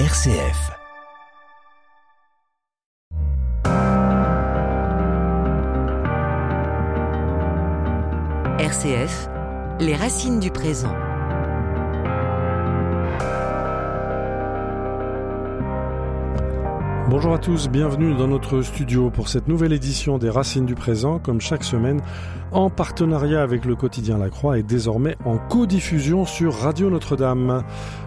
RCF. 0.00 0.72
RCF, 8.58 9.28
les 9.78 9.94
racines 9.94 10.40
du 10.40 10.50
présent. 10.50 10.92
Bonjour 17.10 17.34
à 17.34 17.38
tous, 17.38 17.68
bienvenue 17.68 18.14
dans 18.14 18.26
notre 18.26 18.62
studio 18.62 19.10
pour 19.10 19.28
cette 19.28 19.46
nouvelle 19.46 19.74
édition 19.74 20.16
des 20.16 20.30
Racines 20.30 20.64
du 20.64 20.74
présent, 20.74 21.18
comme 21.18 21.38
chaque 21.38 21.62
semaine, 21.62 22.00
en 22.50 22.70
partenariat 22.70 23.42
avec 23.42 23.66
le 23.66 23.76
quotidien 23.76 24.16
La 24.16 24.30
Croix 24.30 24.58
et 24.58 24.62
désormais 24.62 25.14
en 25.26 25.36
co-diffusion 25.36 26.24
sur 26.24 26.54
Radio 26.54 26.88
Notre-Dame. 26.88 27.62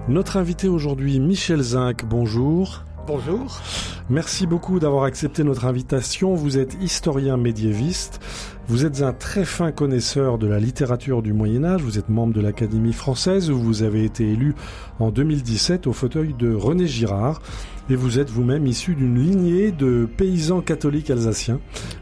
Notre 0.08 0.38
invité 0.38 0.68
aujourd'hui, 0.68 1.20
Michel 1.20 1.62
Zinc, 1.62 2.06
bonjour. 2.06 2.86
Bonjour. 3.08 3.62
Merci 4.10 4.46
beaucoup 4.48 4.82
d'avoir 4.82 5.06
accepté 5.06 5.46
notre 5.46 5.64
invitation. 5.64 6.36
Vous 6.36 6.58
êtes 6.58 6.76
historien 6.82 7.38
médiéviste. 7.38 8.20
Vous 8.68 8.84
êtes 8.84 9.02
un 9.02 9.14
très 9.14 9.46
fin 9.46 9.72
connaisseur 9.72 10.38
de 10.38 10.46
la 10.46 10.60
littérature 10.60 11.22
du 11.22 11.32
Moyen 11.32 11.64
Âge. 11.64 11.82
Vous 11.82 11.98
êtes 11.98 12.10
membre 12.10 12.34
de 12.34 12.42
l'Académie 12.42 12.92
française 12.92 13.50
où 13.50 13.58
vous 13.58 13.84
avez 13.84 14.04
été 14.04 14.30
élu 14.30 14.56
en 15.00 15.10
2017 15.10 15.88
au 15.88 15.94
fauteuil 15.94 16.36
de 16.38 16.54
René 16.54 16.86
Girard. 16.86 17.42
Et 17.90 17.96
vous 17.96 18.20
êtes 18.20 18.30
vous-même 18.30 18.68
issu 18.68 18.94
d'une 18.94 19.18
lignée 19.18 19.72
de 19.72 20.06
paysans 20.18 20.60
catholiques 20.60 21.10
alsaciens. 21.10 21.62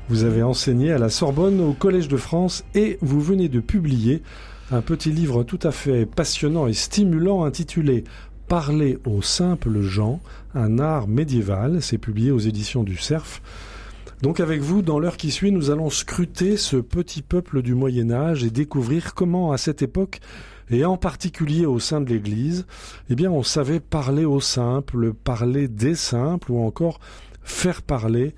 Vous 0.10 0.24
avez 0.24 0.42
enseigné 0.42 0.92
à 0.92 0.98
la 0.98 1.10
Sorbonne, 1.10 1.62
au 1.62 1.74
Collège 1.74 2.08
de 2.08 2.18
France 2.18 2.66
et 2.74 2.98
vous 3.04 3.22
venez 3.22 3.48
de 3.48 3.60
publier 3.60 4.24
un 4.72 4.82
petit 4.82 5.12
livre 5.12 5.44
tout 5.44 5.60
à 5.62 5.72
fait 5.72 6.08
passionnant 6.08 6.66
et 6.66 6.74
stimulant 6.74 7.44
intitulé 7.44 8.06
Parler 8.48 9.00
aux 9.06 9.22
simples 9.22 9.82
gens, 9.82 10.22
un 10.54 10.80
art 10.80 11.08
médiéval. 11.08 11.82
C'est 11.82 11.98
publié 11.98 12.32
aux 12.32 12.40
éditions 12.40 12.84
du 12.84 12.98
Cerf. 12.98 13.42
Donc 14.22 14.40
avec 14.40 14.62
vous, 14.62 14.82
dans 14.82 15.00
l'heure 15.00 15.18
qui 15.18 15.32
suit, 15.32 15.52
nous 15.52 15.72
allons 15.72 15.90
scruter 15.90 16.58
ce 16.58 16.78
petit 16.78 17.22
peuple 17.22 17.62
du 17.62 17.76
Moyen 17.76 18.12
Âge 18.12 18.44
et 18.44 18.50
découvrir 18.50 19.14
comment, 19.14 19.52
à 19.52 19.58
cette 19.58 19.82
époque, 19.82 20.20
et 20.70 20.86
en 20.86 20.98
particulier 20.98 21.66
au 21.66 21.80
sein 21.80 22.02
de 22.02 22.10
l'Église, 22.10 22.66
eh 23.10 23.16
bien, 23.16 23.30
on 23.30 23.44
savait 23.44 23.80
parler 23.80 24.26
aux 24.26 24.42
simples, 24.42 25.14
parler 25.14 25.68
des 25.68 25.96
simples, 25.96 26.52
ou 26.52 26.66
encore 26.66 27.00
faire 27.44 27.82
parler 27.82 28.34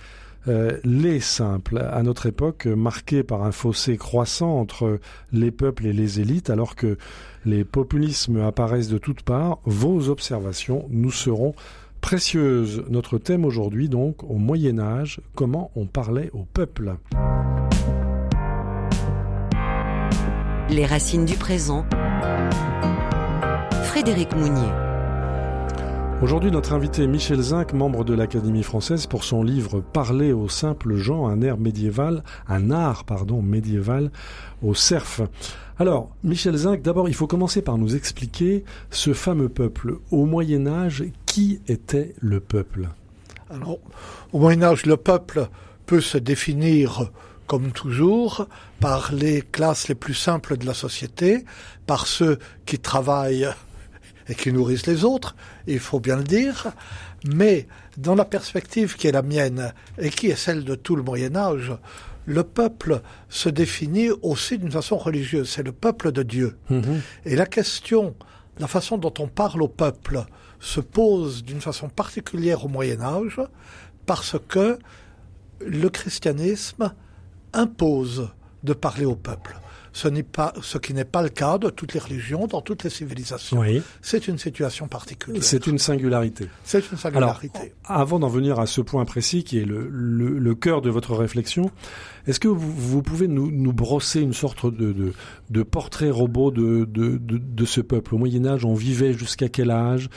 euh, 0.48 0.78
les 0.84 1.20
simples. 1.20 1.78
À 1.78 2.04
notre 2.04 2.26
époque, 2.26 2.66
marquée 2.66 3.23
par 3.23 3.44
un 3.44 3.52
fossé 3.52 3.98
croissant 3.98 4.60
entre 4.60 5.00
les 5.32 5.52
peuples 5.52 5.86
et 5.86 5.94
les 5.94 6.20
élites, 6.20 6.50
alors 6.50 6.76
que 6.76 6.98
les 7.46 7.64
populismes 7.64 8.42
apparaissent 8.42 8.90
de 8.90 8.98
toutes 8.98 9.22
parts, 9.22 9.60
vos 9.66 10.10
observations 10.10 10.86
nous 10.90 11.12
seront 11.12 11.54
précieuses. 12.02 12.84
Notre 12.90 13.18
thème 13.18 13.46
aujourd'hui, 13.46 13.90
donc, 13.90 14.24
au 14.24 14.36
Moyen 14.36 14.80
Âge, 14.80 15.22
comment 15.36 15.72
on 15.76 15.86
parlait 15.86 16.30
au 16.34 16.44
peuple. 16.44 16.96
Les 20.70 20.86
racines 20.86 21.26
du 21.26 21.36
présent. 21.36 21.86
Frédéric 23.84 24.36
Mounier. 24.36 24.87
Aujourd'hui, 26.20 26.50
notre 26.50 26.73
invité 26.73 27.06
Michel 27.06 27.40
Zinc, 27.40 27.73
membre 27.73 28.04
de 28.04 28.16
l'Académie 28.16 28.64
française, 28.64 29.06
pour 29.06 29.23
son 29.23 29.44
livre 29.44 29.82
Parler 29.82 30.34
aux 30.34 30.50
simples 30.50 30.96
gens, 30.96 31.28
un 31.28 31.44
air 31.44 31.60
médiéval, 31.60 32.23
un 32.48 32.72
art, 32.72 33.04
pardon, 33.04 33.44
médiéval 33.44 34.12
au 34.64 34.73
cerf. 34.73 35.22
Alors, 35.78 36.10
Michel 36.23 36.56
Zinc, 36.56 36.82
d'abord, 36.82 37.08
il 37.08 37.14
faut 37.14 37.28
commencer 37.28 37.62
par 37.62 37.78
nous 37.78 37.95
expliquer 37.95 38.64
ce 38.90 39.14
fameux 39.14 39.48
peuple. 39.48 40.00
Au 40.10 40.26
Moyen 40.26 40.66
Âge, 40.66 41.04
qui 41.28 41.62
était 41.68 42.16
le 42.20 42.40
peuple? 42.40 42.90
Au 44.34 44.40
Moyen 44.40 44.64
Âge, 44.64 44.88
le 44.88 44.98
peuple 44.98 45.48
peut 45.86 46.02
se 46.02 46.18
définir 46.18 47.12
comme 47.45 47.72
toujours, 47.72 48.48
par 48.80 49.14
les 49.14 49.42
classes 49.42 49.88
les 49.88 49.95
plus 49.95 50.16
simples 50.16 50.58
de 50.58 50.66
la 50.66 50.73
société, 50.73 51.45
par 51.86 52.08
ceux 52.08 52.39
qui 52.66 52.80
travaillent 52.80 53.48
et 54.30 54.36
qui 54.36 54.52
nourrissent 54.52 54.88
les 54.88 55.04
autres, 55.04 55.36
il 55.67 55.80
faut 55.80 55.99
bien 55.99 56.17
le 56.17 56.23
dire, 56.23 56.67
mais 57.26 57.67
dans 57.98 58.15
la 58.15 58.26
perspective 58.26 58.95
qui 58.95 59.08
est 59.08 59.11
la 59.11 59.21
mienne 59.21 59.73
et 59.98 60.10
qui 60.10 60.27
est 60.27 60.36
celle 60.36 60.64
de 60.64 60.76
tout 60.76 60.95
le 60.95 61.04
Moyen 61.04 61.36
Âge, 61.36 61.73
le 62.26 62.43
peuple 62.43 63.02
se 63.30 63.48
définit 63.48 64.10
aussi 64.21 64.58
d'une 64.58 64.71
façon 64.71 64.98
religieuse, 64.98 65.49
c'est 65.49 65.64
le 65.64 65.71
peuple 65.71 66.11
de 66.11 66.23
Dieu. 66.23 66.58
Mhm. 66.70 67.02
Et 67.26 67.36
la 67.36 67.45
question, 67.45 68.16
la 68.60 68.67
façon 68.67 68.98
dont 68.98 69.14
on 69.20 69.27
parle 69.27 69.61
au 69.61 69.70
peuple 69.70 70.26
se 70.60 70.82
pose 70.82 71.43
d'une 71.43 71.61
façon 71.61 71.87
particulière 71.87 72.66
au 72.66 72.67
Moyen 72.67 73.02
Âge 73.02 73.39
parce 74.05 74.36
que 74.48 74.77
le 75.61 75.89
christianisme 75.89 76.93
impose 77.54 78.30
de 78.64 78.73
parler 78.73 79.05
au 79.05 79.16
peuple. 79.16 79.58
Ce 79.98 80.08
n'est 80.08 80.22
pas, 80.22 80.54
ce 80.62 80.78
qui 80.78 80.94
n'est 80.94 81.06
pas 81.06 81.24
le 81.24 81.30
cas 81.30 81.58
de 81.58 81.72
toutes 81.72 81.96
les 81.96 82.00
religions, 82.00 82.46
dans 82.46 82.62
toutes 82.62 82.84
les 82.84 82.92
civilisations. 82.92 83.58
Oui. 83.62 83.82
C'est 84.00 84.28
une 84.28 84.38
situation 84.38 84.88
particulière. 84.88 85.44
C'est 85.44 85.66
une 85.66 85.80
singularité. 85.80 86.50
C'est 86.64 86.92
une 86.92 86.98
Alors, 87.16 87.40
singularité. 87.40 87.74
avant 87.84 88.20
d'en 88.20 88.28
venir 88.28 88.60
à 88.60 88.68
ce 88.68 88.82
point 88.82 89.06
précis 89.06 89.44
qui 89.44 89.58
est 89.58 89.66
le, 89.66 89.88
le, 89.92 90.38
le 90.38 90.54
cœur 90.56 90.84
de 90.84 90.92
votre 90.92 91.16
réflexion, 91.16 91.72
est-ce 92.28 92.40
que 92.40 92.48
vous, 92.48 92.72
vous 92.72 93.02
pouvez 93.02 93.28
nous, 93.28 93.50
nous, 93.50 93.74
brosser 93.74 94.22
une 94.22 94.34
sorte 94.34 94.68
de, 94.72 94.92
de, 94.92 95.14
de 95.50 95.64
portrait 95.64 96.12
robot 96.12 96.52
de, 96.52 96.86
de, 96.86 97.18
de, 97.18 97.66
ce 97.66 97.82
peuple? 97.82 98.14
Au 98.14 98.20
Moyen 98.20 98.46
Âge, 98.46 98.66
on 98.66 98.76
vivait 98.76 99.14
jusqu'à 99.14 99.50
quel 99.50 99.72
âge? 99.72 100.10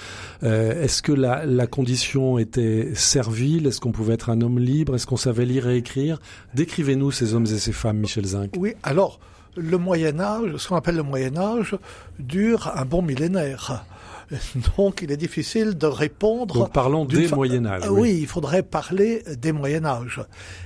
Euh, 0.43 0.83
Est-ce 0.83 1.01
que 1.01 1.13
la, 1.13 1.47
la 1.47 1.67
condition 1.67 2.39
était 2.39 2.91
servile? 2.95 3.67
Est-ce 3.67 3.81
qu'on 3.81 3.93
pouvait 3.93 4.13
être 4.15 4.29
un 4.29 4.43
homme 4.43 4.59
libre? 4.59 4.95
Est-ce 4.95 5.07
qu'on 5.07 5.17
savait 5.17 5.47
lire 5.47 5.69
et 5.71 5.79
écrire? 5.79 6.21
Décrivez-nous 6.55 7.13
ces 7.13 7.33
hommes 7.33 7.47
et 7.47 7.59
ces 7.59 7.73
femmes, 7.73 7.97
Michel 7.97 8.27
Zinc. 8.27 8.51
Oui, 8.59 8.75
alors, 8.83 9.21
le 9.61 9.79
Moyen 9.79 10.21
Âge, 10.21 10.57
ce 10.57 10.69
qu'on 10.69 10.77
appelle 10.77 10.97
le 10.97 11.03
Moyen 11.03 11.37
Âge, 11.37 11.77
dure 12.19 12.73
un 12.75 12.85
bon 12.85 13.03
millénaire. 13.03 13.85
Donc, 14.77 15.03
il 15.03 15.11
est 15.11 15.17
difficile 15.17 15.77
de 15.77 15.87
répondre. 15.87 16.55
Donc, 16.55 16.73
parlons 16.73 17.05
des 17.05 17.29
fa... 17.29 17.37
Moyen 17.37 17.67
Âge. 17.67 17.83
oui. 17.91 18.01
oui, 18.01 18.19
il 18.23 18.27
faudrait 18.27 18.63
parler 18.63 19.23
des 19.37 19.53
Moyen 19.53 19.85
Âge. 19.85 20.23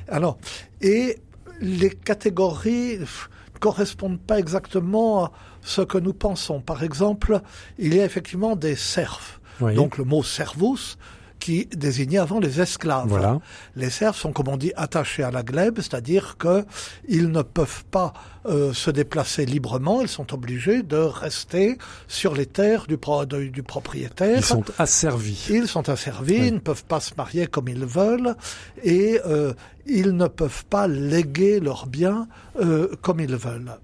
Alors, 0.09 0.39
et 0.81 1.19
les 1.61 1.91
catégories 1.91 2.99
ne 2.99 3.59
correspondent 3.59 4.21
pas 4.21 4.39
exactement 4.39 5.25
à 5.25 5.33
ce 5.63 5.83
que 5.83 5.99
nous 5.99 6.13
pensons. 6.13 6.61
Par 6.61 6.83
exemple, 6.83 7.41
il 7.79 7.95
y 7.95 8.01
a 8.01 8.05
effectivement 8.05 8.57
des 8.57 8.77
serfs. 8.77 9.41
Oui. 9.61 9.75
Donc, 9.75 9.99
le 9.99 10.05
mot 10.05 10.23
servus 10.23 10.99
qui 11.45 11.67
désignait 11.67 12.17
avant 12.17 12.41
les 12.41 12.63
esclaves. 12.63 13.07
Voilà. 13.07 13.39
Les 13.77 13.91
serfs 13.91 14.15
sont, 14.15 14.33
comme 14.33 14.49
on 14.49 14.57
dit, 14.57 14.73
attachés 14.77 15.23
à 15.23 15.31
la 15.31 15.43
glèbe, 15.43 15.77
c'est-à-dire 15.77 16.39
que 16.39 16.65
ils 17.07 17.31
ne 17.31 17.43
peuvent 17.43 17.85
pas 17.91 18.15
euh, 18.47 18.73
se 18.73 18.91
déplacer 18.91 19.45
librement, 19.45 20.01
ils 20.01 20.09
sont 20.09 20.33
obligés 20.33 20.83
de 20.83 20.97
rester 20.97 21.77
sur 22.09 22.33
les 22.35 22.47
terres 22.47 22.87
du, 22.87 22.97
pro 22.97 23.27
de, 23.27 23.49
du 23.49 23.63
propriétaire. 23.63 24.39
Ils 24.39 24.43
sont 24.43 24.65
asservis. 24.79 25.49
Ils 25.51 25.69
sont 25.69 25.87
asservis, 25.91 26.41
oui. 26.41 26.47
ils 26.47 26.55
ne 26.55 26.61
peuvent 26.61 26.87
pas 26.87 27.01
se 27.01 27.13
marier 27.15 27.47
comme 27.47 27.69
ils 27.69 27.85
veulent 27.85 28.37
et 28.83 29.21
euh, 29.27 29.53
ils 29.85 30.17
ne 30.17 30.29
peuvent 30.29 30.65
pas 30.65 30.89
léguer 30.89 31.61
leurs 31.61 31.87
biens 31.87 32.27
euh, 32.59 32.89
comme 33.03 33.21
ils 33.21 33.37
veulent. 33.37 33.77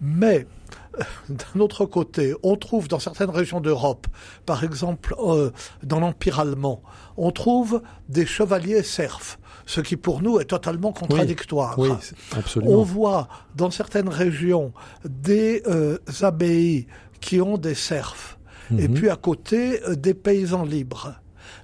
Mais 0.00 0.46
d'un 1.28 1.60
autre 1.60 1.84
côté, 1.86 2.34
on 2.42 2.56
trouve 2.56 2.88
dans 2.88 2.98
certaines 2.98 3.30
régions 3.30 3.60
d'Europe, 3.60 4.06
par 4.46 4.64
exemple 4.64 5.14
euh, 5.18 5.50
dans 5.82 6.00
l'Empire 6.00 6.40
allemand, 6.40 6.82
on 7.16 7.30
trouve 7.30 7.82
des 8.08 8.26
chevaliers 8.26 8.82
serfs, 8.82 9.38
ce 9.66 9.80
qui 9.80 9.96
pour 9.96 10.22
nous 10.22 10.38
est 10.40 10.46
totalement 10.46 10.92
contradictoire. 10.92 11.78
Oui, 11.78 11.90
oui 11.90 11.96
absolument. 12.36 12.72
On 12.72 12.82
voit 12.82 13.28
dans 13.56 13.70
certaines 13.70 14.08
régions 14.08 14.72
des 15.04 15.62
euh, 15.66 15.98
abbayes 16.22 16.86
qui 17.20 17.40
ont 17.40 17.58
des 17.58 17.74
serfs, 17.74 18.38
-hmm. 18.70 18.80
et 18.80 18.88
puis 18.88 19.10
à 19.10 19.16
côté 19.16 19.82
euh, 19.84 19.94
des 19.94 20.14
paysans 20.14 20.64
libres 20.64 21.14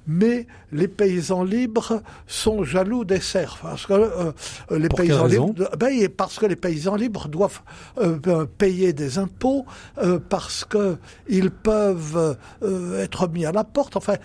mais 0.06 0.46
les 0.72 0.88
paysans 0.88 1.44
libres 1.44 2.02
sont 2.26 2.62
jaloux 2.64 3.04
des 3.04 3.20
serfs 3.20 3.58
parce 3.62 3.86
que 3.86 3.92
euh, 3.94 4.32
les 4.70 4.88
Pour 4.88 4.98
paysans 4.98 5.26
libres 5.26 5.54
ben, 5.78 6.08
parce 6.08 6.38
que 6.38 6.46
les 6.46 6.56
paysans 6.56 6.96
libres 6.96 7.28
doivent 7.28 7.62
euh, 7.98 8.44
payer 8.46 8.92
des 8.92 9.18
impôts 9.18 9.64
euh, 9.98 10.18
parce 10.28 10.64
que 10.64 10.96
ils 11.28 11.50
peuvent 11.50 12.36
euh, 12.62 13.02
être 13.02 13.28
mis 13.28 13.46
à 13.46 13.52
la 13.52 13.64
porte 13.64 13.96
enfin 13.96 14.16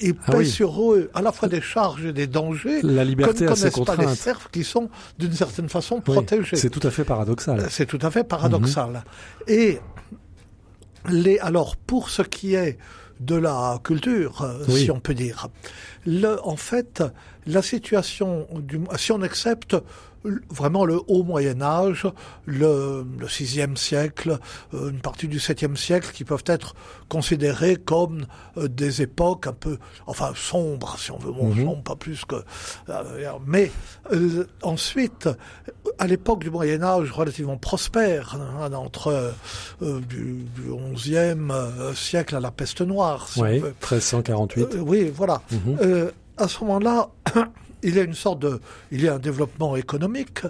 ils 0.00 0.14
Ah 0.26 0.32
payent 0.32 0.40
oui. 0.40 0.48
sur 0.48 0.92
eux 0.92 1.10
à 1.14 1.22
la 1.22 1.32
fois 1.32 1.48
des 1.48 1.60
charges 1.60 2.04
et 2.06 2.12
des 2.12 2.26
dangers 2.26 2.80
La 2.82 3.04
liberté 3.04 3.46
ses 3.56 3.70
connaissent 3.70 3.84
pas 3.86 3.96
les 3.96 4.14
serfs 4.14 4.50
qui 4.50 4.64
sont 4.64 4.88
d'une 5.18 5.32
certaine 5.32 5.68
façon 5.68 5.96
Oui, 6.06 6.14
protégés 6.14 6.56
C'est 6.56 6.70
tout 6.70 6.86
à 6.86 6.90
fait 6.90 7.04
paradoxal. 7.04 7.66
c'est 7.70 7.86
tout 7.86 7.98
à 8.02 8.10
fait 8.10 8.24
paradoxal. 8.24 9.02
Et 9.48 9.80
les, 11.08 11.38
alors, 11.38 11.76
pour 11.76 12.10
ce 12.10 12.22
qui 12.22 12.54
est 12.54 12.78
de 13.20 13.34
la 13.36 13.80
culture, 13.82 14.42
euh, 14.42 14.64
Oui. 14.68 14.84
si 14.84 14.90
on 14.90 15.00
peut 15.00 15.14
dire. 15.14 15.48
Le, 16.06 16.38
en 16.46 16.56
fait, 16.56 17.02
la 17.46 17.62
situation, 17.62 18.46
du, 18.58 18.80
si 18.96 19.12
on 19.12 19.22
accepte 19.22 19.76
vraiment 20.50 20.84
le 20.84 21.00
haut 21.08 21.22
Moyen 21.22 21.60
Âge, 21.62 22.06
le, 22.44 23.04
le 23.18 23.28
sixième 23.28 23.76
siècle, 23.76 24.38
euh, 24.74 24.90
une 24.90 25.00
partie 25.00 25.28
du 25.28 25.38
septième 25.40 25.76
siècle, 25.76 26.10
qui 26.12 26.24
peuvent 26.24 26.44
être 26.46 26.74
considérées 27.08 27.76
comme 27.76 28.26
euh, 28.56 28.68
des 28.68 29.02
époques 29.02 29.46
un 29.46 29.52
peu, 29.52 29.78
enfin 30.06 30.32
sombres, 30.34 30.96
si 30.98 31.10
on 31.10 31.18
veut, 31.18 31.32
bon, 31.32 31.54
sombres, 31.54 31.82
pas 31.82 31.96
plus 31.96 32.24
que. 32.24 32.36
euh, 32.88 33.32
mais 33.46 33.70
euh, 34.12 34.44
ensuite, 34.62 35.28
à 35.98 36.06
l'époque 36.06 36.40
du 36.40 36.50
Moyen 36.50 36.82
Âge 36.82 37.10
relativement 37.12 37.56
prospère, 37.56 38.36
hein, 38.60 38.72
entre 38.72 39.32
euh, 39.82 40.00
du, 40.00 40.44
du 40.54 40.70
11e 40.70 41.50
euh, 41.50 41.94
siècle 41.94 42.36
à 42.36 42.40
la 42.40 42.50
peste 42.50 42.80
noire, 42.80 43.28
si 43.28 43.40
Oui, 43.40 43.58
on 43.58 43.60
veut. 43.60 43.74
1348. 43.80 44.62
Euh, 44.74 44.78
oui, 44.80 45.10
voilà. 45.14 45.40
Mhm. 45.50 46.10
À 46.38 46.48
ce 46.48 46.62
moment-là, 46.64 47.08
il 47.82 47.94
y 47.96 48.00
a 48.00 48.02
une 48.02 48.14
sorte 48.14 48.40
de, 48.40 48.60
il 48.90 49.02
y 49.02 49.08
a 49.08 49.14
un 49.14 49.18
développement 49.18 49.76
économique. 49.76 50.40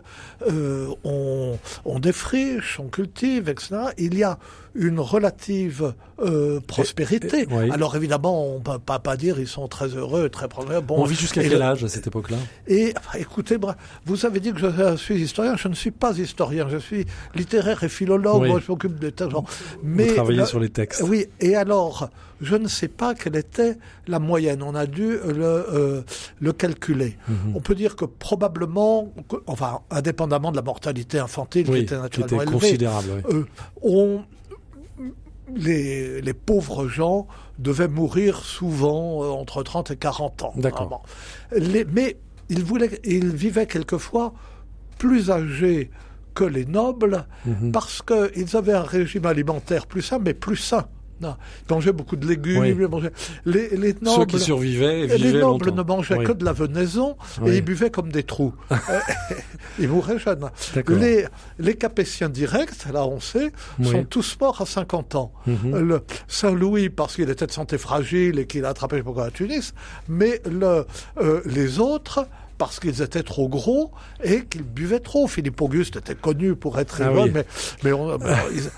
euh, 0.48 0.88
on, 1.04 1.58
on 1.84 1.98
défriche, 1.98 2.80
on 2.80 2.88
cultive, 2.88 3.48
etc. 3.48 3.76
Il 3.98 4.16
y 4.16 4.22
a 4.24 4.38
une 4.78 5.00
relative 5.00 5.94
euh, 6.20 6.60
prospérité. 6.60 7.42
et- 7.42 7.46
oui. 7.50 7.70
Alors 7.70 7.94
évidemment, 7.96 8.54
on 8.54 8.60
peut 8.60 8.78
pas, 8.78 8.98
pas 8.98 9.16
dire 9.16 9.38
ils 9.38 9.46
sont 9.48 9.68
très 9.68 9.88
heureux, 9.88 10.28
très 10.28 10.48
prospères. 10.48 10.82
Bon, 10.82 10.96
On 10.98 11.04
vit 11.04 11.14
jusqu'à 11.14 11.42
quel 11.42 11.60
âge 11.62 11.84
à 11.84 11.88
cette 11.88 12.06
époque-là? 12.06 12.36
Et 12.68 12.94
écoutez, 13.18 13.56
vous 14.06 14.26
avez 14.26 14.40
dit 14.40 14.52
que 14.52 14.58
je 14.60 14.96
suis 14.96 15.16
historien. 15.20 15.56
Je 15.56 15.68
ne 15.68 15.74
suis 15.74 15.90
pas 15.90 16.12
historien. 16.18 16.68
Je 16.68 16.78
suis 16.78 17.04
littéraire 17.34 17.82
et 17.84 17.88
philologue. 17.88 18.42
Oui. 18.42 18.48
Moi, 18.48 18.60
je 18.64 18.70
m'occupe 18.70 18.98
de 18.98 19.10
tas 19.10 19.26
de 19.26 19.30
gens. 19.32 19.44
Vous 19.82 20.06
travaillez 20.14 20.40
le- 20.40 20.46
sur 20.46 20.60
les 20.60 20.68
textes. 20.70 21.02
oui, 21.06 21.26
et 21.40 21.54
alors, 21.56 22.08
je 22.40 22.56
ne 22.56 22.68
sais 22.68 22.88
pas 22.88 23.14
quelle 23.14 23.36
était 23.36 23.76
la 24.06 24.18
moyenne. 24.18 24.62
On 24.62 24.74
a 24.74 24.86
dû 24.86 25.08
le, 25.26 25.44
euh, 25.44 26.02
le 26.40 26.52
calculer. 26.52 27.16
Mhm. 27.28 27.36
On 27.56 27.60
peut 27.60 27.74
dire 27.74 27.96
que 27.96 28.04
probablement, 28.04 29.12
enfin, 29.46 29.80
indépendamment 29.90 30.50
de 30.50 30.56
la 30.56 30.62
mortalité 30.62 31.18
infantile 31.18 31.64
qui 31.66 31.76
était 31.78 31.94
qui 31.94 32.20
naturellement 32.20 32.42
était 32.42 32.50
élevée, 32.50 32.52
considérable. 32.58 33.08
euh, 33.30 33.44
on, 33.82 34.20
les, 35.54 36.20
les 36.20 36.34
pauvres 36.34 36.88
gens 36.88 37.26
devaient 37.58 37.88
mourir 37.88 38.38
souvent 38.38 39.22
euh, 39.22 39.28
entre 39.28 39.62
30 39.62 39.90
et 39.92 39.96
40 39.96 40.42
ans. 40.42 40.52
D'accord. 40.56 40.88
Bon. 40.88 40.98
Les- 41.58 41.84
mais 41.84 42.16
ils, 42.48 42.64
voulaient, 42.64 43.00
ils 43.04 43.34
vivaient 43.34 43.66
quelquefois 43.66 44.34
plus 44.98 45.30
âgés 45.30 45.90
que 46.34 46.44
les 46.44 46.64
nobles 46.66 47.26
Mhm. 47.46 47.72
parce 47.72 48.02
qu'ils 48.02 48.56
avaient 48.56 48.72
un 48.74 48.82
régime 48.82 49.24
alimentaire 49.26 49.86
plus 49.86 50.02
sain, 50.02 50.18
mais 50.18 50.34
plus 50.34 50.56
sain. 50.56 50.86
Non, 51.20 51.36
ils 51.68 51.72
mangeaient 51.72 51.92
beaucoup 51.92 52.16
de 52.16 52.26
légumes. 52.26 52.60
Oui. 52.60 52.68
ils 52.78 52.88
mangeaient- 52.88 53.12
Les, 53.46 53.68
les 53.76 53.92
Ceux 53.92 53.98
nobles, 54.18 54.26
qui 54.26 54.38
survivaient 54.40 55.06
les 55.06 55.32
nobles 55.32 55.66
longtemps. 55.66 55.74
ne 55.76 55.82
mangeaient 55.82 56.18
Oui. 56.18 56.24
que 56.26 56.32
de 56.32 56.44
la 56.44 56.52
venaison 56.52 57.16
Oui. 57.40 57.52
et 57.52 57.56
ils 57.56 57.62
buvaient 57.64 57.90
comme 57.90 58.10
des 58.12 58.22
trous. 58.22 58.52
Ils 59.78 59.88
mouraient 59.88 60.18
jeunes. 60.18 60.48
Les, 60.88 61.26
les 61.58 61.74
Capétiens 61.74 62.28
directs, 62.28 62.86
là 62.92 63.06
on 63.06 63.20
sait, 63.20 63.52
sont 63.82 64.04
tous 64.04 64.36
morts 64.40 64.60
à 64.62 64.66
50 64.66 65.14
ans. 65.14 65.32
Mhm. 65.46 65.78
Le 65.80 66.00
Saint-Louis, 66.28 66.88
parce 66.88 67.14
qu'il 67.16 67.28
était 67.30 67.46
de 67.46 67.52
santé 67.52 67.76
fragile 67.78 68.38
et 68.38 68.46
qu'il 68.46 68.64
a 68.64 68.70
attrapé 68.70 68.96
je 68.96 69.00
sais 69.00 69.04
pas 69.04 69.12
quoi, 69.12 69.24
à 69.26 69.30
Tunis, 69.30 69.74
mais 70.08 70.40
le, 70.50 70.86
euh, 71.18 71.40
les 71.44 71.78
autres, 71.78 72.26
parce 72.58 72.80
qu'ils 72.80 73.02
étaient 73.02 73.22
trop 73.22 73.48
gros 73.48 73.90
et 74.24 74.44
qu'ils 74.46 74.62
buvaient 74.62 75.00
trop. 75.00 75.26
Philippe 75.26 75.60
Auguste 75.60 75.96
était 75.96 76.14
connu 76.14 76.54
pour 76.56 76.78
être 76.78 77.00
Ah 77.02 77.08
rigolo, 77.08 77.24
oui. 77.24 77.30
mais, 77.34 77.44
mais 77.84 77.92
on, 77.92 78.18
ils 78.54 78.70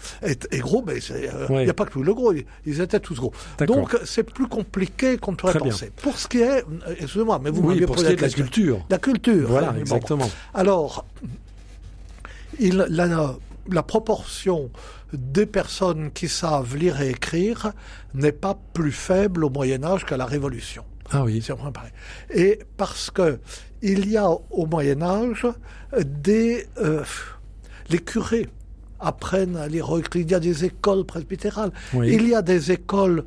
et 0.51 0.59
gros, 0.59 0.83
mais 0.87 0.97
il 0.99 1.31
Oui. 1.51 1.65
n'y 1.65 1.71
a 1.71 1.75
pas 1.75 1.85
que 1.87 1.99
le 1.99 2.15
gros, 2.15 2.33
ils, 2.33 2.45
ils 2.67 2.81
étaient 2.81 3.01
tous 3.01 3.15
gros. 3.17 3.33
Donc 3.67 3.97
c'est 4.05 4.25
plus 4.25 4.49
compliqué 4.49 5.17
qu'on 5.19 5.33
ne 5.33 5.37
pourrait 5.37 5.55
bien. 5.55 5.71
penser. 5.71 5.91
Pour 6.03 6.19
ce 6.19 6.27
qui 6.29 6.39
est, 6.41 6.63
euh, 6.65 6.95
excusez-moi, 6.99 7.41
mais 7.43 7.51
vous 7.51 7.63
Oui, 7.63 7.79
ce 7.81 7.85
posé 7.85 8.13
est 8.13 8.17
de 8.17 8.23
la 8.23 8.29
culture. 8.31 8.85
La 8.91 8.99
culture. 8.99 9.49
Voilà, 9.49 9.69
hein, 9.69 9.73
bon. 9.75 9.81
exactement. 9.81 10.31
Alors, 10.55 11.05
il, 12.59 12.77
la, 12.89 13.37
la 13.71 13.83
proportion 13.83 14.71
des 15.13 15.47
personnes 15.47 16.11
qui 16.13 16.29
savent 16.29 16.77
lire 16.77 17.01
et 17.01 17.11
écrire 17.11 17.73
n'est 18.15 18.33
pas 18.33 18.59
plus 18.73 18.93
faible 18.93 19.45
au 19.45 19.51
Moyen 19.51 19.85
Âge 19.85 20.05
qu'à 20.05 20.17
la 20.17 20.27
Révolution. 20.27 20.85
Ah 21.11 21.25
oui. 21.25 21.43
C'est 21.45 21.53
vraiment 21.55 21.73
pareil. 21.73 21.93
Et 22.35 22.59
parce 22.77 23.11
que 23.11 23.41
il 23.83 24.09
y 24.11 24.17
a 24.17 24.29
au 24.31 24.67
Moyen 24.67 25.03
Âge 25.03 25.47
des 26.05 26.67
euh, 26.79 27.03
les 27.91 27.99
curés 27.99 28.49
apprennent 29.01 29.57
à 29.57 29.67
écrire. 29.69 30.03
Il 30.27 30.31
y 30.31 30.35
a 30.35 30.41
des 30.41 30.65
écoles 30.65 31.05
presbytérales. 31.05 31.71
Oui. 31.95 32.13
Il 32.13 32.29
y 32.29 32.35
a 32.35 32.43
des 32.43 32.73
écoles 32.73 33.25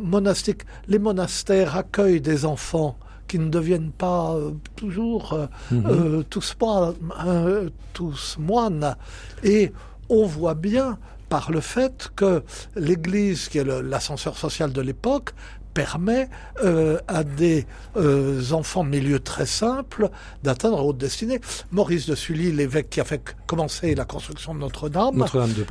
monastiques. 0.00 0.62
Les 0.86 0.98
monastères 0.98 1.76
accueillent 1.76 2.20
des 2.20 2.44
enfants 2.44 2.96
qui 3.26 3.38
ne 3.38 3.48
deviennent 3.48 3.90
pas 3.92 4.34
euh, 4.34 4.50
toujours 4.76 5.32
euh, 5.32 5.46
Mhm. 5.70 5.84
euh, 5.86 6.22
tous, 6.28 6.54
moines, 6.60 7.70
tous 7.92 8.36
moines. 8.38 8.94
Et 9.42 9.72
on 10.08 10.26
voit 10.26 10.54
bien 10.54 10.98
par 11.30 11.50
le 11.50 11.60
fait 11.60 12.10
que 12.14 12.42
l'Église, 12.76 13.48
qui 13.48 13.58
est 13.58 13.64
l'ascenseur 13.64 14.36
social 14.36 14.72
de 14.72 14.80
l'époque, 14.82 15.30
permet 15.74 16.28
euh, 16.62 16.98
à 17.08 17.24
des 17.24 17.66
euh, 17.96 18.52
enfants 18.52 18.84
de 18.84 18.90
milieu 18.90 19.18
très 19.18 19.46
simples 19.46 20.08
d'atteindre 20.42 20.82
haute 20.84 20.98
destinée. 20.98 21.40
Maurice 21.72 22.06
de 22.06 22.14
Sully, 22.14 22.52
l'évêque 22.52 22.88
qui 22.88 23.00
a 23.00 23.04
fait 23.04 23.22
commencer 23.46 23.94
la 23.94 24.04
construction 24.04 24.54
de 24.54 24.60
Notre-Dame, 24.60 25.24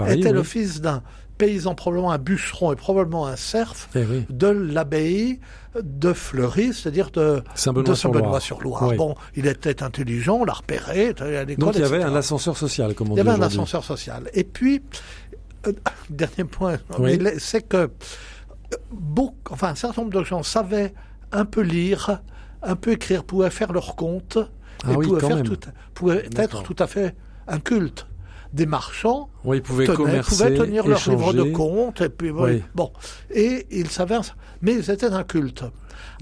était 0.10 0.28
oui. 0.28 0.34
le 0.34 0.44
fils 0.44 0.82
d'un 0.82 1.02
paysan, 1.38 1.74
probablement 1.74 2.12
un 2.12 2.18
bûcheron 2.18 2.74
et 2.74 2.76
probablement 2.76 3.26
un 3.26 3.36
serf 3.36 3.90
Eh 3.96 4.04
oui. 4.04 4.26
de 4.30 4.48
l'abbaye 4.48 5.40
de 5.82 6.14
Fleury, 6.14 6.74
c'est-à-dire 6.74 7.10
de, 7.10 7.42
Saint-Benoît 7.56 7.90
de 7.90 7.96
sur 7.96 8.14
Saint-Benoît-sur-Loire. 8.14 8.90
Oui. 8.90 8.98
Bon, 8.98 9.16
il 9.36 9.48
était 9.48 9.82
intelligent, 9.82 10.38
on 10.42 10.46
l'a 10.46 10.54
repéré, 10.54 11.06
il 11.06 11.10
était 11.10 11.24
à 11.24 11.44
l'école, 11.46 11.66
Donc 11.66 11.76
il 11.76 11.82
y 11.82 11.84
avait 11.84 11.98
etc. 11.98 12.12
un 12.12 12.16
ascenseur 12.16 12.58
social, 12.58 12.94
comme 12.94 13.12
on 13.12 13.16
Il 13.16 13.20
y 13.20 13.24
dit 13.24 13.30
avait 13.30 13.40
un 13.40 13.42
ascenseur 13.42 13.84
social. 13.84 14.30
Et 14.34 14.44
puis, 14.44 14.84
euh, 15.68 15.74
dernier 16.10 16.44
point, 16.44 16.78
c'est 17.40 17.68
que 17.68 17.90
beaucoup, 18.92 19.54
enfin, 19.54 19.70
un 19.70 19.76
certain 19.76 20.02
nombre 20.02 20.14
de 20.20 20.24
gens 20.24 20.44
savaient 20.44 20.94
un 21.32 21.46
peu 21.46 21.62
lire, 21.62 22.22
un 22.62 22.76
peu 22.76 22.92
écrire, 22.92 23.24
pouvaient 23.24 23.50
faire 23.50 23.72
leur 23.74 23.96
compte, 23.96 24.38
Ah 24.84 24.92
et 24.94 24.96
oui, 24.96 25.08
pouvaient, 25.08 25.22
faire 25.28 25.44
tout, 25.44 25.58
être 26.38 26.64
tout 26.64 26.76
à 26.80 26.88
fait 26.88 27.16
un 27.48 27.60
culte. 27.60 28.08
Des 28.54 28.68
marchands 28.68 29.30
Oui, 29.46 29.58
ils 29.58 29.64
pouvaient 29.64 29.86
tenaient, 29.86 29.96
commercer, 29.98 30.30
pouvaient 30.44 30.58
tenir 30.58 30.86
leur 30.88 31.00
livre 31.10 31.34
de 31.34 31.38
échanger. 31.40 31.52
compte, 31.54 32.02
et 32.02 32.10
puis 32.10 32.30
oui, 32.30 32.62
bon. 32.76 32.92
Et 33.32 33.66
ils 33.72 33.90
savaient, 33.90 34.20
mais 34.62 34.74
ils 34.76 34.92
étaient 34.92 35.08
un 35.12 35.24
culte. 35.24 35.64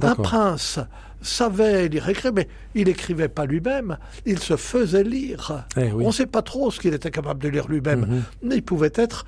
Un 0.01 0.15
prince 0.15 0.80
savait 1.21 1.89
lire 1.89 2.07
et 2.07 2.12
écrire, 2.12 2.31
mais 2.33 2.48
il 2.74 2.88
écrivait 2.88 3.27
pas 3.27 3.45
lui-même, 3.45 3.98
il 4.25 4.39
se 4.39 4.56
faisait 4.56 5.03
lire. 5.03 5.65
Eh 5.77 5.92
oui. 5.92 6.03
On 6.06 6.07
ne 6.07 6.13
sait 6.13 6.25
pas 6.25 6.42
trop 6.42 6.71
ce 6.71 6.80
qu'il 6.80 6.94
était 6.94 7.12
capable 7.12 7.44
de 7.44 7.50
lire 7.50 7.68
lui-même, 7.68 8.06
Mhm. 8.06 8.24
mais 8.44 8.56
il 8.56 8.63
pouvait 8.63 8.94
être 8.95 9.25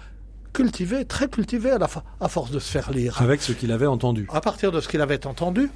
cultivé, 0.54 1.06
très 1.06 1.28
cultivé 1.28 1.72
à, 1.72 1.78
la 1.78 1.88
à 2.22 2.28
force 2.28 2.52
de 2.52 2.60
se 2.60 2.70
faire 2.72 2.92
lire. 2.92 3.22
Avec 3.22 3.42
ce 3.42 3.52
qu'il 3.52 3.72
avait 3.72 3.88
entendu. 3.88 4.28
À 4.32 4.42
partir 4.42 4.72
de 4.72 4.80
ce 4.80 4.88
qu'il 4.88 5.02
avait 5.02 5.26
entendu, 5.26 5.70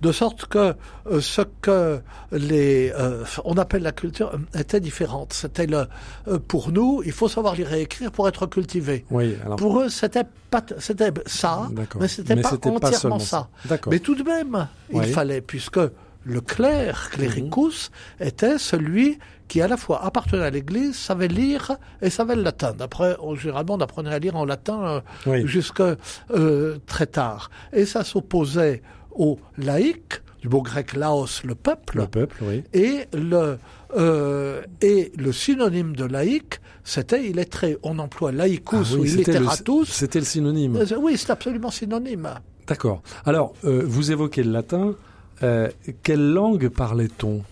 de 0.00 0.12
sorte 0.12 0.46
que 0.46 0.74
euh, 1.10 1.20
ce 1.20 1.42
que 1.60 2.00
les 2.30 2.92
euh, 2.96 3.24
on 3.44 3.56
appelle 3.58 3.82
la 3.82 3.92
culture 3.92 4.32
euh, 4.34 4.60
était 4.60 4.80
différente. 4.80 5.32
C'était 5.32 5.66
le 5.66 5.86
euh, 6.28 6.38
pour 6.38 6.70
nous, 6.70 7.02
il 7.04 7.12
faut 7.12 7.28
savoir 7.28 7.56
lire 7.56 7.72
et 7.72 7.82
écrire 7.82 8.12
pour 8.12 8.28
être 8.28 8.46
cultivé. 8.46 9.04
Oui, 9.10 9.36
alors. 9.44 9.56
Pour 9.56 9.80
eux, 9.80 9.88
c'était 9.88 10.24
pas 10.50 10.62
c'était 10.78 11.12
ça, 11.26 11.68
mais 11.98 12.08
c'était 12.08 12.36
pas 12.36 12.54
entièrement 12.54 13.18
ça. 13.18 13.48
Mais 13.88 13.98
tout 13.98 14.14
de 14.14 14.22
même, 14.22 14.68
il 14.92 15.04
fallait 15.06 15.40
puisque 15.40 15.80
le 16.24 16.40
clerc, 16.40 17.10
Mhm. 17.12 17.16
clericus, 17.16 17.90
était 18.20 18.58
celui 18.58 19.18
qui 19.48 19.60
à 19.62 19.68
la 19.68 19.76
fois 19.76 20.04
appartenait 20.04 20.44
à 20.44 20.50
l'Église, 20.50 20.94
savait 20.96 21.28
lire 21.28 21.76
et 22.02 22.10
savait 22.10 22.36
le 22.36 22.42
latin. 22.42 22.72
D'après, 22.76 23.16
généralement, 23.40 23.74
on 23.74 23.80
apprenait 23.80 24.12
à 24.12 24.18
lire 24.18 24.36
en 24.36 24.44
latin 24.44 24.80
euh, 24.86 25.00
Oui. 25.26 25.46
jusque 25.46 25.80
euh, 25.80 26.78
très 26.86 27.06
tard. 27.06 27.50
Et 27.72 27.86
ça 27.86 28.04
s'opposait 28.04 28.82
aux 29.12 29.38
laïcs, 29.56 30.20
du 30.42 30.48
mot 30.48 30.62
grec 30.62 30.94
laos, 30.94 31.42
le 31.44 31.54
peuple, 31.54 31.98
Le 31.98 32.06
peuple, 32.06 32.36
oui. 32.42 32.62
et 32.72 33.06
le 33.12 33.58
euh, 33.96 34.62
et 34.82 35.10
le 35.16 35.32
synonyme 35.32 35.96
de 35.96 36.04
laïc, 36.04 36.60
c'était 36.84 37.24
illettré. 37.24 37.78
On 37.82 37.98
emploie 37.98 38.30
laicus 38.32 38.90
Ah 38.92 38.94
ou 38.96 39.00
oui, 39.00 39.08
c'était 39.08 39.32
le, 39.32 39.38
illiteratus. 39.38 39.88
c'était 39.88 40.18
le 40.20 40.24
synonyme. 40.26 40.78
Oui, 41.00 41.16
c'est 41.16 41.30
absolument 41.30 41.70
synonyme. 41.70 42.28
D'accord. 42.66 43.02
Alors, 43.24 43.54
euh, 43.64 43.82
vous 43.86 44.12
évoquez 44.12 44.42
le 44.44 44.52
latin. 44.52 44.94
Euh, 45.42 45.68
quelle 46.02 46.32
langue 46.32 46.68
parlait-on? 46.68 47.42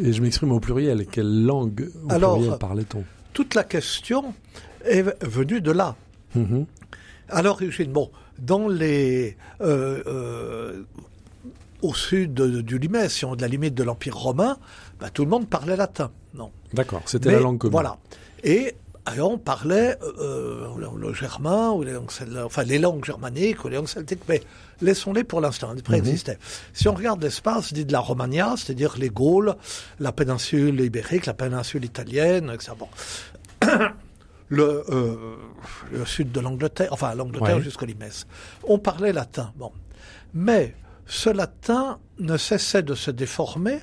Et 0.00 0.12
je 0.12 0.22
m'exprime 0.22 0.52
au 0.52 0.60
pluriel. 0.60 1.06
Quelle 1.06 1.44
langue 1.44 1.90
au 2.06 2.12
Alors, 2.12 2.36
pluriel 2.38 2.58
parlait-on? 2.58 3.04
Toute 3.32 3.54
la 3.54 3.64
question 3.64 4.34
est 4.84 5.02
venue 5.24 5.60
de 5.60 5.70
là. 5.70 5.96
Mhm. 6.34 6.66
L'origine, 7.42 7.92
bon, 7.92 8.10
dans 8.38 8.68
les 8.68 9.36
euh, 9.60 10.02
euh, 10.06 10.82
au 11.82 11.94
sud 11.94 12.34
de- 12.34 12.60
du 12.60 12.78
Limès, 12.78 13.12
si 13.12 13.24
on 13.24 13.34
de 13.36 13.42
la 13.42 13.48
limite 13.48 13.74
de 13.74 13.82
l'Empire 13.82 14.16
romain, 14.16 14.56
bah, 15.00 15.08
tout 15.10 15.24
le 15.24 15.30
monde 15.30 15.48
parlait 15.48 15.76
latin. 15.76 16.10
Non? 16.34 16.50
D'accord. 16.74 17.02
C'était 17.06 17.32
la 17.32 17.40
langue 17.40 17.58
commune. 17.58 17.72
Voilà. 17.72 17.98
Et 18.44 18.74
et 19.16 19.20
on 19.20 19.36
parlait 19.36 19.98
euh, 20.20 20.68
le, 20.78 20.88
le 21.08 21.12
germain, 21.12 21.70
ou 21.70 21.82
les 21.82 21.92
langues, 21.92 22.10
enfin 22.44 22.62
les 22.62 22.78
langues 22.78 23.04
germaniques 23.04 23.64
ou 23.64 23.68
les 23.68 23.76
langues 23.76 23.88
celtiques, 23.88 24.22
mais 24.28 24.40
laissons-les 24.80 25.24
pour 25.24 25.40
l'instant, 25.40 25.72
elles 25.74 25.82
préexistaient. 25.82 26.38
Si 26.72 26.88
on 26.88 26.94
regarde 26.94 27.20
l'espace 27.22 27.72
dit 27.72 27.84
de 27.84 27.92
la 27.92 27.98
Romagna, 28.00 28.54
c'est-à-dire 28.56 28.94
les 28.98 29.08
Gaules, 29.10 29.56
la 29.98 30.12
péninsule 30.12 30.80
ibérique, 30.80 31.26
la 31.26 31.34
péninsule 31.34 31.84
italienne, 31.84 32.50
etc. 32.54 32.72
Bon. 32.78 32.88
Le, 34.48 34.84
euh, 34.90 35.16
le 35.90 36.04
sud 36.04 36.30
de 36.30 36.38
l'Angleterre, 36.40 36.88
enfin 36.90 37.14
l'Angleterre 37.14 37.56
Ouais. 37.56 37.62
jusqu'au 37.62 37.86
Limès. 37.86 38.26
On 38.64 38.78
parlait 38.78 39.10
latin, 39.14 39.50
bon. 39.56 39.72
Mais 40.34 40.74
ce 41.06 41.30
latin 41.30 41.98
ne 42.18 42.36
cessait 42.36 42.82
de 42.82 42.94
se 42.94 43.10
déformer 43.10 43.78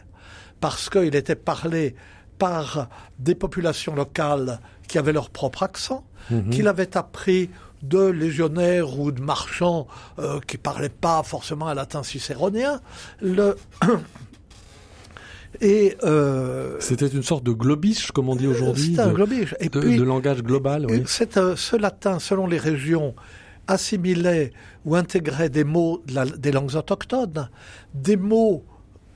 parce 0.60 0.88
qu'il 0.92 1.16
était 1.16 1.34
parlé 1.36 1.96
par 2.38 2.88
des 3.18 3.34
populations 3.34 3.96
locales 3.96 4.60
qui 4.90 4.98
avaient 4.98 5.14
leur 5.14 5.30
propre 5.30 5.64
accent, 5.64 6.04
qu'il 6.52 6.68
avait 6.68 6.98
appris 6.98 7.50
de 7.82 8.04
légionnaires 8.08 9.00
ou 9.00 9.12
de 9.12 9.22
marchands 9.22 9.88
euh, 10.20 10.40
qui 10.46 10.58
parlaient 10.58 10.90
pas 10.90 11.24
forcément 11.24 11.68
un 11.68 11.74
latin 11.74 12.04
cicéronien. 12.04 12.82
Le 13.22 13.56
et 15.62 15.98
euh, 16.04 16.78
C'était 16.80 17.08
une 17.08 17.24
sorte 17.24 17.44
de 17.44 17.52
globish, 17.52 18.12
comme 18.12 18.30
on 18.30 18.36
dit 18.36 18.48
aujourd'hui, 18.48 18.90
c'était 18.92 19.00
un 19.02 19.10
de. 19.10 19.14
Et 19.60 19.70
de- 19.70 19.80
puis, 19.80 19.98
de 19.98 20.04
langage 20.04 20.44
global. 20.44 20.86
Oui. 20.90 20.98
euh, 21.38 21.56
ce 21.56 21.76
latin, 21.76 22.20
selon 22.20 22.46
les 22.48 22.58
régions, 22.60 23.16
assimilait 23.68 24.52
ou 24.86 24.96
intégrait 24.96 25.50
des 25.50 25.64
mots 25.64 26.02
de 26.08 26.16
la- 26.16 26.26
des 26.26 26.52
langues 26.52 26.76
autochtones, 26.76 27.50
des 27.94 28.18
mots 28.18 28.64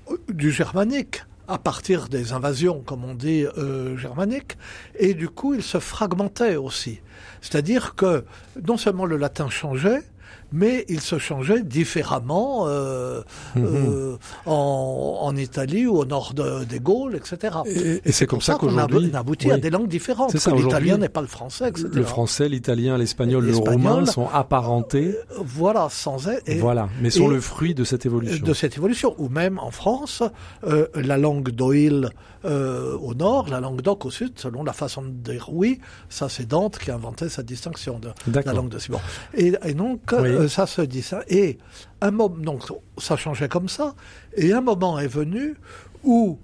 euh, 0.09 0.17
du 0.29 0.51
germanique, 0.51 1.23
à 1.53 1.57
partir 1.59 2.09
des 2.09 2.33
invasions, 2.33 2.81
comme 2.81 3.05
on 3.05 3.13
dit, 3.13 3.45
euh, 3.57 3.95
germaniques, 3.97 4.57
et 4.97 5.13
du 5.13 5.29
coup, 5.29 5.53
il 5.53 5.63
se 5.63 5.79
fragmentait 5.79 6.55
aussi. 6.55 6.99
C'est-à-dire 7.41 7.95
que 7.95 8.25
non 8.67 8.77
seulement 8.77 9.05
le 9.05 9.17
latin 9.17 9.49
changeait, 9.49 10.01
mais 10.53 10.85
il 10.87 11.01
se 11.01 11.17
changeait 11.17 11.63
différemment 11.63 12.65
euh, 12.67 13.21
Mhm. 13.55 13.65
euh, 13.65 14.17
en, 14.45 15.17
en 15.21 15.35
Italie 15.35 15.87
ou 15.87 15.97
au 15.97 16.05
nord 16.05 16.33
de- 16.33 16.63
des 16.63 16.79
Gaules, 16.79 17.15
etc. 17.15 17.57
Et- 17.65 18.01
et 18.05 18.11
c'est 18.11 18.25
comme 18.27 18.41
ça 18.41 18.55
qu'aujourd'hui- 18.55 19.11
a 19.13 19.19
abouti 19.19 19.51
à 19.51 19.57
des 19.57 19.69
langues 19.69 19.87
différentes. 19.87 20.31
C'est 20.31 20.37
ça, 20.37 20.51
que 20.51 20.57
l'italien 20.57 20.97
n'est 20.97 21.09
pas 21.09 21.21
le 21.21 21.27
français, 21.27 21.69
etc. 21.69 21.87
Le 21.91 22.03
français, 22.03 22.47
l'italien, 22.47 22.97
l'espagnol, 22.97 23.45
le 23.45 23.55
roumain 23.57 24.05
sont 24.05 24.27
apparentés. 24.29 25.15
Voilà, 25.43 25.87
sans 25.89 26.27
être. 26.29 26.47
et- 26.47 26.59
voilà, 26.59 26.87
mais 27.01 27.09
sont 27.09 27.27
le 27.27 27.41
fruit 27.41 27.73
de 27.73 27.83
cette 27.83 28.05
évolution. 28.05 28.45
de 28.45 28.53
cette 28.53 28.77
évolution. 28.77 29.15
Ou 29.17 29.29
même 29.29 29.57
en 29.59 29.71
France, 29.71 30.21
euh, 30.65 30.87
la 30.95 31.17
langue 31.17 31.49
d'Oïl 31.49 32.09
euh, 32.45 32.97
au 32.97 33.13
nord, 33.15 33.47
la 33.49 33.61
langue 33.61 33.81
d'Oc 33.81 34.05
au 34.05 34.11
sud, 34.11 34.33
selon 34.37 34.63
la 34.65 34.73
façon 34.73 35.01
de 35.01 35.09
dire 35.31 35.47
oui, 35.53 35.79
ça 36.09 36.27
c'est 36.27 36.45
Dante 36.45 36.77
qui 36.77 36.91
a 36.91 36.95
inventé 36.95 37.29
cette 37.29 37.45
distinction 37.45 37.99
de 37.99 38.09
la 38.45 38.51
langue 38.53 38.67
de 38.67 38.79
Simon. 38.79 38.99
Et, 39.33 39.53
et 39.65 39.73
donc, 39.73 40.01
Oui. 40.11 40.42
Euh, 40.43 40.47
ça 40.47 40.65
se 40.67 40.81
dit 40.81 41.01
ça. 41.01 41.21
Et 41.27 41.57
un 42.01 42.11
moment, 42.11 42.35
donc 42.37 42.63
ça 42.97 43.15
changeait 43.17 43.49
comme 43.49 43.69
ça. 43.69 43.95
Et 44.35 44.53
un 44.53 44.61
moment 44.61 44.99
est 44.99 45.07
venu 45.07 45.55
où 46.03 46.39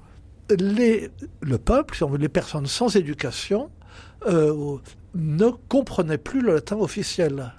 les, 0.57 1.09
le 1.41 1.57
peuple, 1.57 1.97
les 2.17 2.29
personnes 2.29 2.65
sans 2.65 2.95
éducation, 2.95 3.69
euh, 4.27 4.77
ne 5.15 5.49
comprenaient 5.67 6.17
plus 6.17 6.41
le 6.41 6.55
latin 6.55 6.77
officiel. 6.77 7.53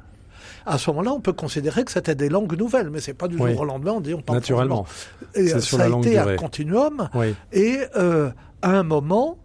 À 0.66 0.76
ce 0.78 0.90
moment-là, 0.90 1.12
on 1.12 1.20
peut 1.20 1.32
considérer 1.32 1.84
que 1.84 1.92
c'était 1.92 2.14
des 2.14 2.28
langues 2.28 2.56
nouvelles, 2.58 2.90
mais 2.90 3.00
c'est 3.00 3.14
pas 3.14 3.28
du 3.28 3.36
Oui. 3.36 3.52
jour 3.52 3.60
au 3.62 3.64
lendemain, 3.64 3.92
on 3.92 4.00
dit 4.00 4.14
on 4.14 4.20
parle 4.22 4.38
Naturellement. 4.38 4.86
Et 5.34 5.52
euh, 5.54 5.60
sur 5.60 5.78
ça 5.78 5.88
la 5.88 5.96
a 5.96 5.98
été 5.98 6.18
un 6.18 6.36
continuum. 6.36 7.08
Oui. 7.14 7.34
Et 7.52 7.78
euh, 7.96 8.30
à 8.62 8.70
un 8.70 8.82
moment, 8.82 9.38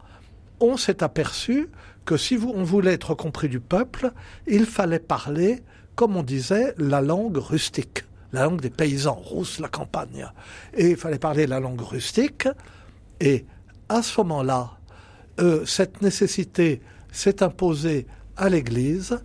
on 0.59 0.77
s'est 0.77 1.03
aperçu 1.03 1.69
que 2.03 2.17
si 2.17 2.35
vous, 2.35 2.51
on 2.53 2.63
voulait 2.63 2.93
être 2.93 3.15
compris 3.15 3.47
du 3.49 3.59
peuple, 3.59 4.11
il 4.45 4.65
fallait 4.65 4.99
parler, 4.99 5.63
comme 5.95 6.17
on 6.17 6.23
disait, 6.23 6.73
la 6.77 7.01
langue 7.01 7.37
rustique, 7.37 8.03
la 8.33 8.43
langue 8.43 8.61
des 8.61 8.69
paysans, 8.69 9.15
rousse 9.15 9.59
la 9.59 9.69
campagne. 9.69 10.27
Et 10.73 10.91
il 10.91 10.97
fallait 10.97 11.19
parler 11.19 11.47
la 11.47 11.59
langue 11.59 11.81
rustique. 11.81 12.47
Et 13.19 13.45
à 13.89 14.01
ce 14.01 14.21
moment-là, 14.21 14.71
euh, 15.39 15.65
cette 15.65 16.01
nécessité 16.01 16.81
s'est 17.11 17.43
imposée 17.43 18.07
à 18.37 18.49
l'Église 18.49 19.19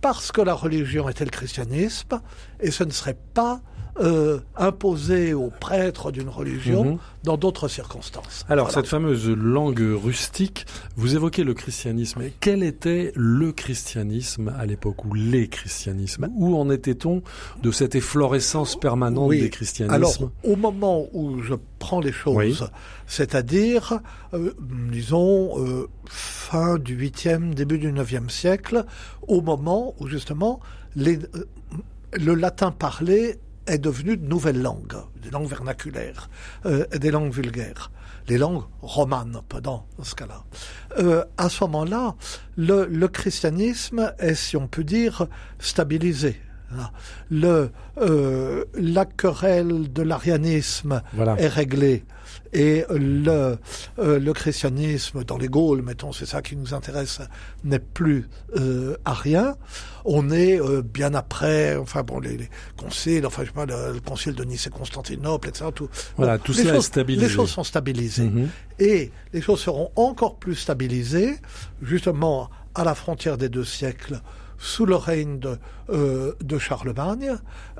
parce 0.00 0.32
que 0.32 0.40
la 0.40 0.54
religion 0.54 1.08
était 1.08 1.24
le 1.24 1.30
christianisme 1.30 2.20
et 2.60 2.70
ce 2.70 2.84
ne 2.84 2.90
serait 2.90 3.18
pas 3.34 3.60
euh, 4.00 4.40
imposé 4.56 5.34
aux 5.34 5.50
prêtres 5.50 6.10
d'une 6.10 6.28
religion 6.28 6.84
Mhm. 6.84 6.98
dans 7.22 7.36
d'autres 7.36 7.68
circonstances. 7.68 8.44
Alors, 8.48 8.66
Voilà. 8.66 8.80
cette 8.82 8.90
fameuse 8.90 9.28
langue 9.28 9.80
rustique, 10.02 10.66
vous 10.96 11.14
évoquez 11.14 11.44
le 11.44 11.54
christianisme. 11.54 12.22
Et 12.22 12.32
Quel 12.40 12.62
était 12.62 13.12
le 13.14 13.52
christianisme 13.52 14.52
à 14.58 14.66
l'époque, 14.66 15.04
ou 15.04 15.14
les 15.14 15.48
christianismes? 15.48 16.28
Où 16.34 16.56
en 16.56 16.70
était-on 16.70 17.22
de 17.62 17.70
cette 17.70 17.94
efflorescence 17.94 18.76
permanente 18.76 19.28
Oui. 19.28 19.40
des 19.40 19.50
christianismes? 19.50 19.94
Alors, 19.94 20.30
au 20.42 20.56
moment 20.56 21.06
où 21.12 21.40
je 21.42 21.54
prends 21.78 22.00
les 22.00 22.12
choses, 22.12 22.34
Oui. 22.36 22.58
c'est-à-dire, 23.06 24.00
euh, 24.32 24.52
disons, 24.90 25.58
euh, 25.58 25.88
fin 26.06 26.78
du 26.78 26.96
8e, 26.96 27.54
début 27.54 27.78
du 27.78 27.92
9e 27.92 28.28
siècle, 28.30 28.84
au 29.28 29.40
moment 29.40 29.94
où 30.00 30.08
justement 30.08 30.60
les, 30.96 31.18
euh, 31.18 31.46
le 32.12 32.34
latin 32.34 32.70
parlé 32.70 33.36
est 33.66 33.78
devenu 33.78 34.16
de 34.16 34.26
nouvelles 34.26 34.60
langues, 34.60 34.96
des 35.22 35.30
langues 35.30 35.48
vernaculaires, 35.48 36.28
euh, 36.66 36.84
et 36.92 36.98
des 36.98 37.10
langues 37.10 37.32
vulgaires, 37.32 37.90
les 38.28 38.38
langues 38.38 38.62
romanes, 38.82 39.40
pas 39.48 39.60
dans 39.60 39.86
ce 40.02 40.14
cas-là. 40.14 40.44
Euh, 40.98 41.24
à 41.36 41.48
ce 41.48 41.64
moment-là, 41.64 42.14
le, 42.56 42.86
le 42.86 43.08
christianisme 43.08 44.12
est, 44.18 44.34
si 44.34 44.56
on 44.56 44.66
peut 44.68 44.84
dire, 44.84 45.26
stabilisé. 45.58 46.40
Le, 47.30 47.70
euh, 47.98 48.64
la 48.74 49.04
querelle 49.04 49.92
de 49.92 50.02
l'arianisme 50.02 51.02
Voilà. 51.12 51.38
est 51.40 51.46
réglée 51.46 52.04
et 52.54 52.84
le, 52.88 53.58
euh, 53.98 54.18
le 54.20 54.32
christianisme 54.32 55.24
dans 55.24 55.36
les 55.36 55.48
Gaules, 55.48 55.82
mettons, 55.82 56.12
c'est 56.12 56.24
ça 56.24 56.40
qui 56.40 56.54
nous 56.56 56.72
intéresse, 56.72 57.20
n'est 57.64 57.80
plus 57.80 58.28
euh, 58.56 58.96
arien. 59.04 59.56
On 60.04 60.30
est 60.30 60.60
euh, 60.60 60.80
bien 60.80 61.14
après, 61.14 61.76
enfin 61.76 62.02
bon, 62.04 62.20
les, 62.20 62.36
les 62.36 62.48
conciles, 62.76 63.26
enfin 63.26 63.42
je 63.42 63.48
sais 63.48 63.54
pas, 63.54 63.66
le, 63.66 63.94
le 63.94 64.00
concile 64.00 64.34
de 64.34 64.44
Nice 64.44 64.68
et 64.68 64.70
Constantinople, 64.70 65.48
etc. 65.48 65.66
Tout, 65.74 65.88
Voilà, 66.16 66.38
Bon, 66.38 66.44
tout 66.44 66.52
cela 66.52 66.76
est 66.76 66.80
stabilisé. 66.80 67.26
Les 67.26 67.32
choses 67.32 67.50
sont 67.50 67.64
stabilisées. 67.64 68.28
Mhm. 68.28 68.48
Et 68.78 69.10
les 69.32 69.40
choses 69.40 69.60
seront 69.60 69.90
encore 69.96 70.36
plus 70.36 70.54
stabilisées, 70.54 71.34
justement, 71.82 72.50
à 72.76 72.84
la 72.84 72.94
frontière 72.94 73.36
des 73.36 73.48
deux 73.48 73.64
siècles, 73.64 74.20
sous 74.58 74.86
le 74.86 74.96
règne 74.96 75.38
de, 75.38 75.58
euh, 75.90 76.32
de 76.40 76.58
Charlemagne, 76.58 77.34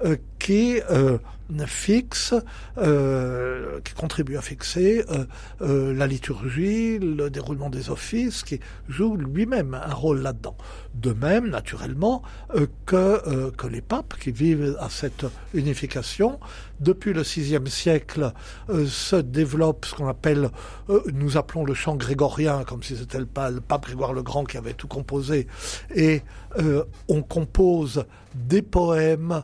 euh, 0.04 0.16
qui 0.38 0.80
euh, 0.90 1.18
fixe, 1.66 2.34
euh, 2.78 3.80
qui 3.84 3.92
contribue 3.94 4.36
à 4.36 4.40
fixer 4.42 5.04
euh, 5.10 5.24
euh, 5.60 5.94
la 5.94 6.06
liturgie, 6.06 6.98
le 6.98 7.28
déroulement 7.30 7.70
des 7.70 7.90
offices, 7.90 8.42
qui 8.42 8.60
joue 8.88 9.16
lui-même 9.16 9.74
un 9.74 9.92
rôle 9.94 10.20
là-dedans. 10.20 10.56
De 10.94 11.12
même, 11.12 11.48
naturellement, 11.48 12.22
que, 12.86 13.50
que 13.50 13.66
les 13.66 13.80
papes 13.80 14.14
qui 14.18 14.30
vivent 14.30 14.76
à 14.80 14.88
cette 14.88 15.26
unification, 15.52 16.38
depuis 16.80 17.12
le 17.12 17.22
VIe 17.22 17.58
siècle, 17.70 18.32
se 18.86 19.16
développe 19.16 19.86
ce 19.86 19.94
qu'on 19.94 20.08
appelle, 20.08 20.50
nous 21.12 21.36
appelons 21.36 21.64
le 21.64 21.74
chant 21.74 21.96
grégorien, 21.96 22.62
comme 22.64 22.82
si 22.82 22.96
c'était 22.96 23.18
le, 23.18 23.26
pa- 23.26 23.50
le 23.50 23.60
pape 23.60 23.86
Grégoire 23.86 24.12
le 24.12 24.22
Grand 24.22 24.44
qui 24.44 24.56
avait 24.56 24.72
tout 24.74 24.88
composé, 24.88 25.46
et 25.94 26.22
on 27.08 27.22
compose 27.22 28.04
des 28.34 28.62
poèmes 28.62 29.42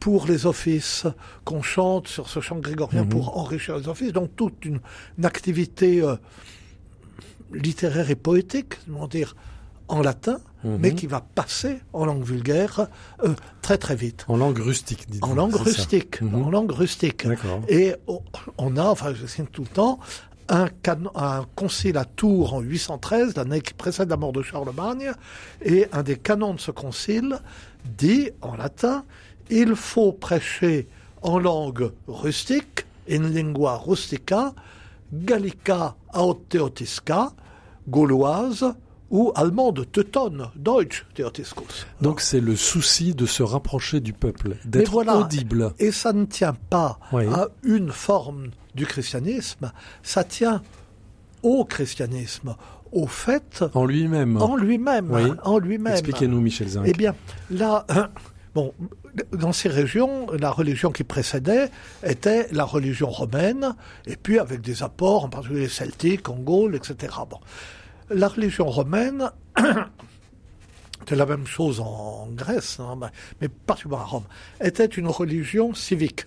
pour 0.00 0.26
les 0.26 0.46
offices 0.46 1.06
qu'on 1.44 1.62
chante 1.62 2.08
sur 2.08 2.28
ce 2.28 2.40
chant 2.40 2.56
grégorien 2.58 3.02
Mhm. 3.04 3.08
pour 3.10 3.36
enrichir 3.38 3.76
les 3.78 3.88
offices, 3.88 4.12
donc 4.12 4.30
toute 4.36 4.64
une, 4.64 4.80
une 5.18 5.24
activité 5.26 6.02
euh, 6.02 6.16
littéraire 7.52 8.10
et 8.10 8.14
poétique, 8.16 8.74
comment 8.86 9.08
dire, 9.08 9.34
en 9.88 10.02
latin, 10.02 10.38
Mhm. 10.64 10.76
mais 10.80 10.94
qui 10.94 11.06
va 11.06 11.20
passer 11.20 11.78
en 11.92 12.04
langue 12.04 12.24
vulgaire 12.24 12.88
euh, 13.24 13.34
très 13.62 13.78
très 13.78 13.94
vite. 13.96 14.24
En 14.28 14.36
langue 14.36 14.58
rustique, 14.58 15.08
dites 15.08 15.22
En 15.24 15.34
langue 15.34 15.54
rustique, 15.54 16.20
Mhm. 16.20 16.34
en 16.44 16.50
langue 16.50 16.72
rustique. 16.72 17.26
D'accord. 17.26 17.60
Et 17.68 17.94
on- 18.06 18.22
on 18.58 18.76
a, 18.76 18.84
enfin 18.84 19.14
je 19.14 19.24
signe 19.26 19.46
tout 19.46 19.62
le 19.62 19.68
temps, 19.68 19.98
un, 20.48 20.68
concile 21.54 21.96
à 21.98 22.04
Tours 22.04 22.54
en 22.54 22.60
813, 22.60 23.36
l'année 23.36 23.60
qui 23.60 23.74
précède 23.74 24.08
la 24.08 24.16
mort 24.16 24.32
de 24.32 24.42
Charlemagne, 24.42 25.12
et 25.62 25.86
un 25.92 26.02
des 26.02 26.16
canons 26.16 26.54
de 26.54 26.60
ce 26.60 26.70
concile 26.70 27.38
dit 27.84 28.30
en 28.40 28.56
latin, 28.56 29.04
il 29.50 29.74
faut 29.76 30.12
prêcher 30.12 30.88
en 31.22 31.38
langue 31.38 31.92
rustique, 32.06 32.86
in 33.10 33.28
lingua 33.28 33.76
rustica, 33.76 34.54
gallica 35.12 35.96
aoteotisca, 36.12 37.32
gauloise 37.88 38.74
ou 39.10 39.32
allemande 39.34 39.90
teutonne, 39.90 40.50
Deutsch 40.54 41.06
theotiscus. 41.14 41.86
Donc 42.02 42.20
c'est 42.20 42.40
le 42.40 42.56
souci 42.56 43.14
de 43.14 43.24
se 43.24 43.42
rapprocher 43.42 44.00
du 44.00 44.12
peuple, 44.12 44.56
d'être 44.66 44.90
voilà. 44.90 45.16
audible. 45.16 45.72
Et 45.78 45.92
ça 45.92 46.12
ne 46.12 46.26
tient 46.26 46.54
pas 46.68 46.98
Oui. 47.12 47.24
à 47.26 47.48
une 47.62 47.90
forme 47.90 48.48
du 48.78 48.86
christianisme, 48.86 49.72
ça 50.02 50.24
tient 50.24 50.62
au 51.42 51.64
christianisme, 51.64 52.56
au 52.92 53.06
fait 53.06 53.64
En 53.74 53.84
lui-même. 53.84 54.40
en 54.40 54.56
lui-même. 54.56 55.10
Oui. 55.10 55.30
En 55.44 55.58
lui-même. 55.58 55.92
Expliquez-nous, 55.92 56.40
Michel 56.40 56.68
Zinc. 56.68 56.84
Eh 56.86 56.92
bien, 56.92 57.14
là, 57.50 57.86
bon, 58.54 58.72
dans 59.32 59.52
ces 59.52 59.68
régions, 59.68 60.26
la 60.32 60.50
religion 60.50 60.90
qui 60.90 61.04
précédait 61.04 61.70
était 62.02 62.48
la 62.52 62.64
religion 62.64 63.10
romaine, 63.10 63.74
et 64.06 64.16
puis 64.16 64.38
avec 64.38 64.60
des 64.60 64.82
apports, 64.82 65.24
en 65.24 65.28
particulier 65.28 65.68
celtiques, 65.68 66.28
en 66.28 66.36
Gaule, 66.36 66.74
etc. 66.74 67.14
Bon. 67.28 67.38
La 68.10 68.28
religion 68.28 68.66
romaine, 68.66 69.30
c'est 71.08 71.16
la 71.16 71.26
même 71.26 71.46
chose 71.46 71.80
en 71.80 72.28
Grèce, 72.32 72.80
hein, 72.80 72.98
mais 73.40 73.48
particulièrement 73.48 74.04
à 74.04 74.08
Rome, 74.08 74.24
était 74.60 74.86
une 74.86 75.08
religion 75.08 75.74
civique. 75.74 76.24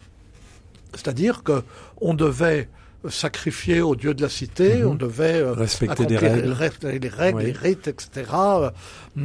C'est-à-dire 0.93 1.43
que 1.43 1.63
on 2.00 2.13
devait 2.13 2.69
sacrifier 3.10 3.81
au 3.81 3.95
dieu 3.95 4.13
de 4.13 4.21
la 4.21 4.29
cité, 4.29 4.83
on 4.86 4.93
devait 4.93 5.41
euh, 5.41 5.53
Mhm. 5.53 5.60
Respecter 5.60 6.05
des 6.05 6.17
règles. 6.17 6.48
les 6.50 6.53
règles, 6.53 6.88
les, 7.01 7.10
règles, 7.10 7.38
Oui. 7.39 7.43
les 7.45 7.51
rites, 7.51 7.88
etc. 7.88 8.29
euh, 8.36 8.69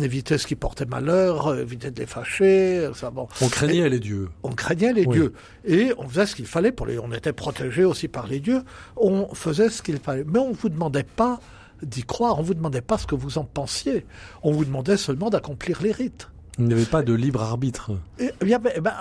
éviter 0.00 0.38
ce 0.38 0.46
qui 0.46 0.54
portait 0.56 0.86
malheur, 0.86 1.48
euh, 1.48 1.60
éviter 1.60 1.90
de 1.90 2.00
les 2.00 2.06
fâcher. 2.06 2.78
euh, 2.78 2.94
Ça, 2.94 3.10
bon. 3.10 3.28
On 3.42 3.48
craignait 3.48 3.88
les 3.90 4.00
dieux. 4.00 4.28
On 4.42 4.52
craignait 4.52 4.94
les 4.94 5.04
Oui. 5.06 5.16
dieux 5.16 5.32
et 5.66 5.92
on 5.98 6.08
faisait 6.08 6.24
ce 6.26 6.34
qu'il 6.36 6.46
fallait 6.46 6.72
pour 6.72 6.86
les. 6.86 6.98
On 6.98 7.12
était 7.12 7.34
protégés 7.34 7.84
aussi 7.84 8.08
par 8.08 8.26
les 8.26 8.40
dieux. 8.40 8.62
On 8.96 9.28
faisait 9.34 9.68
ce 9.68 9.82
qu'il 9.82 9.98
fallait, 9.98 10.24
mais 10.26 10.38
on 10.38 10.52
vous 10.52 10.70
demandait 10.70 11.02
pas 11.02 11.38
d'y 11.82 12.02
croire. 12.02 12.38
On 12.38 12.42
vous 12.42 12.54
demandait 12.54 12.80
pas 12.80 12.96
ce 12.96 13.06
que 13.06 13.14
vous 13.14 13.36
en 13.36 13.44
pensiez. 13.44 14.06
On 14.42 14.52
vous 14.52 14.64
demandait 14.64 14.96
seulement 14.96 15.28
d'accomplir 15.28 15.82
les 15.82 15.92
rites. 15.92 16.30
Il 16.58 16.64
n'y 16.64 16.72
avait 16.72 16.86
pas 16.86 17.02
de 17.02 17.12
libre 17.12 17.42
arbitre. 17.42 17.90
Et 18.18 18.30
avait, 18.54 18.72
eh 18.76 18.80
ben, 18.80 18.94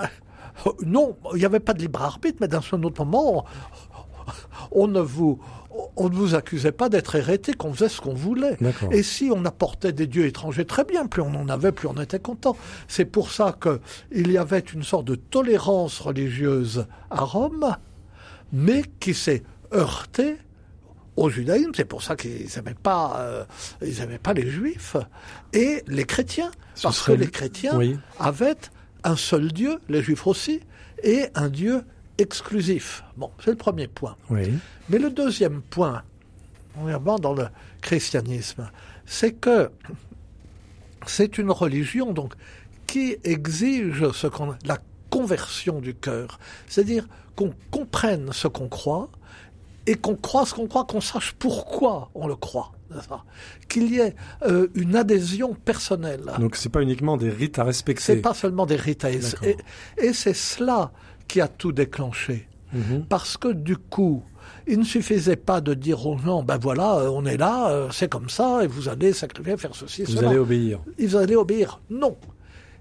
non, 0.85 1.17
il 1.33 1.39
n'y 1.39 1.45
avait 1.45 1.59
pas 1.59 1.73
de 1.73 1.79
libre 1.79 2.01
arbitre, 2.01 2.37
mais 2.41 2.47
dans 2.47 2.61
un 2.71 2.83
autre 2.83 3.03
moment, 3.03 3.45
on, 4.71 4.87
ne 4.87 4.99
vous, 4.99 5.39
on 5.95 6.09
ne 6.09 6.15
vous 6.15 6.35
accusait 6.35 6.71
pas 6.71 6.89
d'être 6.89 7.15
hérétique, 7.15 7.63
on 7.63 7.73
faisait 7.73 7.89
ce 7.89 8.01
qu'on 8.01 8.13
voulait. 8.13 8.57
Et 8.91 9.03
si 9.03 9.29
on 9.33 9.45
apportait 9.45 9.93
des 9.93 10.07
dieux 10.07 10.25
étrangers, 10.25 10.65
très 10.65 10.83
bien, 10.83 11.05
plus 11.07 11.21
on 11.21 11.33
en 11.35 11.49
avait, 11.49 11.71
plus 11.71 11.87
on 11.87 12.01
était 12.01 12.19
content. 12.19 12.55
C'est 12.87 13.05
pour 13.05 13.31
ça 13.31 13.55
que 13.59 13.79
il 14.11 14.31
y 14.31 14.37
avait 14.37 14.59
une 14.59 14.83
sorte 14.83 15.05
de 15.05 15.15
tolérance 15.15 15.99
religieuse 15.99 16.85
à 17.11 17.21
Rome, 17.23 17.75
mais 18.51 18.83
qui 18.99 19.13
s'est 19.13 19.43
heurtée 19.73 20.37
au 21.15 21.29
judaïsme. 21.29 21.71
C'est 21.75 21.85
pour 21.85 22.01
ça 22.03 22.15
qu'ils 22.15 22.47
n'aimaient 22.55 22.75
pas, 22.81 23.15
euh, 23.19 23.45
ils 23.81 24.01
aimaient 24.01 24.17
pas 24.19 24.33
les 24.33 24.49
juifs 24.49 24.97
et 25.53 25.83
les 25.87 26.03
chrétiens, 26.05 26.51
Ce 26.75 26.83
parce 26.83 27.01
que 27.03 27.11
les 27.13 27.27
chrétiens 27.27 27.77
Oui. 27.77 27.97
avaient 28.19 28.57
un 29.05 29.15
seul 29.15 29.53
Dieu, 29.53 29.79
les 29.87 30.01
juifs 30.01 30.27
aussi, 30.27 30.59
et 31.03 31.27
un 31.35 31.49
Dieu 31.49 31.83
exclusif. 32.17 33.03
Bon, 33.15 33.31
c'est 33.39 33.51
le 33.51 33.57
premier 33.57 33.87
point. 33.87 34.17
Oui. 34.29 34.53
Mais 34.89 34.97
le 34.97 35.09
deuxième 35.09 35.61
point, 35.61 36.03
premièrement 36.73 37.19
dans 37.19 37.33
le 37.33 37.47
christianisme, 37.81 38.69
c'est 39.05 39.33
que 39.33 39.69
c'est 41.05 41.37
une 41.37 41.51
religion 41.51 42.11
donc 42.13 42.33
qui 42.87 43.17
exige 43.23 44.11
ce 44.11 44.27
qu'on 44.27 44.55
la 44.65 44.77
conversion 45.09 45.79
du 45.79 45.93
cœur, 45.93 46.39
c'est-à-dire 46.67 47.07
qu'on 47.35 47.53
comprenne 47.71 48.33
ce 48.33 48.47
qu'on 48.47 48.67
croit 48.67 49.09
et 49.87 49.95
qu'on 49.95 50.15
croit 50.15 50.45
ce 50.45 50.53
qu'on 50.53 50.67
croit, 50.67 50.85
qu'on 50.85 51.01
sache 51.01 51.33
pourquoi 51.37 52.09
on 52.15 52.27
le 52.27 52.35
croit, 52.35 52.71
qu'il 53.67 53.91
y 53.93 53.99
ait 53.99 54.15
euh, 54.43 54.67
une 54.75 54.95
adhésion 54.95 55.53
personnelle. 55.53 56.23
Donc 56.39 56.55
c'est 56.55 56.69
pas 56.69 56.81
uniquement 56.81 57.17
des 57.17 57.29
rites 57.29 57.59
à 57.59 57.63
respecter. 57.63 58.01
C'est 58.03 58.15
pas 58.17 58.33
seulement 58.33 58.65
des 58.65 58.75
rites 58.75 59.05
à 59.05 59.11
et, 59.11 59.19
D'accord. 59.19 59.47
et 59.97 60.13
c'est 60.13 60.33
cela 60.33 60.91
qui 61.27 61.41
a 61.41 61.47
tout 61.47 61.71
déclenché. 61.71 62.47
Mhm. 62.73 63.05
Parce 63.07 63.37
que 63.37 63.49
du 63.49 63.77
coup, 63.77 64.23
il 64.67 64.79
ne 64.79 64.83
suffisait 64.83 65.35
pas 65.35 65.61
de 65.61 65.73
dire 65.73 66.05
aux 66.05 66.17
gens, 66.17 66.43
ben 66.43 66.57
voilà, 66.57 66.97
euh, 66.99 67.09
on 67.09 67.25
est 67.25 67.37
là, 67.37 67.69
euh, 67.69 67.89
c'est 67.91 68.09
comme 68.09 68.29
ça, 68.29 68.63
et 68.63 68.67
vous 68.67 68.89
allez 68.89 69.13
sacrifier, 69.13 69.55
faire 69.57 69.75
ceci, 69.75 70.03
Vous 70.03 70.13
cela. 70.17 70.29
allez 70.29 70.39
obéir. 70.39 70.79
Ils 70.97 71.15
allaient 71.15 71.35
obéir. 71.35 71.79
Non. 71.89 72.17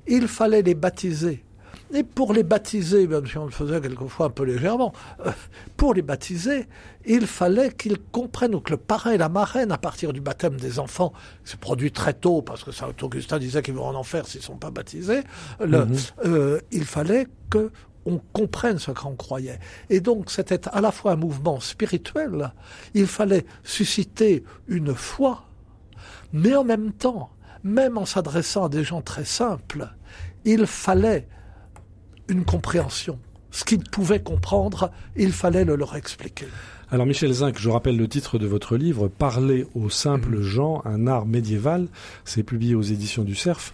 Il 0.06 0.26
fallait 0.28 0.62
les 0.62 0.74
baptiser. 0.74 1.44
Et 1.94 2.02
pour 2.02 2.32
les 2.32 2.42
baptiser, 2.42 3.06
même 3.06 3.24
si 3.26 3.38
on 3.38 3.44
le 3.44 3.52
faisait 3.52 3.80
quelquefois 3.80 4.26
un 4.26 4.30
peu 4.30 4.42
légèrement, 4.44 4.92
euh, 5.24 5.30
pour 5.76 5.94
les 5.94 6.02
baptiser, 6.02 6.66
il 7.06 7.26
fallait 7.26 7.70
qu'ils 7.72 7.98
comprennent, 8.00 8.54
ou 8.56 8.60
que 8.60 8.72
le 8.72 8.76
parrain 8.76 9.12
et 9.12 9.18
la 9.18 9.28
marraine, 9.28 9.70
à 9.70 9.78
partir 9.78 10.12
du 10.12 10.20
baptême 10.20 10.56
des 10.56 10.80
enfants, 10.80 11.12
c'est 11.44 11.58
produit 11.60 11.92
très 11.92 12.12
tôt, 12.12 12.42
parce 12.42 12.64
que 12.64 12.72
Saint 12.72 12.88
Augustin 13.00 13.38
disait 13.38 13.62
qu'ils 13.62 13.74
vont 13.74 13.86
en 13.86 13.94
enfer 13.94 14.26
s'ils 14.26 14.40
ne 14.40 14.44
sont 14.44 14.56
pas 14.56 14.70
baptisés, 14.72 15.22
le- 15.60 15.86
euh, 16.24 16.60
il 16.72 16.84
fallait 16.84 17.28
que 17.48 17.70
on 18.06 18.18
comprenne 18.34 18.78
ce 18.78 18.90
qu'on 18.90 19.14
croyait. 19.16 19.58
Et 19.88 20.00
donc 20.00 20.30
c'était 20.30 20.68
à 20.68 20.80
la 20.82 20.90
fois 20.92 21.12
un 21.12 21.16
mouvement 21.16 21.58
spirituel, 21.60 22.52
il 22.92 23.06
fallait 23.06 23.46
susciter 23.62 24.44
une 24.66 24.94
foi, 24.94 25.44
mais 26.32 26.54
en 26.56 26.64
même 26.64 26.92
temps, 26.92 27.30
même 27.62 27.96
en 27.96 28.04
s'adressant 28.04 28.64
à 28.64 28.68
des 28.68 28.84
gens 28.84 29.00
très 29.00 29.24
simples, 29.24 29.88
il 30.44 30.66
fallait 30.66 31.28
une 32.28 32.44
compréhension. 32.44 33.18
Ce 33.50 33.64
qu'ils 33.64 33.84
pouvaient 33.84 34.22
comprendre, 34.22 34.90
il 35.16 35.32
fallait 35.32 35.64
le 35.64 35.76
leur 35.76 35.94
expliquer. 35.94 36.46
Alors 36.90 37.06
Michel 37.06 37.32
Zinc, 37.32 37.58
je 37.58 37.68
rappelle 37.68 37.96
le 37.96 38.08
titre 38.08 38.38
de 38.38 38.46
votre 38.46 38.76
livre, 38.76 39.08
Parler 39.08 39.66
aux 39.74 39.90
simples 39.90 40.40
gens, 40.40 40.82
un 40.84 41.06
art 41.06 41.26
médiéval. 41.26 41.88
C'est 42.24 42.42
publié 42.42 42.74
aux 42.74 42.82
éditions 42.82 43.24
du 43.24 43.34
Cerf. 43.34 43.72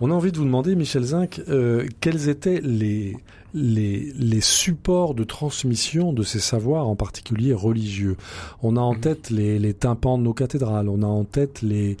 On 0.00 0.10
a 0.10 0.14
envie 0.14 0.32
de 0.32 0.38
vous 0.38 0.44
demander, 0.44 0.76
Michel 0.76 1.02
Zinc, 1.02 1.42
euh, 1.48 1.86
quels 2.00 2.28
étaient 2.28 2.60
les, 2.62 3.16
les, 3.52 4.12
les 4.14 4.40
supports 4.40 5.14
de 5.14 5.24
transmission 5.24 6.12
de 6.12 6.22
ces 6.22 6.38
savoirs, 6.38 6.86
en 6.86 6.94
particulier 6.94 7.52
religieux? 7.52 8.16
On 8.62 8.76
a 8.76 8.80
en 8.80 8.94
tête 8.94 9.30
les, 9.30 9.58
les 9.58 9.74
tympans 9.74 10.16
de 10.16 10.22
nos 10.22 10.34
cathédrales, 10.34 10.88
on 10.88 11.02
a 11.02 11.06
en 11.06 11.24
tête 11.24 11.62
les, 11.62 11.96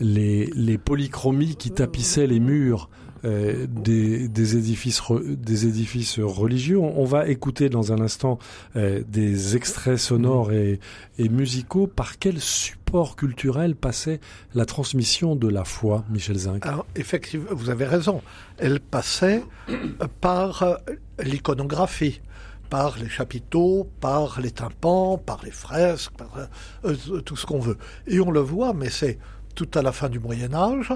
les, 0.00 0.50
les 0.54 0.78
polychromies 0.78 1.56
qui 1.56 1.70
tapissaient 1.70 2.26
les 2.26 2.40
murs 2.40 2.90
euh, 3.26 3.66
des, 3.68 4.56
édifices 4.56 5.02
des 5.10 5.66
édifices 5.66 6.20
religieux. 6.20 6.78
On, 6.78 7.04
va 7.04 7.26
écouter 7.28 7.68
dans 7.68 7.92
un 7.92 8.00
instant 8.00 8.38
euh, 8.76 9.02
des 9.08 9.56
extraits 9.56 9.98
sonores 9.98 10.52
et, 10.52 10.78
musicaux. 11.18 11.88
Par 11.88 12.20
quel 12.20 12.40
support 12.40 13.16
culturel 13.16 13.74
passait 13.74 14.20
la 14.54 14.64
transmission 14.64 15.34
de 15.34 15.48
la 15.48 15.64
foi, 15.64 16.04
Michel 16.08 16.36
Zinc? 16.36 16.64
Alors, 16.64 16.86
effectivement, 16.94 17.48
vous 17.50 17.68
avez 17.68 17.84
raison. 17.84 18.22
Elle 18.58 18.78
passait 18.78 19.42
euh, 19.70 20.06
par 20.20 20.78
l'iconographie, 21.18 22.20
par 22.70 22.96
les 22.96 23.08
chapiteaux, 23.08 23.88
par 24.00 24.40
les 24.40 24.52
tympans, 24.52 25.18
par 25.18 25.40
les 25.42 25.50
fresques, 25.50 26.12
par 26.12 26.48
tout 27.24 27.36
ce 27.36 27.44
qu'on 27.44 27.60
veut. 27.60 27.78
Et 28.06 28.20
on 28.20 28.30
le 28.30 28.40
voit, 28.40 28.72
mais 28.72 28.90
c'est 28.90 29.18
tout 29.56 29.70
à 29.74 29.82
la 29.82 29.90
fin 29.90 30.08
du 30.08 30.20
Moyen 30.20 30.54
Âge, 30.54 30.92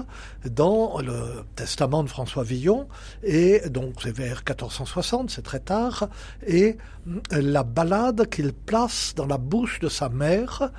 dans 0.49 0.99
le 1.01 1.43
testament 1.55 2.03
de 2.03 2.09
François 2.09 2.43
Villon, 2.43 2.87
et 3.23 3.67
donc 3.69 3.95
c'est 4.01 4.15
vers 4.15 4.37
1460, 4.37 5.31
c'est 5.31 5.41
très 5.41 5.59
tard, 5.59 6.07
et 6.47 6.77
la 7.31 7.63
balade 7.63 8.29
qu'il 8.29 8.53
place 8.53 9.13
dans 9.15 9.25
la 9.25 9.39
bouche 9.39 9.79
de 9.79 9.89
sa 9.89 10.07
mère 10.09 10.71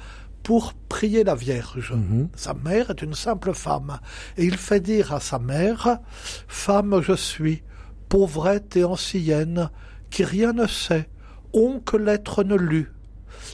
pour 0.44 0.74
prier 0.88 1.24
la 1.24 1.34
Vierge. 1.34 1.92
Mhm. 1.92 2.28
Sa 2.36 2.54
mère 2.54 2.90
est 2.90 3.02
une 3.02 3.14
simple 3.14 3.52
femme, 3.52 3.98
et 4.38 4.44
il 4.44 4.56
fait 4.56 4.80
dire 4.80 5.12
à 5.12 5.20
sa 5.20 5.38
mère, 5.40 5.98
Femme 6.46 7.00
je 7.02 7.14
suis, 7.14 7.62
pauvrette 8.08 8.76
et 8.76 8.84
ancienne, 8.84 9.70
qui 10.08 10.22
rien 10.24 10.52
ne 10.52 10.68
sait, 10.68 11.08
on 11.52 11.80
que 11.80 11.96
l'être 11.96 12.44
ne 12.44 12.54
lut. 12.54 12.92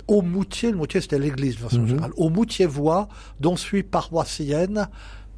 Au 0.07 0.23
moutier, 0.23 0.71
le 0.71 0.77
moutier 0.77 1.01
c'était 1.01 1.19
l'église 1.19 1.57
de 1.57 1.61
façon 1.61 1.81
Mhm. 1.81 1.89
générale, 1.89 2.13
au 2.17 2.29
moutier 2.31 2.67
voix, 2.67 3.09
dont 3.41 3.57
suis 3.57 3.83
paroissienne, 3.83 4.89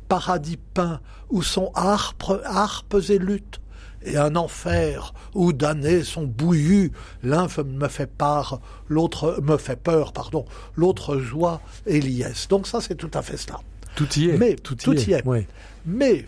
paradis 0.09 0.59
peint, 0.75 1.01
où 1.31 1.43
sont 1.43 1.71
harpes, 1.75 2.33
harpes 2.45 2.97
et 3.09 3.19
luttes, 3.19 3.61
et 4.03 4.17
un 4.17 4.35
enfer 4.37 5.13
où 5.35 5.53
damnés 5.53 6.03
sont 6.05 6.25
bouillus, 6.25 6.91
l'un 7.23 7.47
me 7.65 7.89
fait 7.89 8.07
part, 8.11 8.61
l'autre 8.89 9.39
me 9.43 9.57
fait 9.59 9.77
peur, 9.77 10.13
pardon, 10.13 10.47
l'autre 10.75 11.19
joie 11.19 11.61
et 11.87 12.01
liesse. 12.01 12.49
Donc 12.49 12.67
ça 12.67 12.81
c'est 12.81 12.95
tout 12.95 13.11
à 13.15 13.23
fait 13.23 13.37
cela. 13.37 13.61
Tout 13.97 14.09
y 14.19 14.31
est. 14.31 14.39
Mais 14.39 14.55
tout 14.57 14.75
y 14.75 14.85
tout 14.85 14.95
est. 14.95 15.07
y 15.07 15.13
est. 15.13 15.27
Ouais. 15.27 15.47
Mais 15.85 16.25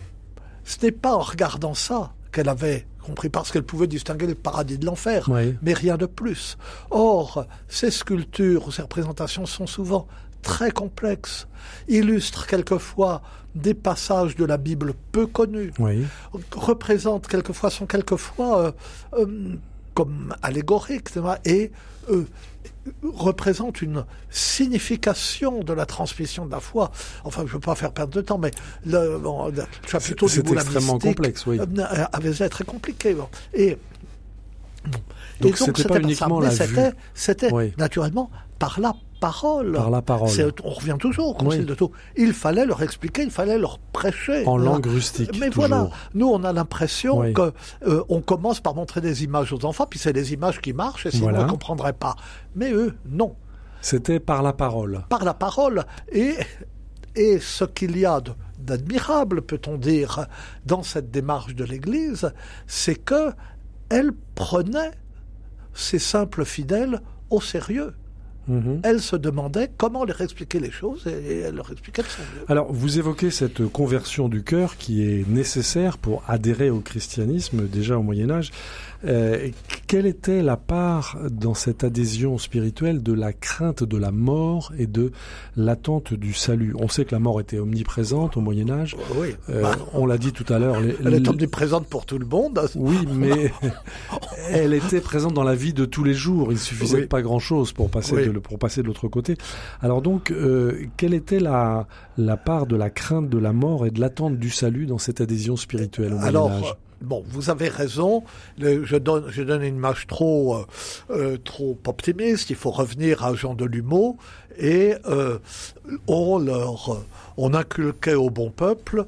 ce 0.63 0.77
n'est 0.85 0.91
pas 0.91 1.15
en 1.15 1.19
regardant 1.21 1.73
ça 1.73 2.13
qu'elle 2.31 2.49
avait 2.49 2.85
compris, 3.03 3.29
parce 3.29 3.51
qu'elle 3.51 3.63
pouvait 3.63 3.87
distinguer 3.87 4.25
le 4.27 4.35
paradis 4.35 4.77
de 4.77 4.85
l'enfer, 4.85 5.29
mais 5.61 5.73
rien 5.73 5.97
de 5.97 6.05
plus. 6.05 6.57
Or, 6.89 7.45
ces 7.67 7.91
sculptures 7.91 8.67
ou 8.67 8.71
ces 8.71 8.81
représentations 8.81 9.45
sont 9.45 9.67
souvent 9.67 10.07
très 10.41 10.71
complexes, 10.71 11.47
illustrent 11.87 12.47
quelquefois 12.47 13.21
des 13.55 13.73
passages 13.73 14.35
de 14.35 14.45
la 14.45 14.57
Bible 14.57 14.93
peu 15.11 15.27
connus, 15.27 15.71
Oui. 15.79 16.05
représentent 16.55 17.27
quelquefois, 17.27 17.69
sont 17.69 17.85
quelquefois 17.85 18.59
euh, 18.59 18.71
euh, 19.19 19.55
comme 19.93 20.35
allégoriques, 20.41 21.09
et 21.45 21.71
euh, 22.09 22.25
représentent 23.03 23.81
une 23.81 24.05
signification 24.29 25.63
de 25.63 25.73
la 25.73 25.85
transmission 25.85 26.45
de 26.45 26.51
la 26.51 26.59
foi. 26.59 26.91
Enfin, 27.23 27.41
je 27.41 27.47
ne 27.47 27.53
veux 27.53 27.59
pas 27.59 27.75
faire 27.75 27.91
perdre 27.91 28.13
de 28.13 28.21
temps, 28.21 28.37
mais 28.37 28.51
le, 28.85 29.17
bon, 29.17 29.47
le 29.49 29.63
chapiteau 29.87 30.27
du 30.27 30.33
C'est 30.33 30.51
extrêmement 30.51 30.99
complexe, 30.99 31.45
oui. 31.45 31.59
euh, 31.59 32.05
avait 32.11 32.31
été 32.31 32.49
très 32.49 32.63
compliqué. 32.65 33.13
bon. 33.13 33.27
Et, 33.53 33.77
bon. 34.85 34.99
Donc, 35.41 35.57
c'était 35.57 35.83
pas 35.83 35.93
ça. 35.95 35.99
uniquement 36.01 36.39
Mais 36.39 36.45
la 36.47 36.51
c'était, 36.51 36.89
vue. 36.89 36.95
c'était 37.13 37.53
Oui. 37.53 37.73
naturellement 37.77 38.29
par 38.59 38.79
la 38.79 38.93
parole. 39.23 39.71
Par 39.73 39.89
la 39.89 40.01
parole. 40.01 40.29
On 40.63 40.69
revient 40.69 40.97
toujours 40.99 41.29
au 41.29 41.33
concile 41.33 41.65
de 41.65 41.73
Tours. 41.73 41.91
Il 42.17 42.33
fallait 42.33 42.65
leur 42.65 42.81
expliquer, 42.83 43.23
il 43.23 43.31
fallait 43.31 43.57
leur 43.57 43.79
prêcher. 43.79 44.45
En 44.45 44.57
langue 44.57 44.85
rustique. 44.85 45.39
Mais 45.39 45.49
voilà, 45.49 45.89
nous 46.13 46.27
on 46.27 46.43
a 46.43 46.51
l'impression 46.51 47.21
qu'on 47.33 47.33
que 47.33 47.53
euh, 47.87 48.03
on 48.09 48.21
commence 48.21 48.59
par 48.59 48.75
montrer 48.75 49.01
des 49.01 49.23
images 49.23 49.53
aux 49.53 49.65
enfants, 49.65 49.87
puis 49.89 49.99
c'est 49.99 50.13
les 50.13 50.33
images 50.33 50.59
qui 50.59 50.73
marchent, 50.73 51.05
et 51.05 51.11
sinon 51.11 51.29
on 51.35 51.43
ne 51.43 51.49
comprendrait 51.49 51.93
pas. 51.93 52.15
Mais 52.55 52.71
eux, 52.71 52.93
non. 53.07 53.35
C'était 53.81 54.19
par 54.19 54.43
la 54.43 54.53
parole. 54.53 55.03
Par 55.09 55.23
la 55.25 55.33
parole. 55.33 55.83
Et, 56.11 56.35
et 57.15 57.39
ce 57.39 57.65
qu'il 57.65 57.97
y 57.97 58.05
a 58.05 58.21
d'admirable, 58.59 59.41
peut-on 59.41 59.77
dire, 59.77 60.25
dans 60.65 60.83
cette 60.83 61.11
démarche 61.11 61.55
de 61.55 61.65
l'Église, 61.65 62.31
c'est 62.67 62.95
que 62.95 63.31
elle 63.89 64.11
prenait 64.35 64.91
ces 65.73 65.99
simples 65.99 66.45
fidèles 66.45 67.01
au 67.29 67.41
sérieux. 67.41 67.93
Mhm. 68.47 68.81
Elle 68.83 69.01
se 69.01 69.15
demandait 69.15 69.69
comment 69.77 70.03
leur 70.03 70.21
expliquer 70.21 70.59
les 70.59 70.71
choses 70.71 71.07
et 71.07 71.39
elle 71.39 71.55
leur 71.55 71.71
expliquait 71.71 72.01
de 72.01 72.07
son 72.07 72.21
mieux. 72.21 72.45
Alors, 72.49 72.71
vous 72.71 72.99
évoquez 72.99 73.31
cette 73.31 73.65
conversion 73.67 74.29
du 74.29 74.43
cœur 74.43 74.77
qui 74.77 75.03
est 75.03 75.27
nécessaire 75.27 75.97
pour 75.97 76.23
adhérer 76.27 76.69
au 76.69 76.79
christianisme 76.79 77.67
déjà 77.67 77.97
au 77.97 78.03
Moyen 78.03 78.29
Âge. 78.29 78.51
Euh, 79.05 79.49
quelle 79.87 80.05
était 80.05 80.41
la 80.41 80.57
part 80.57 81.17
dans 81.29 81.53
cette 81.53 81.83
adhésion 81.83 82.37
spirituelle 82.37 83.03
de 83.03 83.13
la 83.13 83.33
crainte 83.33 83.83
de 83.83 83.97
la 83.97 84.11
mort 84.11 84.71
et 84.77 84.87
de 84.87 85.11
l'attente 85.55 86.13
du 86.13 86.33
salut? 86.33 86.73
On 86.79 86.87
sait 86.87 87.05
que 87.05 87.13
la 87.13 87.19
mort 87.19 87.39
était 87.39 87.59
omniprésente 87.59 88.37
au 88.37 88.41
Moyen 88.41 88.69
Âge. 88.69 88.95
Oui. 89.15 89.35
Euh, 89.49 89.61
bah, 89.61 89.75
on 89.93 90.05
l'a 90.05 90.17
dit 90.17 90.31
tout 90.31 90.51
à 90.51 90.57
l'heure. 90.57 90.77
Elle 90.77 91.13
est 91.13 91.27
omniprésente 91.27 91.87
pour 91.87 92.05
tout 92.05 92.17
le 92.17 92.25
monde. 92.25 92.59
Oui, 92.75 92.97
mais 93.11 93.51
elle 94.49 94.73
était 94.73 95.01
présente 95.01 95.33
dans 95.33 95.43
la 95.43 95.55
vie 95.55 95.73
de 95.73 95.85
tous 95.85 96.03
les 96.03 96.13
jours. 96.13 96.51
Il 96.51 96.59
suffisait 96.59 97.01
de 97.01 97.05
pas 97.05 97.21
grand-chose 97.21 97.71
pour 97.73 97.89
passer 97.89 98.25
de, 98.25 98.39
pour 98.39 98.57
passer 98.57 98.81
de 98.81 98.87
l'autre 98.87 99.07
côté. 99.07 99.37
Alors 99.81 100.01
donc, 100.01 100.31
euh, 100.31 100.85
quelle 100.97 101.13
était 101.13 101.39
la 101.39 101.87
la 102.17 102.37
part 102.37 102.67
de 102.67 102.75
la 102.75 102.89
crainte 102.89 103.29
de 103.29 103.37
la 103.37 103.53
mort 103.53 103.85
et 103.85 103.91
de 103.91 103.99
l'attente 103.99 104.37
du 104.37 104.49
salut 104.49 104.85
dans 104.85 104.97
cette 104.97 105.21
adhésion 105.21 105.55
spirituelle 105.55 106.13
au 106.13 106.17
Moyen 106.17 106.35
Âge? 106.35 106.75
Bon, 107.03 107.23
vous 107.27 107.49
avez 107.49 107.67
raison. 107.67 108.23
je 108.57 108.95
donne, 108.95 109.25
je 109.27 109.43
donne 109.43 109.61
une 109.61 109.75
image 109.75 110.07
trop, 110.07 110.55
euh, 110.55 110.65
euh, 111.09 111.37
trop 111.37 111.77
optimiste. 111.85 112.49
Il 112.49 112.55
faut 112.55 112.71
revenir 112.71 113.23
à 113.25 113.33
Jean 113.35 113.55
de 113.55 113.65
Lumeau 113.65 114.17
et 114.57 114.95
euh, 115.05 115.37
on 116.07 116.39
leur, 116.39 117.03
on 117.35 117.53
inculquait 117.53 118.13
au 118.13 118.29
bon 118.29 118.51
peuple 118.51 119.05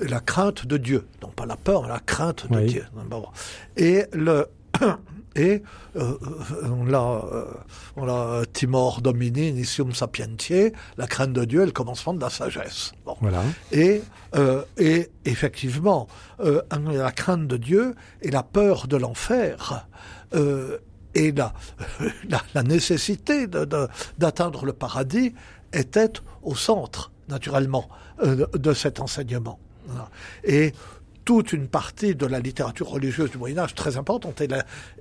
la 0.00 0.20
crainte 0.20 0.66
de 0.66 0.76
Dieu, 0.78 1.06
non 1.22 1.28
pas 1.28 1.46
la 1.46 1.56
peur, 1.56 1.86
la 1.86 2.00
crainte 2.00 2.50
de 2.50 2.60
Dieu. 2.60 2.84
Et 3.76 4.04
le 4.12 4.46
et 5.36 5.62
euh, 5.96 6.18
on 6.64 6.84
l'a, 6.84 7.22
euh, 7.32 7.44
on 7.96 8.06
l'a 8.06 8.42
timor 8.52 9.02
domini 9.02 9.50
initium 9.50 9.92
sapientiae, 9.92 10.72
la 10.96 11.06
crainte 11.06 11.32
de 11.32 11.44
Dieu 11.44 11.62
est 11.62 11.66
le 11.66 11.72
commencement 11.72 12.14
de 12.14 12.20
la 12.20 12.30
sagesse. 12.30 12.92
Bon. 13.04 13.16
Voilà. 13.20 13.42
Et, 13.70 14.02
euh, 14.34 14.62
et 14.78 15.10
effectivement, 15.26 16.08
euh, 16.40 16.62
la 16.70 17.12
crainte 17.12 17.46
de 17.46 17.58
Dieu 17.58 17.94
et 18.22 18.30
la 18.30 18.42
peur 18.42 18.88
de 18.88 18.96
l'enfer 18.96 19.86
euh, 20.34 20.78
et 21.14 21.32
la, 21.32 21.52
la, 22.28 22.42
la 22.54 22.62
nécessité 22.62 23.46
de, 23.46 23.64
de, 23.64 23.88
d'atteindre 24.18 24.64
le 24.64 24.72
paradis 24.72 25.34
étaient 25.72 26.12
au 26.42 26.54
centre, 26.54 27.12
naturellement, 27.28 27.88
euh, 28.22 28.46
de, 28.52 28.58
de 28.58 28.72
cet 28.72 29.00
enseignement. 29.00 29.58
Et 30.44 30.72
toute 31.26 31.52
une 31.52 31.66
partie 31.66 32.14
de 32.14 32.24
la 32.24 32.38
littérature 32.38 32.88
religieuse 32.88 33.32
du 33.32 33.36
Moyen 33.36 33.58
Âge 33.58 33.74
très 33.74 33.96
importante. 33.96 34.40
Et, 34.40 34.48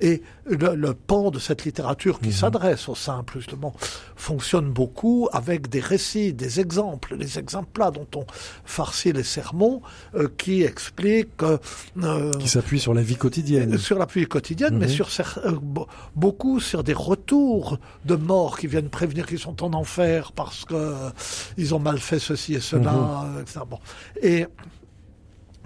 et 0.01 0.23
le, 0.47 0.93
pan 0.93 1.29
de 1.29 1.37
cette 1.37 1.65
littérature 1.65 2.19
qui 2.19 2.29
mhm. 2.29 2.33
s'adresse 2.33 2.89
aux 2.89 2.95
simples, 2.95 3.37
justement, 3.37 3.75
fonctionne 4.15 4.71
beaucoup 4.71 5.29
avec 5.31 5.69
des 5.69 5.79
récits, 5.79 6.33
des 6.33 6.59
exemples, 6.59 7.15
les 7.15 7.37
exemples 7.37 7.79
là 7.79 7.91
dont 7.91 8.07
on 8.15 8.25
farcit 8.65 9.13
les 9.13 9.23
sermons, 9.23 9.83
euh, 10.15 10.27
qui 10.35 10.63
expliquent... 10.63 11.43
Euh, 11.43 12.31
qui 12.39 12.49
s'appuient 12.49 12.79
sur 12.79 12.95
la 12.95 13.03
vie 13.03 13.17
quotidienne. 13.17 13.77
Sur 13.77 13.99
la 13.99 14.07
vie 14.07 14.25
quotidienne, 14.25 14.79
mais 14.79 14.87
mhm. 14.87 14.91
sur 14.91 15.09
euh, 15.45 15.51
beaucoup 16.15 16.59
sur 16.59 16.83
des 16.83 16.93
retours 16.93 17.77
de 18.05 18.15
morts 18.15 18.57
qui 18.57 18.65
viennent 18.65 18.89
prévenir 18.89 19.27
qu'ils 19.27 19.37
sont 19.37 19.63
en 19.63 19.73
enfer 19.73 20.31
parce 20.31 20.65
que 20.65 20.95
ils 21.57 21.75
ont 21.75 21.79
mal 21.79 21.99
fait 21.99 22.17
ceci 22.17 22.55
et 22.55 22.61
cela, 22.61 22.93
mhm. 22.93 23.41
etc. 23.41 23.59
Bon. 23.69 23.79
Et 24.23 24.47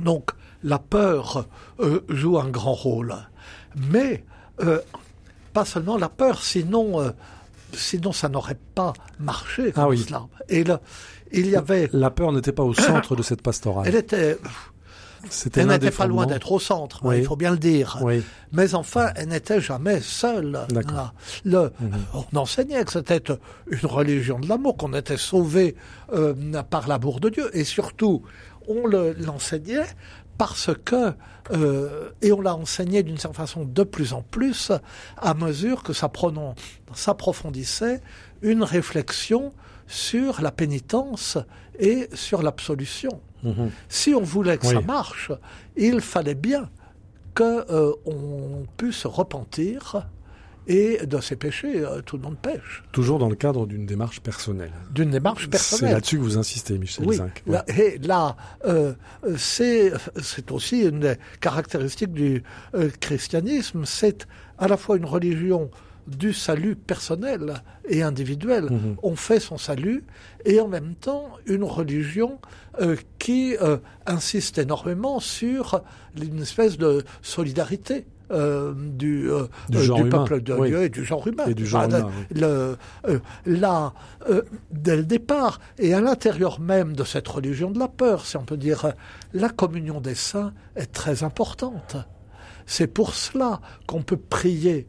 donc, 0.03 0.31
la 0.63 0.79
peur 0.79 1.45
euh, 1.79 2.01
joue 2.09 2.37
un 2.37 2.49
grand 2.49 2.73
rôle. 2.73 3.15
Mais 3.75 4.23
euh, 4.61 4.79
pas 5.53 5.65
seulement 5.65 5.97
la 5.97 6.09
peur, 6.09 6.41
sinon, 6.41 6.99
euh, 6.99 7.11
sinon 7.73 8.11
ça 8.11 8.29
n'aurait 8.29 8.57
pas 8.75 8.93
marché 9.19 9.71
ah 9.75 9.85
comme 9.85 9.97
cela. 9.97 10.27
Et 10.49 10.63
là, 10.63 10.81
il 11.31 11.47
y 11.47 11.55
avait... 11.55 11.89
La 11.93 12.09
peur 12.11 12.31
n'était 12.31 12.51
pas 12.51 12.63
au 12.63 12.73
centre 12.73 13.15
de 13.15 13.23
cette 13.23 13.41
pastorale. 13.41 13.85
Elle 13.87 13.95
était... 13.95 14.37
Elle 15.53 15.67
n'était 15.67 15.91
pas 15.91 16.07
loin 16.07 16.25
d'être 16.25 16.49
au 16.49 16.59
centre, 16.59 17.01
il 17.13 17.25
faut 17.25 17.35
bien 17.35 17.51
le 17.51 17.57
dire. 17.57 18.01
Mais 18.53 18.73
enfin, 18.73 19.09
elle 19.17 19.27
n'était 19.27 19.59
jamais 19.59 19.99
seule. 19.99 20.59
Le, 21.43 21.73
mhm. 21.77 21.91
On 22.31 22.37
enseignait 22.37 22.85
que 22.85 22.93
c'était 22.93 23.21
une 23.69 23.85
religion 23.85 24.39
de 24.39 24.47
l'amour, 24.47 24.77
qu'on 24.77 24.93
était 24.93 25.17
sauvé 25.17 25.75
par 26.69 26.87
l'amour 26.87 27.19
de 27.19 27.27
Dieu. 27.27 27.49
Et 27.53 27.65
surtout, 27.65 28.23
on 28.69 28.87
l'enseignait 28.87 29.87
parce 30.39 30.71
que, 30.85 31.13
euh, 31.51 32.11
et 32.21 32.31
on 32.31 32.39
l'a 32.39 32.55
enseigné 32.55 33.03
d'une 33.03 33.17
certaine 33.17 33.35
façon 33.35 33.65
de 33.65 33.83
plus 33.83 34.13
en 34.13 34.21
plus, 34.21 34.71
à 35.17 35.33
mesure 35.33 35.83
que 35.83 35.91
ça 35.91 36.09
s'approfondissait 36.93 38.01
une 38.41 38.63
réflexion 38.63 39.53
sur 39.85 40.41
la 40.41 40.51
pénitence 40.51 41.37
et 41.77 42.07
sur 42.13 42.41
l'absolution. 42.41 43.19
Mhm. 43.43 43.69
Si 43.89 44.15
on 44.15 44.21
voulait 44.21 44.57
que 44.57 44.65
ça 44.65 44.79
marche, 44.79 45.31
il 45.75 45.99
fallait 45.99 46.35
bien 46.35 46.69
qu'on 47.35 47.65
euh, 47.69 48.63
puisse 48.77 49.05
repentir 49.05 50.07
et 50.69 51.05
de 51.05 51.19
ses 51.19 51.35
péchés, 51.35 51.83
euh, 51.83 52.01
tout 52.01 52.15
le 52.15 52.23
monde 52.23 52.37
pêche. 52.37 52.83
Toujours 52.91 53.19
dans 53.19 53.27
le 53.27 53.35
cadre 53.35 53.65
d'une 53.65 53.85
démarche 53.85 54.21
personnelle. 54.21 54.71
D'une 54.91 55.09
démarche 55.09 55.49
personnelle. 55.49 55.89
C'est 55.89 55.93
là-dessus 55.95 56.17
que 56.17 56.21
vous 56.21 56.37
insistez, 56.37 56.77
Michel 56.77 57.05
oui, 57.07 57.17
Zinc. 57.17 57.43
et 57.67 57.97
là, 57.97 58.37
euh, 58.65 58.93
c'est 59.35 59.91
c'est 60.21 60.51
aussi 60.51 60.83
une 60.83 60.99
des 60.99 61.15
caractéristiques 61.41 62.13
du 62.13 62.43
euh, 62.75 62.89
christianisme. 62.99 63.83
C'est 63.85 64.27
à 64.59 64.67
la 64.67 64.77
fois 64.77 64.95
une 64.97 65.05
religion 65.05 65.71
du 66.07 66.33
salut 66.33 66.75
personnel 66.75 67.61
et 67.87 68.03
individuel. 68.03 68.65
Mhm. 68.65 68.95
On 69.03 69.15
fait 69.15 69.39
son 69.39 69.57
salut 69.57 70.03
et 70.45 70.59
en 70.59 70.67
même 70.67 70.95
temps 70.95 71.29
une 71.45 71.63
religion 71.63 72.39
euh, 72.81 72.95
qui 73.19 73.55
euh, 73.61 73.77
insiste 74.05 74.57
énormément 74.57 75.19
sur 75.19 75.81
une 76.19 76.41
espèce 76.41 76.77
de 76.77 77.03
solidarité 77.21 78.05
euh, 78.31 78.73
du, 78.75 79.29
euh, 79.31 79.47
du, 79.69 79.77
euh, 79.77 80.09
peuple 80.09 80.41
de 80.41 80.65
Dieu 80.65 80.83
et 80.83 80.89
du 80.89 81.03
genre 81.03 81.27
humain. 81.27 81.45
Et 81.47 81.55
du 81.55 81.65
genre 81.65 81.85
humain 81.85 82.09
le, 82.29 82.77
là, 83.45 83.93
dès 84.71 84.97
le 84.97 85.03
départ, 85.03 85.59
et 85.77 85.93
à 85.93 86.01
l'intérieur 86.01 86.59
même 86.59 86.95
de 86.95 87.03
cette 87.03 87.27
religion 87.27 87.71
de 87.71 87.79
la 87.79 87.87
peur, 87.87 88.25
si 88.25 88.37
on 88.37 88.43
peut 88.43 88.57
dire, 88.57 88.93
la 89.33 89.49
communion 89.49 89.99
des 89.99 90.15
saints 90.15 90.53
est 90.75 90.91
très 90.91 91.23
importante. 91.23 91.97
C'est 92.65 92.87
pour 92.87 93.15
cela 93.15 93.61
qu'on 93.87 94.03
peut 94.03 94.17
prier 94.17 94.87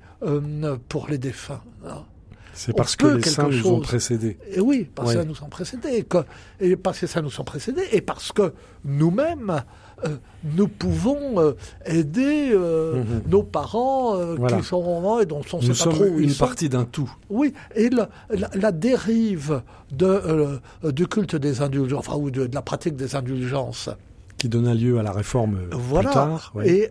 pour 0.88 1.08
les 1.08 1.18
défunts. 1.18 1.62
Hein. 1.86 2.04
C'est 2.52 2.76
parce 2.76 2.94
que 2.94 3.06
les 3.06 3.22
saints 3.22 3.48
nous 3.48 3.66
ont 3.68 3.80
précédés. 3.80 4.36
Et 4.52 4.60
oui, 4.60 4.88
parce 4.94 5.14
que 5.14 5.18
ça 5.20 5.24
nous 5.24 5.42
ont 5.42 5.48
précédés. 5.48 5.88
Et, 5.96 6.02
que, 6.02 6.18
et 6.60 6.76
parce 6.76 6.98
que 6.98 7.06
ça 7.06 7.22
nous 7.22 7.40
ont 7.40 7.44
précédés. 7.44 7.86
Et 7.92 8.02
parce 8.02 8.32
que 8.32 8.52
nous-mêmes, 8.84 9.62
euh, 10.04 10.16
nous 10.44 10.68
pouvons 10.68 11.40
euh, 11.40 11.52
aider 11.84 12.50
euh, 12.52 13.02
mhm. 13.02 13.22
nos 13.28 13.42
parents 13.42 14.16
qui 14.36 14.64
sont 14.64 15.20
et 15.20 15.26
dont 15.26 15.42
on 15.52 15.60
nous 15.60 15.74
sommes 15.74 16.18
une 16.18 16.34
partie 16.34 16.68
d'un 16.68 16.84
tout. 16.84 17.10
Oui, 17.28 17.52
et 17.74 17.90
la, 17.90 18.08
la, 18.54 18.72
dérive 18.72 19.62
de, 19.92 20.60
du 20.84 21.06
culte 21.06 21.36
des 21.36 21.60
indulgences, 21.60 22.08
enfin, 22.08 22.18
ou 22.18 22.30
de, 22.30 22.48
la 22.52 22.62
pratique 22.62 22.96
des 22.96 23.14
indulgences. 23.14 23.90
Qui 24.38 24.48
donna 24.48 24.74
lieu 24.74 24.98
à 24.98 25.02
la 25.02 25.12
réforme 25.12 25.58
voilà, 25.72 26.08
plus 26.08 26.14
tard. 26.14 26.52
Et 26.64 26.90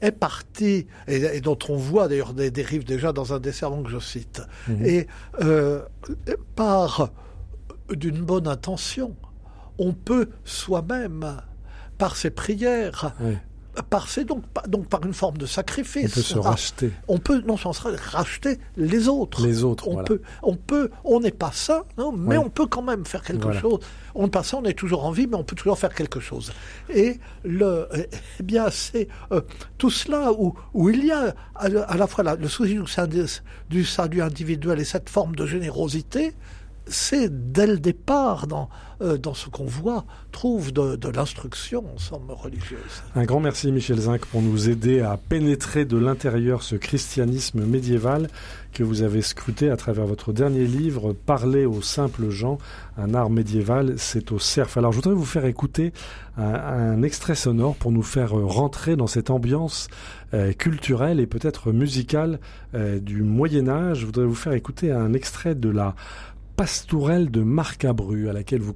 est 0.00 0.12
partie, 0.12 0.86
et, 1.06 1.40
dont 1.40 1.58
on 1.68 1.76
voit 1.76 2.08
d'ailleurs 2.08 2.34
des 2.34 2.50
dérives 2.50 2.84
déjà 2.84 3.12
dans 3.12 3.32
un 3.32 3.38
des 3.38 3.52
sermons 3.52 3.82
que 3.84 3.90
je 3.90 4.00
cite, 4.00 4.42
mhm. 4.68 4.84
et 4.84 5.06
par 6.56 7.10
d'une 7.90 8.22
bonne 8.22 8.48
intention, 8.48 9.14
on 9.78 9.92
peut 9.92 10.28
soi-même 10.44 11.40
par 12.02 12.16
ses 12.16 12.30
prières, 12.30 13.14
passer 13.88 14.24
donc, 14.24 14.42
donc 14.66 14.88
par 14.88 15.06
une 15.06 15.14
forme 15.14 15.38
de 15.38 15.46
sacrifice. 15.46 16.10
On 16.10 16.14
peut 16.14 16.20
se 16.20 16.38
racheter. 16.38 16.90
On 17.06 17.18
peut 17.18 17.40
non 17.46 17.56
seulement 17.56 17.96
racheter 18.10 18.58
les 18.76 19.06
autres. 19.06 19.46
Les 19.46 19.62
autres. 19.62 19.86
On 19.86 20.02
peut, 20.02 20.20
on 20.42 20.56
peut, 20.56 20.90
on 21.04 21.20
n'est 21.20 21.30
pas 21.30 21.52
ça, 21.52 21.84
non, 21.98 22.10
mais 22.10 22.38
on 22.38 22.50
peut 22.50 22.66
quand 22.66 22.82
même 22.82 23.06
faire 23.06 23.22
quelque 23.22 23.52
chose. 23.52 23.78
On 24.16 24.24
n'est 24.24 24.30
pas 24.30 24.42
ça, 24.42 24.56
on 24.56 24.64
est 24.64 24.76
toujours 24.76 25.04
en 25.04 25.12
vie, 25.12 25.28
mais 25.28 25.36
on 25.36 25.44
peut 25.44 25.54
toujours 25.54 25.78
faire 25.78 25.94
quelque 25.94 26.18
chose. 26.18 26.52
Et 26.92 27.20
le, 27.44 27.86
eh 28.40 28.42
bien, 28.42 28.68
c'est 28.68 29.06
euh, 29.30 29.42
tout 29.78 29.90
cela 29.90 30.32
où, 30.32 30.54
où 30.74 30.90
il 30.90 31.06
y 31.06 31.12
a 31.12 31.36
à, 31.54 31.68
la 31.68 32.06
fois 32.08 32.24
le 32.34 32.48
souci 32.48 32.74
du, 33.08 33.24
du 33.70 33.84
salut 33.84 34.22
individuel 34.22 34.80
et 34.80 34.84
cette 34.84 35.08
forme 35.08 35.36
de 35.36 35.46
générosité 35.46 36.34
c'est 36.86 37.52
dès 37.52 37.66
le 37.66 37.78
départ 37.78 38.46
dans, 38.46 38.68
euh, 39.00 39.18
dans 39.18 39.34
ce 39.34 39.48
qu'on 39.48 39.64
voit, 39.64 40.04
trouve 40.30 40.72
de, 40.72 41.08
l'instruction 41.08 41.84
en 41.94 41.98
somme 41.98 42.30
religieuse. 42.30 43.02
Un 43.14 43.24
grand 43.24 43.40
merci 43.40 43.72
Michel 43.72 43.98
Zinc 43.98 44.24
pour 44.26 44.42
nous 44.42 44.68
aider 44.68 45.00
à 45.00 45.16
pénétrer 45.16 45.84
de 45.84 45.96
l'intérieur 45.96 46.62
ce 46.62 46.76
christianisme 46.76 47.64
médiéval 47.64 48.28
que 48.72 48.82
vous 48.82 49.02
avez 49.02 49.20
scruté 49.20 49.70
à 49.70 49.76
travers 49.76 50.06
votre 50.06 50.32
dernier 50.32 50.64
livre, 50.64 51.12
Parler 51.12 51.66
aux 51.66 51.82
simples 51.82 52.30
gens, 52.30 52.58
un 52.96 53.12
art 53.12 53.28
médiéval, 53.28 53.94
c'est 53.98 54.32
au 54.32 54.38
cerf. 54.38 54.78
Alors 54.78 54.92
je 54.92 54.96
voudrais 54.96 55.14
vous 55.14 55.26
faire 55.26 55.44
écouter 55.44 55.92
un, 56.38 57.02
extrait 57.02 57.34
sonore 57.34 57.76
pour 57.76 57.92
nous 57.92 58.02
faire 58.02 58.32
rentrer 58.32 58.96
dans 58.96 59.06
cette 59.06 59.28
ambiance 59.28 59.88
euh, 60.32 60.52
culturelle 60.54 61.20
et 61.20 61.26
peut-être 61.26 61.72
musicale 61.72 62.40
euh, 62.74 62.98
du 62.98 63.22
Moyen 63.22 63.68
Âge. 63.68 63.98
Je 63.98 64.06
voudrais 64.06 64.24
vous 64.24 64.34
faire 64.34 64.54
écouter 64.54 64.90
un 64.90 65.12
extrait 65.12 65.54
de 65.54 65.68
la 65.68 65.94
pastourelle 66.56 67.30
de 67.30 67.42
Marcabru, 67.42 68.28
à 68.28 68.32
laquelle 68.32 68.60
vous, 68.60 68.74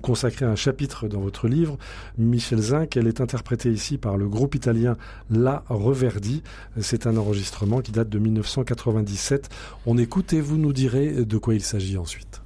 consacrez 0.00 0.44
un 0.44 0.56
chapitre 0.56 1.08
dans 1.08 1.20
votre 1.20 1.48
livre, 1.48 1.78
Michel 2.18 2.60
Zinc. 2.60 2.96
Elle 2.96 3.06
est 3.06 3.20
interprétée 3.20 3.70
ici 3.70 3.98
par 3.98 4.16
le 4.16 4.28
groupe 4.28 4.54
italien 4.54 4.96
La 5.30 5.64
Reverdi. 5.68 6.42
C'est 6.80 7.06
un 7.06 7.16
enregistrement 7.16 7.80
qui 7.80 7.92
date 7.92 8.08
de 8.08 8.18
1997. 8.18 9.48
On 9.86 9.98
écoute 9.98 10.32
et 10.32 10.40
vous 10.40 10.58
nous 10.58 10.72
direz 10.72 11.24
de 11.24 11.38
quoi 11.38 11.54
il 11.54 11.62
s'agit 11.62 11.96
ensuite. 11.96 12.42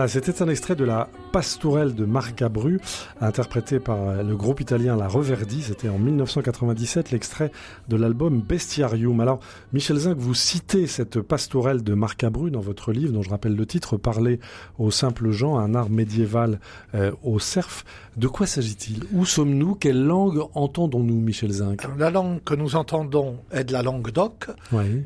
Voilà, 0.00 0.08
c'était 0.08 0.40
un 0.40 0.48
extrait 0.48 0.76
de 0.76 0.84
la 0.84 1.10
Pastourelle 1.30 1.94
de 1.94 2.06
Marcabru, 2.06 2.80
interprété 3.20 3.80
par 3.80 4.22
le 4.22 4.34
groupe 4.34 4.62
italien 4.62 4.96
La 4.96 5.08
Reverdi. 5.08 5.60
C'était 5.60 5.90
en 5.90 5.98
1997, 5.98 7.10
l'extrait 7.10 7.52
de 7.90 7.96
l'album 7.96 8.40
Bestiarium. 8.40 9.20
Alors, 9.20 9.40
Michel 9.74 9.98
Zinc, 9.98 10.16
vous 10.16 10.32
citez 10.32 10.86
cette 10.86 11.20
Pastourelle 11.20 11.82
de 11.82 11.92
Marcabru 11.92 12.50
dans 12.50 12.60
votre 12.60 12.92
livre, 12.92 13.12
dont 13.12 13.20
je 13.20 13.28
rappelle 13.28 13.54
le 13.54 13.66
titre, 13.66 13.98
Parler 13.98 14.40
aux 14.78 14.90
simples 14.90 15.32
gens, 15.32 15.58
un 15.58 15.74
art 15.74 15.90
médiéval 15.90 16.60
euh, 16.94 17.12
au 17.22 17.38
cerf. 17.38 17.84
De 18.16 18.26
quoi 18.26 18.46
s'agit-il? 18.46 19.04
Où 19.12 19.26
sommes-nous? 19.26 19.74
Quelle 19.74 20.02
langue 20.02 20.40
entendons-nous, 20.54 21.20
Michel 21.20 21.50
Zinc? 21.50 21.86
La 21.98 22.08
langue 22.08 22.42
que 22.42 22.54
nous 22.54 22.74
entendons 22.74 23.36
est 23.52 23.64
de 23.64 23.74
la 23.74 23.82
langue 23.82 24.12
d'oc, 24.12 24.46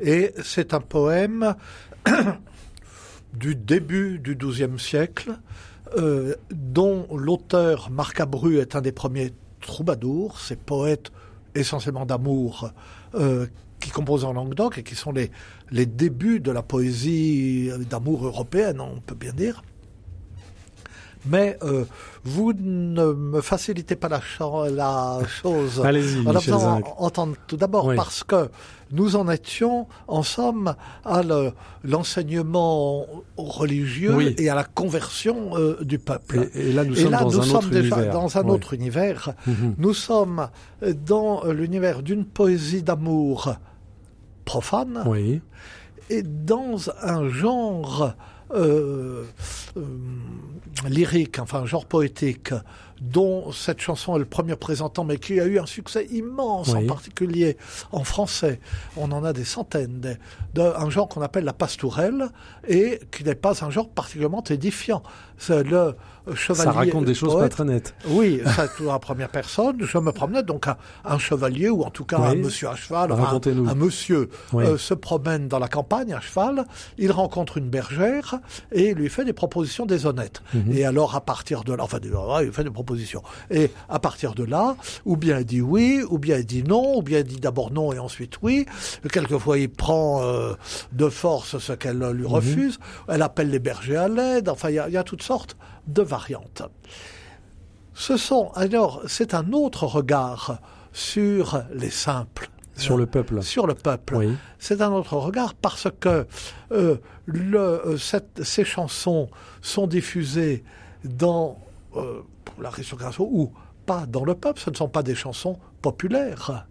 et 0.01 0.31
c'est 0.41 0.73
un 0.73 0.79
poème 0.79 1.53
du 3.37 3.55
début 3.55 4.19
du 4.19 4.35
XIIe 4.35 4.79
siècle, 4.79 5.37
euh, 5.97 6.35
dont 6.51 7.07
l'auteur 7.13 7.89
Marc 7.89 8.19
Abru 8.19 8.59
est 8.59 8.75
un 8.75 8.81
des 8.81 8.91
premiers 8.91 9.33
troubadours, 9.61 10.39
ces 10.39 10.55
poètes 10.55 11.11
essentiellement 11.53 12.05
d'amour 12.05 12.71
euh, 13.15 13.47
qui 13.79 13.91
composent 13.91 14.25
en 14.25 14.33
Languedoc 14.33 14.77
et 14.77 14.83
qui 14.83 14.95
sont 14.95 15.11
les, 15.11 15.31
les 15.71 15.85
débuts 15.85 16.39
de 16.39 16.51
la 16.51 16.63
poésie 16.63 17.69
d'amour 17.89 18.25
européenne, 18.25 18.81
on 18.81 18.99
peut 18.99 19.15
bien 19.15 19.33
dire. 19.33 19.63
Mais 21.27 21.57
euh, 21.63 21.85
vous 22.23 22.53
ne 22.53 23.13
me 23.13 23.41
facilitez 23.41 23.95
pas 23.95 24.09
la, 24.09 24.21
la 24.69 25.19
chose. 25.27 25.81
Allez-y, 25.83 26.27
en 26.51 26.81
entendre 26.97 27.35
tout 27.47 27.57
d'abord 27.57 27.93
parce 27.95 28.23
que 28.23 28.49
nous 28.91 29.15
en 29.15 29.29
étions, 29.29 29.87
en 30.07 30.21
somme, 30.21 30.75
à 31.03 31.21
l'enseignement 31.83 33.05
religieux 33.37 34.35
et 34.39 34.49
à 34.49 34.55
la 34.55 34.63
conversion 34.63 35.57
euh, 35.57 35.83
du 35.83 35.97
peuple. 35.97 36.49
Et, 36.53 36.71
là, 36.71 36.83
nous 36.83 36.95
sommes 36.95 37.11
dans 37.11 37.41
un 37.41 37.55
autre 37.55 37.69
déjà 37.69 37.95
univers. 37.95 38.13
dans 38.13 38.37
un 38.37 38.47
autre 38.47 38.73
univers. 38.73 39.33
Mhm. 39.47 39.75
Nous 39.77 39.93
sommes 39.93 40.49
dans 41.05 41.43
l'univers 41.45 42.03
d'une 42.03 42.25
poésie 42.25 42.83
d'amour 42.83 43.55
profane 44.45 45.03
et 46.09 46.21
dans 46.21 46.77
un 47.01 47.27
genre 47.29 48.13
euh, 48.55 49.25
euh, 49.77 49.83
lyrique, 50.87 51.39
enfin 51.39 51.61
un 51.61 51.65
genre 51.65 51.85
poétique, 51.85 52.53
dont 53.01 53.51
cette 53.51 53.81
chanson 53.81 54.15
est 54.15 54.19
le 54.19 54.25
premier 54.25 54.55
présentant, 54.55 55.03
mais 55.03 55.17
qui 55.17 55.39
a 55.39 55.45
eu 55.45 55.59
un 55.59 55.65
succès 55.65 56.05
immense, 56.11 56.73
en 56.73 56.85
particulier 56.85 57.57
en 57.91 58.03
français. 58.03 58.59
On 58.95 59.11
en 59.11 59.23
a 59.23 59.33
des 59.33 59.43
centaines, 59.43 60.17
d'un 60.53 60.89
genre 60.89 61.09
qu'on 61.09 61.21
appelle 61.21 61.43
la 61.43 61.53
pastourelle, 61.53 62.29
et 62.67 62.99
qui 63.11 63.23
n'est 63.23 63.35
pas 63.35 63.63
un 63.65 63.69
genre 63.69 63.89
particulièrement 63.89 64.43
édifiant. 64.43 65.03
C'est 65.37 65.63
le 65.63 65.95
chevalier. 66.33 66.63
Ça 66.63 66.71
raconte 66.71 67.05
des 67.05 67.13
choses 67.13 67.35
pas 67.35 67.49
très 67.49 67.65
nettes. 67.65 67.95
Oui, 68.07 68.41
ça 68.55 68.67
tout 68.77 68.89
en 68.89 68.99
première 68.99 69.29
personne. 69.29 69.77
Je 69.79 69.97
me 69.97 70.11
promenais 70.11 70.43
donc 70.43 70.65
un, 70.67 71.17
chevalier 71.17 71.69
ou 71.69 71.83
en 71.83 71.89
tout 71.89 72.05
cas 72.05 72.17
un 72.17 72.35
monsieur 72.35 72.69
à 72.69 72.75
cheval, 72.75 73.11
un, 73.11 73.75
monsieur 73.75 74.29
euh, 74.53 74.77
se 74.77 74.93
promène 74.93 75.47
dans 75.47 75.59
la 75.59 75.67
campagne 75.67 76.13
à 76.13 76.19
cheval. 76.19 76.65
Il 76.97 77.11
rencontre 77.11 77.57
une 77.57 77.69
bergère 77.69 78.39
et 78.71 78.93
lui 78.93 79.09
fait 79.09 79.25
des 79.25 79.33
propositions 79.33 79.85
déshonnêtes. 79.85 80.41
Mhm. 80.53 80.71
Et 80.71 80.85
alors 80.85 81.15
à 81.15 81.21
partir 81.21 81.63
de 81.63 81.73
là, 81.73 81.83
enfin 81.83 81.99
il 82.41 82.51
fait 82.51 82.63
des 82.63 82.71
propositions. 82.71 83.21
Et 83.51 83.71
à 83.89 83.99
partir 83.99 84.33
de 84.33 84.43
là, 84.43 84.75
ou 85.05 85.17
bien 85.17 85.39
il 85.39 85.45
dit 85.45 85.61
oui, 85.61 86.01
ou 86.09 86.17
bien 86.17 86.37
il 86.37 86.45
dit 86.45 86.63
non, 86.63 86.97
ou 86.97 87.01
bien 87.01 87.19
il 87.19 87.25
dit 87.25 87.39
d'abord 87.39 87.71
non 87.71 87.93
et 87.93 87.99
ensuite 87.99 88.41
oui. 88.41 88.65
Quelquefois 89.11 89.57
il 89.57 89.69
prend 89.69 90.23
euh, 90.23 90.53
de 90.91 91.09
force 91.09 91.57
ce 91.59 91.73
qu'elle 91.73 91.99
lui 91.99 92.23
mhm. 92.23 92.27
refuse. 92.27 92.79
Elle 93.07 93.21
appelle 93.21 93.49
les 93.49 93.59
bergers 93.59 93.97
à 93.97 94.07
l'aide. 94.07 94.49
Enfin 94.49 94.69
il 94.69 94.75
y 94.75 94.97
a 94.97 95.03
toutes 95.03 95.23
sortes 95.23 95.55
de 95.87 96.01
variantes. 96.01 96.63
Ce 97.93 98.17
sont 98.17 98.51
alors 98.55 99.01
c'est 99.07 99.33
un 99.33 99.51
autre 99.53 99.85
regard 99.85 100.59
sur 100.91 101.63
les 101.73 101.89
simples. 101.89 102.49
Sur 102.75 102.97
le 102.97 103.05
peuple. 103.05 103.41
Sur 103.41 103.67
le 103.67 103.73
peuple. 103.73 104.31
C'est 104.59 104.81
un 104.81 104.91
autre 104.91 105.15
regard 105.15 105.53
parce 105.53 105.87
que 105.99 106.27
euh, 106.73 106.97
le, 107.25 107.57
euh, 107.59 107.97
ces 108.43 108.65
chansons 108.65 109.29
sont 109.61 109.87
diffusées 109.87 110.63
dans 111.05 111.57
euh, 111.95 112.21
la 112.59 112.69
restauration 112.69 113.29
ou 113.31 113.53
pas 113.85 114.05
dans 114.05 114.25
le 114.25 114.35
peuple. 114.35 114.59
Ce 114.59 114.69
ne 114.69 114.75
sont 114.75 114.89
pas 114.89 115.03
des 115.03 115.15
chansons 115.15 115.57
populaires. 115.81 116.67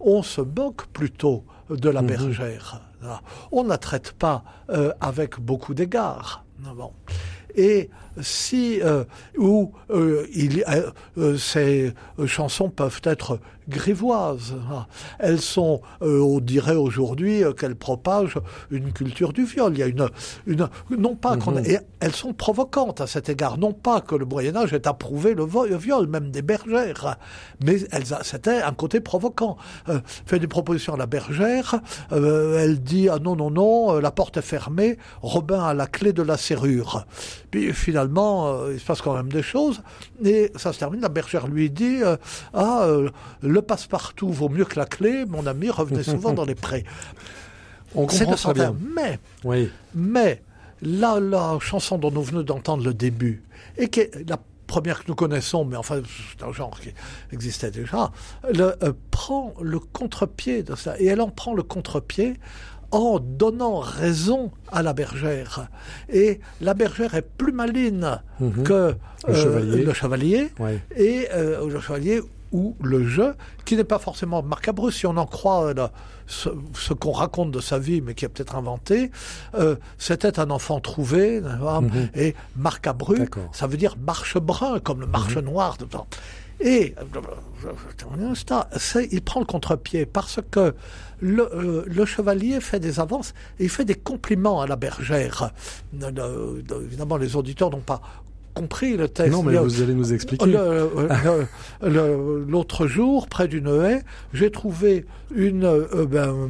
On 0.00 0.22
se 0.22 0.42
moque 0.42 0.86
plutôt 0.88 1.44
de 1.70 1.88
la 1.88 2.02
Mhm. 2.02 2.08
bergère. 2.08 2.82
On 3.50 3.64
ne 3.64 3.68
la 3.70 3.78
traite 3.78 4.12
pas 4.12 4.44
euh, 4.68 4.92
avec 5.00 5.40
beaucoup 5.40 5.72
d'égards. 5.72 6.44
Bon. 6.58 6.92
Et 7.54 7.88
si 8.20 8.80
euh, 8.82 9.04
ou 9.38 9.72
euh, 9.90 10.26
il, 10.34 10.64
euh, 11.18 11.36
ces 11.36 11.92
chansons 12.26 12.70
peuvent 12.70 13.00
être 13.04 13.38
grivoises, 13.68 14.54
hein. 14.70 14.86
elles 15.18 15.40
sont, 15.40 15.80
euh, 16.02 16.20
on 16.20 16.38
dirait 16.40 16.76
aujourd'hui 16.76 17.42
euh, 17.42 17.52
qu'elles 17.52 17.74
propagent 17.74 18.38
une 18.70 18.92
culture 18.92 19.32
du 19.32 19.44
viol. 19.44 19.72
Il 19.74 19.78
y 19.78 19.82
a 19.82 19.86
une, 19.86 20.08
une 20.46 20.68
non 20.90 21.16
pas 21.16 21.36
qu'on, 21.36 21.52
Mhm. 21.52 21.64
et 21.66 21.78
elles 22.00 22.14
sont 22.14 22.32
provocantes 22.32 23.00
à 23.00 23.06
cet 23.06 23.28
égard. 23.28 23.58
Non 23.58 23.72
pas 23.72 24.00
que 24.00 24.14
le 24.14 24.24
Moyen 24.24 24.56
Âge 24.56 24.72
ait 24.72 24.86
approuvé 24.86 25.34
le, 25.34 25.44
viol, 25.44 26.06
même 26.06 26.30
des 26.30 26.42
bergères, 26.42 27.16
mais 27.64 27.78
elles, 27.90 28.04
c'était 28.22 28.62
un 28.62 28.72
côté 28.72 29.00
provoquant. 29.00 29.56
Euh, 29.88 30.00
fait 30.26 30.38
des 30.38 30.46
propositions 30.46 30.94
à 30.94 30.96
la 30.96 31.06
bergère, 31.06 31.80
euh, 32.12 32.62
elle 32.62 32.80
dit 32.80 33.08
ah 33.08 33.18
non 33.18 33.34
non 33.34 33.50
non, 33.50 33.98
la 33.98 34.10
porte 34.12 34.36
est 34.36 34.42
fermée, 34.42 34.96
Robin 35.22 35.60
a 35.62 35.74
la 35.74 35.86
clé 35.86 36.12
de 36.12 36.22
la 36.22 36.36
serrure. 36.36 37.04
Puis 37.56 37.72
finalement, 37.72 38.48
euh, 38.48 38.74
il 38.74 38.78
se 38.80 38.84
passe 38.84 39.00
quand 39.00 39.14
même 39.14 39.32
des 39.32 39.40
choses, 39.40 39.80
et 40.22 40.52
ça 40.56 40.74
se 40.74 40.78
termine. 40.78 41.00
La 41.00 41.08
bergère 41.08 41.46
lui 41.46 41.70
dit 41.70 42.02
euh, 42.02 42.18
ah 42.52 42.82
euh, 42.82 43.08
le 43.40 43.62
passe-partout 43.62 44.28
vaut 44.30 44.50
mieux 44.50 44.66
que 44.66 44.78
la 44.78 44.84
clé, 44.84 45.24
mon 45.24 45.46
ami 45.46 45.70
revenez 45.70 46.02
souvent 46.02 46.34
dans 46.34 46.44
les 46.44 46.54
prés. 46.54 46.84
On 47.94 48.02
comprend 48.04 48.18
de 48.18 48.24
très 48.24 48.36
Santerre. 48.36 48.74
bien. 48.74 48.90
Mais 48.94 49.18
Oui. 49.42 49.70
mais 49.94 50.42
la, 50.82 51.18
la 51.18 51.56
chanson 51.60 51.96
dont 51.96 52.10
nous 52.10 52.22
venons 52.22 52.42
d'entendre 52.42 52.84
le 52.84 52.92
début, 52.92 53.42
et 53.78 53.88
qui 53.88 54.00
est 54.00 54.28
la 54.28 54.38
première 54.66 55.02
que 55.02 55.08
nous 55.08 55.14
connaissons, 55.14 55.64
mais 55.64 55.76
enfin 55.76 56.02
c'est 56.38 56.44
un 56.44 56.52
genre 56.52 56.78
qui 56.78 56.90
existait 57.32 57.70
déjà, 57.70 58.12
le, 58.52 58.74
prend 59.10 59.54
le 59.62 59.78
contre-pied 59.78 60.62
de 60.62 60.74
ça. 60.74 61.00
Et 61.00 61.06
elle 61.06 61.22
en 61.22 61.30
prend 61.30 61.54
le 61.54 61.62
contre-pied 61.62 62.34
en 62.90 63.18
donnant 63.18 63.78
raison 63.80 64.50
à 64.70 64.82
la 64.82 64.92
bergère. 64.92 65.68
Et 66.08 66.40
la 66.60 66.74
bergère 66.74 67.14
est 67.14 67.22
plus 67.22 67.52
maline 67.52 68.20
Mhm. 68.40 68.62
que 68.62 68.94
Le 69.26 69.34
euh, 69.34 69.42
chevalier. 69.42 69.84
le 69.84 69.92
chevalier 69.92 70.52
Ouais. 70.58 70.80
et 70.96 71.28
euh, 71.34 71.68
le 71.68 71.80
chevalier 71.80 72.20
ou 72.52 72.76
le 72.82 73.06
jeu, 73.06 73.34
qui 73.64 73.76
n'est 73.76 73.84
pas 73.84 73.98
forcément 73.98 74.42
macabre, 74.42 74.90
si 74.92 75.04
on 75.06 75.16
en 75.16 75.26
croit 75.26 75.66
euh, 75.66 75.74
là, 75.74 75.90
ce, 76.28 76.48
ce 76.74 76.92
qu'on 76.94 77.10
raconte 77.12 77.50
de 77.50 77.60
sa 77.60 77.78
vie, 77.78 78.00
mais 78.00 78.14
qui 78.14 78.24
est 78.24 78.28
peut-être 78.28 78.54
inventé. 78.56 79.10
Euh, 79.56 79.76
C'était 79.98 80.38
un 80.40 80.50
enfant 80.50 80.80
trouvé, 80.80 81.40
Mhm. 81.40 82.08
et 82.14 82.34
marcabru, 82.56 83.28
ça 83.52 83.66
veut 83.66 83.76
dire 83.76 83.96
marche 84.04 84.38
brun, 84.38 84.78
comme 84.80 85.00
le 85.00 85.06
marche 85.06 85.36
noir. 85.36 85.76
Et 86.60 86.94
euh, 86.98 89.06
il 89.10 89.22
prend 89.22 89.40
le 89.40 89.46
contre-pied 89.46 90.06
parce 90.06 90.40
que 90.50 90.74
le, 91.20 91.54
euh, 91.54 91.84
le 91.86 92.04
chevalier 92.04 92.60
fait 92.60 92.80
des 92.80 93.00
avances 93.00 93.34
et 93.58 93.64
il 93.64 93.70
fait 93.70 93.84
des 93.84 93.94
compliments 93.94 94.60
à 94.60 94.66
la 94.66 94.76
bergère. 94.76 95.52
Évidemment, 95.92 97.16
les 97.16 97.36
auditeurs 97.36 97.70
n'ont 97.70 97.80
pas 97.80 98.00
compris 98.56 98.96
le 98.96 99.08
texte. 99.08 99.32
Non, 99.32 99.42
mais 99.42 99.56
vous 99.56 99.82
allez 99.82 99.94
nous 99.94 100.12
expliquer. 100.12 100.58
L'autre 101.82 102.86
jour, 102.86 103.28
près 103.28 103.48
d'une 103.48 103.68
haie, 103.68 104.02
j'ai 104.32 104.50
trouvé 104.50 105.06
une, 105.34 105.64
euh, 105.64 106.06
ben, 106.06 106.48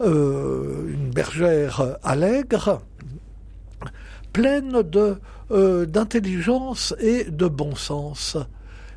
euh, 0.00 0.88
une 0.88 1.10
bergère 1.10 1.98
allègre, 2.02 2.80
pleine 4.32 4.82
de 4.82 5.16
d'intelligence 5.48 6.92
et 6.98 7.24
de 7.24 7.46
bon 7.46 7.76
sens. 7.76 8.36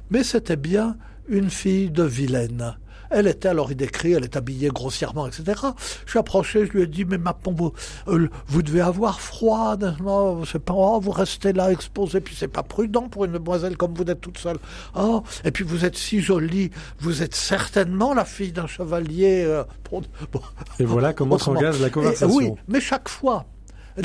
Mais 0.10 0.24
c'était 0.24 0.56
bien 0.56 0.98
une 1.28 1.50
fille 1.50 1.92
de 1.92 2.04
vilaine. 2.04 2.76
Elle 3.12 3.26
était, 3.28 3.48
alors 3.50 3.72
il 3.72 3.76
décrit, 3.76 4.14
elle 4.14 4.24
est 4.24 4.36
habillée 4.36 4.70
grossièrement, 4.70 5.26
etc. 5.26 5.60
Je 6.06 6.12
suis 6.12 6.20
approché, 6.20 6.68
je 6.68 6.72
lui 6.74 6.84
ai 6.84 6.88
dit, 6.88 7.06
mais 7.06 7.18
ma 7.18 7.36
vous, 7.44 7.74
euh, 8.08 8.30
vous 8.46 8.62
devez 8.62 8.82
avoir 8.82 9.20
froid, 9.20 9.76
non, 10.00 10.46
c'est 10.46 10.60
pas, 10.60 10.74
oh, 10.76 11.00
vous 11.00 11.10
restez 11.10 11.52
là 11.52 11.72
exposé, 11.72 12.22
puis 12.22 12.36
c'est 12.38 12.48
pas 12.48 12.62
prudent 12.62 13.10
pour 13.10 13.26
une 13.26 13.32
demoiselle 13.32 13.78
comme 13.78 13.96
vous 13.96 14.04
d'être 14.04 14.22
toute 14.22 14.38
seule. 14.38 14.58
Oh, 14.96 15.24
et 15.44 15.50
puis 15.50 15.64
vous 15.64 15.86
êtes 15.86 15.98
si 15.98 16.22
jolie, 16.22 16.70
vous 17.00 17.24
êtes 17.24 17.34
certainement 17.34 18.14
la 18.14 18.26
fille 18.26 18.52
d'un 18.52 18.68
chevalier. 18.68 19.44
euh, 19.44 19.64
bon. 19.92 20.04
Et 20.80 20.86
voilà 20.86 21.12
comment 21.14 21.40
s'engage 21.40 21.80
la 21.80 21.88
Et, 21.88 21.92
conversation. 21.92 22.36
oui, 22.36 22.52
mais 22.68 22.80
chaque 22.80 23.10
fois, 23.10 23.48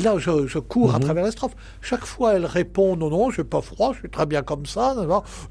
là 0.03 0.15
je, 0.17 0.47
je 0.47 0.59
cours 0.59 0.93
à 0.93 0.97
Mhm. 0.97 1.03
travers 1.05 1.25
les 1.25 1.31
strophes, 1.31 1.55
chaque 1.81 2.05
fois 2.05 2.33
elle 2.35 2.45
répond 2.45 2.95
non, 2.95 3.09
non, 3.09 3.29
j'ai 3.31 3.43
pas 3.43 3.61
froid, 3.61 3.91
je 3.93 3.99
suis 3.99 4.09
très 4.09 4.25
bien 4.25 4.41
comme 4.41 4.65
ça, 4.65 4.95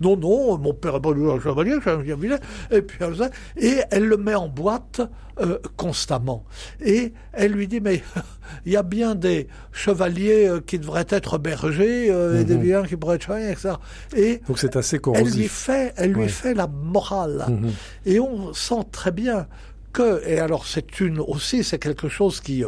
non, 0.01 0.17
non, 0.17 0.59
mon 0.59 0.75
père 0.75 0.97
est 0.97 1.01
pas 1.01 1.11
un 1.11 1.41
chevalier, 1.41 1.75
j'ai 1.85 1.91
un 1.91 1.97
bien 1.99 2.17
vilain, 2.17 2.39
et 2.71 2.83
puis 2.83 2.99
elle, 3.01 3.15
faisait- 3.15 3.31
et 3.57 3.81
elle 3.91 4.05
le 4.07 4.17
met 4.17 4.35
en 4.35 4.49
boîte 4.49 5.01
euh, 5.41 5.59
constamment. 5.77 6.45
Et 6.81 7.13
elle 7.33 7.51
lui 7.53 7.67
dit, 7.67 7.81
mais 7.81 8.03
il 8.67 8.71
y 8.73 8.77
a 8.77 8.85
bien 8.85 9.17
des 9.17 9.49
chevaliers 9.73 10.47
euh, 10.49 10.61
qui 10.61 10.79
devraient 10.79 11.07
être 11.09 11.39
bergers, 11.39 12.09
euh, 12.11 12.41
et 12.41 12.45
des 12.45 12.55
Mhm. 12.55 12.63
vilains 12.63 12.83
qui 12.85 12.97
pourraient 12.97 13.17
être 13.17 13.23
chevaliers, 13.25 13.51
etc. 13.51 13.75
Et 14.17 14.41
Donc 14.47 14.61
c'est 14.61 14.77
assez 14.77 14.95
elle 14.97 15.01
lui 15.01 15.03
corrosif. 15.03 15.53
fait, 15.53 15.93
elle 15.97 16.13
lui 16.13 16.21
Ouais. 16.23 16.29
fait 16.29 16.55
la 16.55 16.69
morale. 16.69 17.47
Mhm. 17.49 17.71
Et 18.07 18.21
on 18.21 18.53
sent 18.55 18.85
très 18.93 19.11
bien 19.11 19.49
que, 19.93 20.23
et 20.25 20.39
alors 20.39 20.67
c'est 20.67 21.01
une 21.01 21.19
aussi, 21.19 21.65
c'est 21.65 21.79
quelque 21.81 22.09
chose 22.09 22.41
qui, 22.41 22.63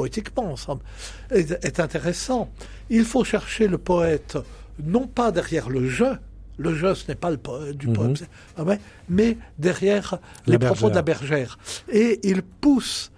poétiquement, 0.00 0.56
semble, 0.56 0.82
est, 1.30 1.50
est 1.62 1.78
intéressant. 1.78 2.48
Il 2.88 3.04
faut 3.04 3.22
chercher 3.22 3.68
le 3.68 3.76
poète, 3.76 4.38
non 4.82 5.06
pas 5.06 5.30
derrière 5.30 5.68
le 5.68 5.86
jeu, 5.88 6.12
le 6.56 6.74
jeu 6.74 6.94
ce 6.94 7.04
n'est 7.08 7.14
pas 7.24 7.30
le 7.30 7.36
po- 7.36 7.72
du 7.74 7.88
Mhm. 7.88 7.92
poème, 7.94 8.14
ah 8.56 8.64
mais 9.10 9.36
derrière 9.58 10.18
les 10.46 10.58
propos 10.58 10.88
de 10.90 10.94
la 10.94 11.02
bergère. 11.02 11.58
Et 11.92 12.18
il 12.30 12.40
pousse 12.42 13.12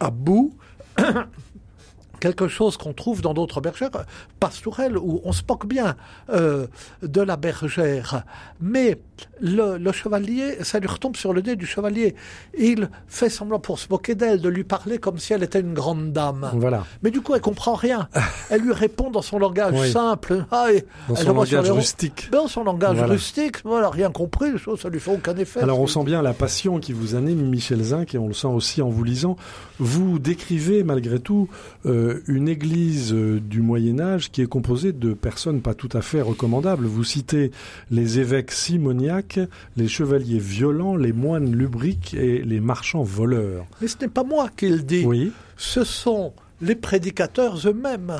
à 0.00 0.10
bout 0.10 0.54
quelque 2.20 2.46
chose 2.46 2.76
qu'on 2.76 2.92
trouve 2.92 3.22
dans 3.22 3.34
d'autres 3.34 3.60
bergères, 3.62 3.90
pastorelles, 4.38 4.96
où 4.98 5.20
on 5.24 5.32
se 5.32 5.42
moque 5.48 5.66
bien 5.66 5.96
euh, 6.30 6.66
de 7.02 7.20
la 7.22 7.36
bergère. 7.36 8.24
Mais 8.60 8.98
le, 9.40 9.78
le 9.78 9.92
chevalier, 9.92 10.56
ça 10.62 10.78
lui 10.78 10.88
retombe 10.88 11.16
sur 11.16 11.32
le 11.32 11.40
nez 11.42 11.56
du 11.56 11.66
chevalier. 11.66 12.14
Il 12.58 12.88
fait 13.08 13.28
semblant 13.28 13.58
pour 13.58 13.78
se 13.78 13.86
moquer 13.90 14.14
d'elle, 14.14 14.40
de 14.40 14.48
lui 14.48 14.64
parler 14.64 14.98
comme 14.98 15.18
si 15.18 15.32
elle 15.32 15.42
était 15.42 15.60
une 15.60 15.74
grande 15.74 16.12
dame. 16.12 16.50
Voilà. 16.54 16.84
Mais 17.02 17.10
du 17.10 17.20
coup, 17.20 17.34
elle 17.34 17.40
comprend 17.40 17.74
rien. 17.74 18.08
Elle 18.50 18.62
lui 18.62 18.72
répond 18.72 19.10
dans 19.10 19.22
son 19.22 19.38
langage 19.38 19.74
Oui. 19.80 19.90
simple. 19.90 20.44
Ah, 20.50 20.66
et 20.72 20.84
Dans 21.08 21.16
son 21.16 21.32
langage 21.34 21.70
rustique. 21.70 22.28
Dans 22.30 22.48
son 22.48 22.64
langage 22.64 22.96
Voilà. 22.96 23.12
rustique, 23.12 23.56
voilà, 23.64 23.88
rien 23.88 24.10
compris, 24.10 24.48
ça 24.80 24.88
lui 24.88 25.00
fait 25.00 25.10
aucun 25.10 25.34
effet. 25.36 25.60
Alors 25.60 25.80
on 25.80 25.86
sent 25.86 26.04
bien 26.04 26.20
la 26.22 26.32
passion 26.34 26.78
qui 26.80 26.92
vous 26.92 27.14
anime, 27.14 27.48
Michel 27.48 27.82
Zinc, 27.82 28.14
et 28.14 28.18
on 28.18 28.28
le 28.28 28.34
sent 28.34 28.48
aussi 28.48 28.82
en 28.82 28.88
vous 28.90 29.04
lisant. 29.04 29.36
Vous 29.78 30.18
décrivez 30.18 30.84
malgré 30.84 31.18
tout 31.18 31.48
euh, 31.86 32.20
une 32.26 32.48
église 32.48 33.12
euh, 33.14 33.40
du 33.40 33.62
Moyen 33.62 34.00
Âge 34.00 34.30
qui 34.30 34.42
est 34.42 34.46
composée 34.46 34.92
de 34.92 35.14
personnes 35.14 35.60
pas 35.62 35.74
tout 35.74 35.88
à 35.92 36.02
fait 36.02 36.20
recommandables. 36.20 36.84
Vous 36.86 37.04
citez 37.04 37.50
les 37.90 38.18
évêques 38.20 38.52
les 39.76 39.88
chevaliers 39.88 40.38
violents, 40.38 40.96
les 40.96 41.12
moines 41.12 41.52
lubriques 41.52 42.14
et 42.14 42.42
les 42.42 42.60
marchands 42.60 43.02
voleurs. 43.02 43.66
Mais 43.80 43.88
ce 43.88 43.96
n'est 44.00 44.08
pas 44.08 44.24
moi 44.24 44.48
qui 44.56 44.68
le 44.68 44.82
dis. 44.82 45.04
Oui, 45.04 45.32
ce 45.56 45.84
sont 45.84 46.32
les 46.62 46.76
prédicateurs 46.76 47.58
eux-mêmes. 47.66 48.16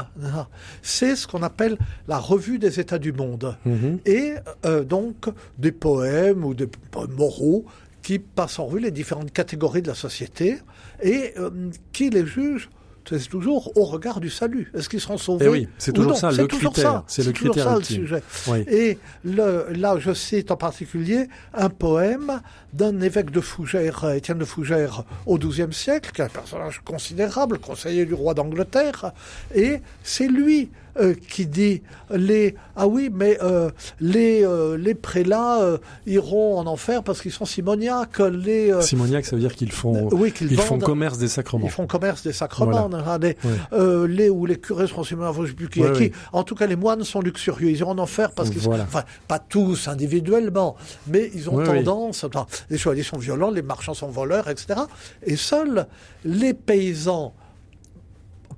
C'est 0.82 1.16
ce 1.16 1.26
qu'on 1.26 1.42
appelle 1.42 1.78
la 2.08 2.18
revue 2.18 2.58
des 2.58 2.80
états 2.80 2.98
du 2.98 3.12
monde. 3.12 3.56
Mhm. 3.64 4.00
Et 4.04 4.34
euh, 4.66 4.84
donc 4.84 5.28
des 5.58 5.72
poèmes 5.72 6.44
ou 6.44 6.52
des 6.52 6.66
poèmes 6.66 7.12
moraux 7.12 7.64
qui 8.02 8.18
passent 8.18 8.58
en 8.58 8.66
revue 8.66 8.80
les 8.80 8.90
différentes 8.90 9.32
catégories 9.32 9.82
de 9.82 9.88
la 9.88 9.94
société 9.94 10.58
et 11.02 11.32
euh, 11.38 11.50
qui 11.92 12.10
les 12.10 12.26
jugent 12.26 12.68
c'est 13.08 13.28
toujours 13.28 13.76
au 13.76 13.84
regard 13.84 14.20
du 14.20 14.30
salut. 14.30 14.70
Est-ce 14.74 14.88
qu'ils 14.88 15.00
seront 15.00 15.18
sauvés 15.18 15.44
Eh 15.46 15.48
oui, 15.48 15.68
c'est 15.78 15.90
ou 15.90 16.02
toujours 16.02 16.16
ça, 16.16 16.30
C'est 16.30 16.42
le 16.42 16.48
toujours 16.48 16.76
ça. 16.76 17.04
C'est 17.06 17.24
le 17.24 17.32
toujours 17.32 17.54
critère 17.54 17.76
le 17.76 17.82
sujet. 17.84 18.22
oui. 18.48 18.64
Et 18.68 18.98
le, 19.24 19.66
là, 19.72 19.96
je 19.98 20.12
cite 20.14 20.50
en 20.50 20.56
particulier 20.56 21.28
un 21.54 21.68
poème 21.68 22.40
d'un 22.72 23.00
évêque 23.00 23.30
de 23.30 23.40
Fougères, 23.40 24.08
Étienne 24.10 24.38
de 24.38 24.44
Fougères, 24.44 25.04
au 25.26 25.38
XIIe 25.38 25.72
siècle, 25.72 26.10
qui 26.12 26.22
est 26.22 26.24
un 26.24 26.28
personnage 26.28 26.80
considérable, 26.84 27.58
conseiller 27.58 28.06
du 28.06 28.14
roi 28.14 28.34
d'Angleterre, 28.34 29.12
et 29.54 29.80
c'est 30.02 30.28
lui 30.28 30.70
euh, 31.00 31.14
qui 31.28 31.46
dit 31.46 31.82
les 32.10 32.54
ah 32.76 32.86
oui 32.86 33.10
mais 33.12 33.38
euh, 33.42 33.70
les 34.00 34.44
euh, 34.44 34.76
les 34.76 34.94
prélats 34.94 35.60
euh, 35.62 35.78
iront 36.06 36.58
en 36.58 36.66
enfer 36.66 37.02
parce 37.02 37.20
qu'ils 37.22 37.32
sont 37.32 37.44
simoniaques 37.46 38.18
les 38.18 38.70
euh, 38.72 38.80
Simoniaque, 38.82 39.24
ça 39.24 39.36
veut 39.36 39.40
dire 39.42 39.54
qu'ils 39.54 39.72
font, 39.72 40.08
oui 40.12 40.32
qu'ils 40.32 40.50
ils 40.52 40.58
font 40.58 40.74
vendent 40.76 40.82
commerce 40.84 41.18
des 41.18 41.28
sacrements. 41.28 41.66
ils 41.66 41.70
font 41.70 41.86
commerce 41.86 42.22
des 42.22 42.32
sacrements, 42.32 42.90
hein, 42.92 43.18
les, 43.18 43.28
Ouais. 43.28 43.36
euh, 43.72 44.06
les 44.06 44.28
ou 44.30 44.46
les 44.46 44.56
curés 44.58 44.86
seront 44.86 45.04
simoniaques, 45.04 45.34
je 45.42 45.46
sais 45.48 45.52
plus 45.54 45.68
qui 45.68 45.80
Ouais, 45.80 45.92
qui. 46.10 46.12
En 46.32 46.44
tout 46.44 46.54
cas, 46.54 46.66
les 46.66 46.76
moines 46.76 47.04
sont 47.04 47.20
luxurieux, 47.20 47.70
ils 47.70 47.78
iront 47.78 47.92
en 47.92 47.98
enfer 47.98 48.32
parce 48.32 48.50
qu'ils 48.50 48.60
Voilà. 48.60 48.84
sont, 48.84 48.88
enfin, 48.88 49.04
pas 49.28 49.38
tous 49.38 49.88
individuellement, 49.88 50.76
mais 51.06 51.30
ils 51.34 51.48
ont 51.50 51.56
Ouais, 51.56 51.64
tendance, 51.66 52.24
enfin, 52.24 52.46
les 52.70 52.78
chevaliers 52.78 53.02
sont 53.02 53.18
violents, 53.18 53.50
les 53.50 53.62
marchands 53.62 53.94
sont 53.94 54.08
voleurs, 54.08 54.48
etc. 54.48 54.80
Et 55.24 55.36
seuls 55.36 55.86
les 56.24 56.54
paysans, 56.54 57.34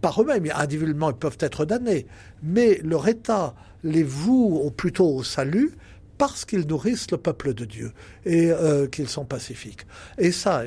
par 0.05 0.21
eux-mêmes, 0.21 0.47
individuellement, 0.55 1.09
ils 1.12 1.17
peuvent 1.17 1.38
être 1.40 1.64
damnés, 1.64 2.05
mais 2.43 2.79
leur 2.85 3.09
état 3.09 3.55
les 3.83 4.03
voue 4.03 4.71
plutôt 4.77 5.09
au 5.17 5.23
salut 5.23 5.71
parce 6.19 6.45
qu'ils 6.45 6.67
nourrissent 6.67 7.11
le 7.11 7.17
peuple 7.17 7.55
de 7.55 7.64
Dieu 7.64 7.90
et 8.27 8.51
euh, 8.53 8.87
qu'ils 8.87 9.09
sont 9.09 9.25
pacifiques. 9.25 9.87
Et 10.19 10.31
ça, 10.31 10.63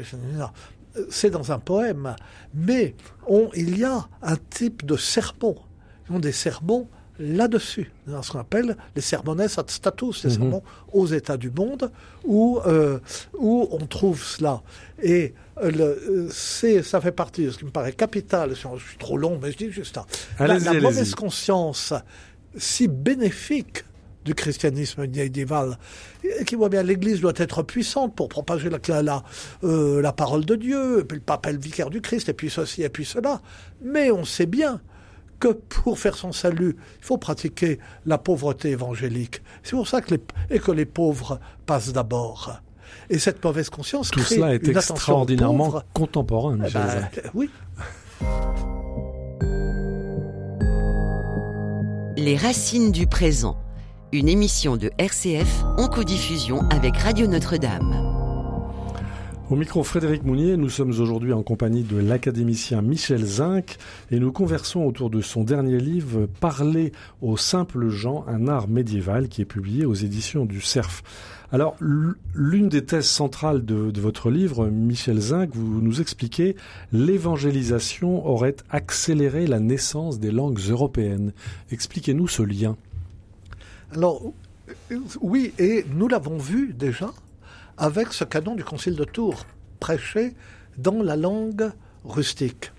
c'est 1.12 1.30
dans 1.30 1.52
un 1.52 1.60
poème, 1.60 2.16
mais 2.56 2.96
on, 3.28 3.52
il 3.54 3.78
y 3.78 3.84
a 3.84 4.08
un 4.24 4.38
type 4.50 4.84
de 4.92 4.98
sermon. 4.98 5.56
Ils 6.10 6.16
ont 6.16 6.20
des 6.20 6.32
sermons 6.32 6.88
là-dessus, 7.20 7.92
dans 8.08 8.24
ce 8.24 8.32
qu'on 8.32 8.40
appelle 8.40 8.76
les 8.96 9.02
sermones 9.04 9.42
ad 9.42 9.70
status, 9.70 10.24
les 10.24 10.32
Mhm. 10.32 10.36
sermons 10.36 10.64
aux 10.94 11.06
états 11.06 11.38
du 11.38 11.52
monde, 11.52 11.92
où, 12.26 12.60
euh, 12.66 12.98
où 13.38 13.68
on 13.72 13.86
trouve 13.86 14.24
cela. 14.24 14.64
Et 15.02 15.36
le, 15.62 15.84
euh, 15.84 16.30
c'est, 16.32 16.84
ça 16.84 17.02
fait 17.02 17.12
partie 17.12 17.46
de 17.46 17.52
ce 17.52 17.58
qui 17.58 17.66
me 17.66 17.72
paraît 17.72 17.94
capital, 17.94 18.52
je 18.52 18.56
suis 18.56 18.98
trop 18.98 19.18
long, 19.18 19.40
mais 19.42 19.52
je 19.52 19.58
dis 19.58 19.72
juste 19.72 19.96
ça. 19.96 20.06
La, 20.40 20.74
mauvaise 20.74 21.16
conscience 21.16 21.94
si 22.56 22.88
bénéfique 22.88 23.84
du 24.26 24.36
christianisme 24.36 25.08
médiéval, 25.08 25.78
qui 26.46 26.56
voit 26.56 26.68
bien 26.68 26.84
l'Église 26.84 27.22
doit 27.22 27.34
être 27.38 27.64
puissante 27.64 28.14
pour 28.14 28.28
propager 28.28 28.70
la, 28.70 29.02
la, 29.02 29.24
euh, 29.64 30.02
la 30.02 30.12
parole 30.12 30.44
de 30.44 30.56
Dieu, 30.56 31.00
et 31.00 31.04
puis 31.06 31.18
le 31.18 31.24
pape 31.24 31.46
est 31.46 31.54
le 31.54 31.60
vicaire 31.60 31.90
du 31.90 32.02
Christ, 32.02 32.28
et 32.28 32.34
puis 32.34 32.50
ceci, 32.50 32.84
et 32.84 32.90
puis 32.90 33.06
cela. 33.06 33.42
Mais 33.82 34.12
on 34.12 34.26
sait 34.26 34.46
bien 34.46 34.82
que 35.40 35.50
pour 35.50 35.98
faire 35.98 36.16
son 36.16 36.34
salut, 36.34 36.76
il 37.00 37.06
faut 37.06 37.18
pratiquer 37.18 37.80
la 38.06 38.18
pauvreté 38.18 38.72
évangélique. 38.72 39.42
C'est 39.64 39.76
pour 39.76 39.88
ça 39.88 40.02
que 40.02 40.16
les, 40.16 40.22
et 40.50 40.60
que 40.60 40.72
les 40.72 40.86
pauvres 40.86 41.40
passent 41.66 41.94
d'abord. 41.94 42.60
Et 43.10 43.20
cette 43.20 43.44
mauvaise 43.44 43.70
conscience 43.70 44.12
Tout 44.12 44.20
crée 44.20 44.36
cela 44.36 44.54
est 44.54 44.68
une 44.68 44.76
extraordinairement 44.76 45.82
contemporain, 45.94 46.58
Eh 46.68 46.72
ben, 46.72 47.10
oui, 47.34 47.50
Les 52.18 52.36
racines 52.36 52.92
du 52.92 53.08
présent. 53.08 53.58
Une 54.12 54.28
émission 54.28 54.78
de 54.78 54.90
RCF 54.98 55.64
en 55.78 55.88
codiffusion 55.88 56.62
avec 56.72 56.98
Radio 56.98 57.28
Notre-Dame. 57.28 58.07
Au 59.50 59.56
micro 59.56 59.82
Frédéric 59.82 60.26
Mounier, 60.26 60.58
nous 60.58 60.68
sommes 60.68 60.90
aujourd'hui 60.90 61.32
en 61.32 61.42
compagnie 61.42 61.84
de 61.84 61.96
l'académicien 61.96 62.82
Michel 62.82 63.24
Zinc 63.24 63.78
et 64.12 64.20
nous 64.20 64.34
conversons 64.34 64.82
autour 64.82 65.10
de 65.10 65.22
son 65.22 65.46
dernier 65.46 65.78
livre 65.78 66.26
Parler 66.42 66.92
aux 67.22 67.38
simples 67.38 67.88
gens, 67.88 68.26
un 68.28 68.50
art 68.50 68.68
médiéval 68.68 69.30
qui 69.30 69.42
est 69.42 69.46
publié 69.46 69.86
aux 69.86 69.94
éditions 69.94 70.44
du 70.44 70.60
Cerf. 70.60 71.02
Alors, 71.54 71.78
l'une 71.80 72.68
des 72.68 72.84
thèses 72.84 73.08
centrales 73.08 73.64
de, 73.64 74.02
votre 74.02 74.30
livre, 74.30 74.68
Michel 74.68 75.18
Zinc, 75.22 75.52
vous 75.54 75.80
nous 75.80 76.02
expliquez 76.02 76.58
l'évangélisation 76.92 78.28
aurait 78.28 78.58
accéléré 78.70 79.48
la 79.48 79.62
naissance 79.62 80.20
des 80.20 80.32
langues 80.32 80.60
européennes. 80.60 81.32
Expliquez-nous 81.72 82.28
ce 82.28 82.44
lien. 82.44 82.76
Alors, 83.94 84.24
oui, 85.22 85.54
et 85.58 85.86
nous 85.96 86.10
l'avons 86.10 86.38
vu 86.38 86.74
déjà 86.78 87.14
avec 87.78 88.14
ce 88.14 88.24
canon 88.24 88.56
du 88.56 88.64
Concile 88.64 88.96
de 88.96 89.04
Tours, 89.04 89.46
prêché 89.80 90.34
dans 90.78 91.02
la 91.02 91.16
langue 91.16 91.72
rustique. 92.04 92.72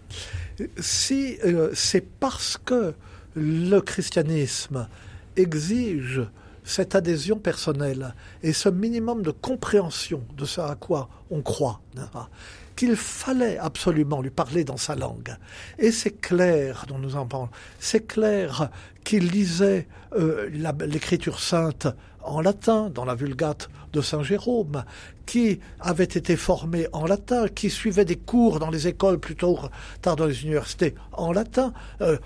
Si 0.79 1.39
euh, 1.45 1.71
c'est 1.75 2.01
parce 2.01 2.57
que 2.57 2.95
le 3.35 3.81
christianisme 3.81 4.89
exige 5.37 6.23
cette 6.65 6.95
adhésion 6.95 7.39
personnelle 7.39 8.15
et 8.43 8.53
ce 8.53 8.69
minimum 8.69 9.23
de 9.23 9.31
compréhension 9.31 10.23
de 10.37 10.45
ce 10.45 10.61
à 10.61 10.75
quoi 10.75 11.09
on 11.31 11.41
croit, 11.41 11.81
pas, 12.13 12.29
qu'il 12.77 12.95
fallait 12.97 13.59
absolument 13.59 14.21
lui 14.21 14.31
parler 14.31 14.65
dans 14.65 14.77
sa 14.77 14.95
langue. 14.95 15.37
Et 15.79 15.91
c'est 15.91 16.21
clair 16.21 16.85
dont 16.87 16.99
nous 16.99 17.17
en 17.17 17.27
parlons. 17.27 17.49
C'est 17.81 18.07
clair 18.07 18.71
qu'il 19.03 19.29
lisait 19.29 19.89
euh, 20.13 20.51
l'écriture 20.87 21.41
sainte 21.41 21.89
en 22.23 22.41
latin, 22.41 22.91
dans 22.91 23.05
la 23.05 23.15
Vulgate 23.15 23.69
de 23.93 24.01
Saint 24.01 24.23
Jérôme, 24.23 24.85
qui 25.27 25.61
avait 25.81 26.05
été 26.05 26.37
formé 26.37 26.87
en 26.93 27.07
latin, 27.07 27.49
qui 27.49 27.71
suivait 27.71 28.05
des 28.05 28.17
cours 28.17 28.59
dans 28.59 28.71
les 28.71 28.87
écoles, 28.87 29.19
plutôt 29.19 29.59
tard 30.03 30.17
dans 30.17 30.27
les 30.27 30.43
universités, 30.45 30.95
en 31.13 31.33
latin. 31.33 31.73
Euh, 32.01 32.19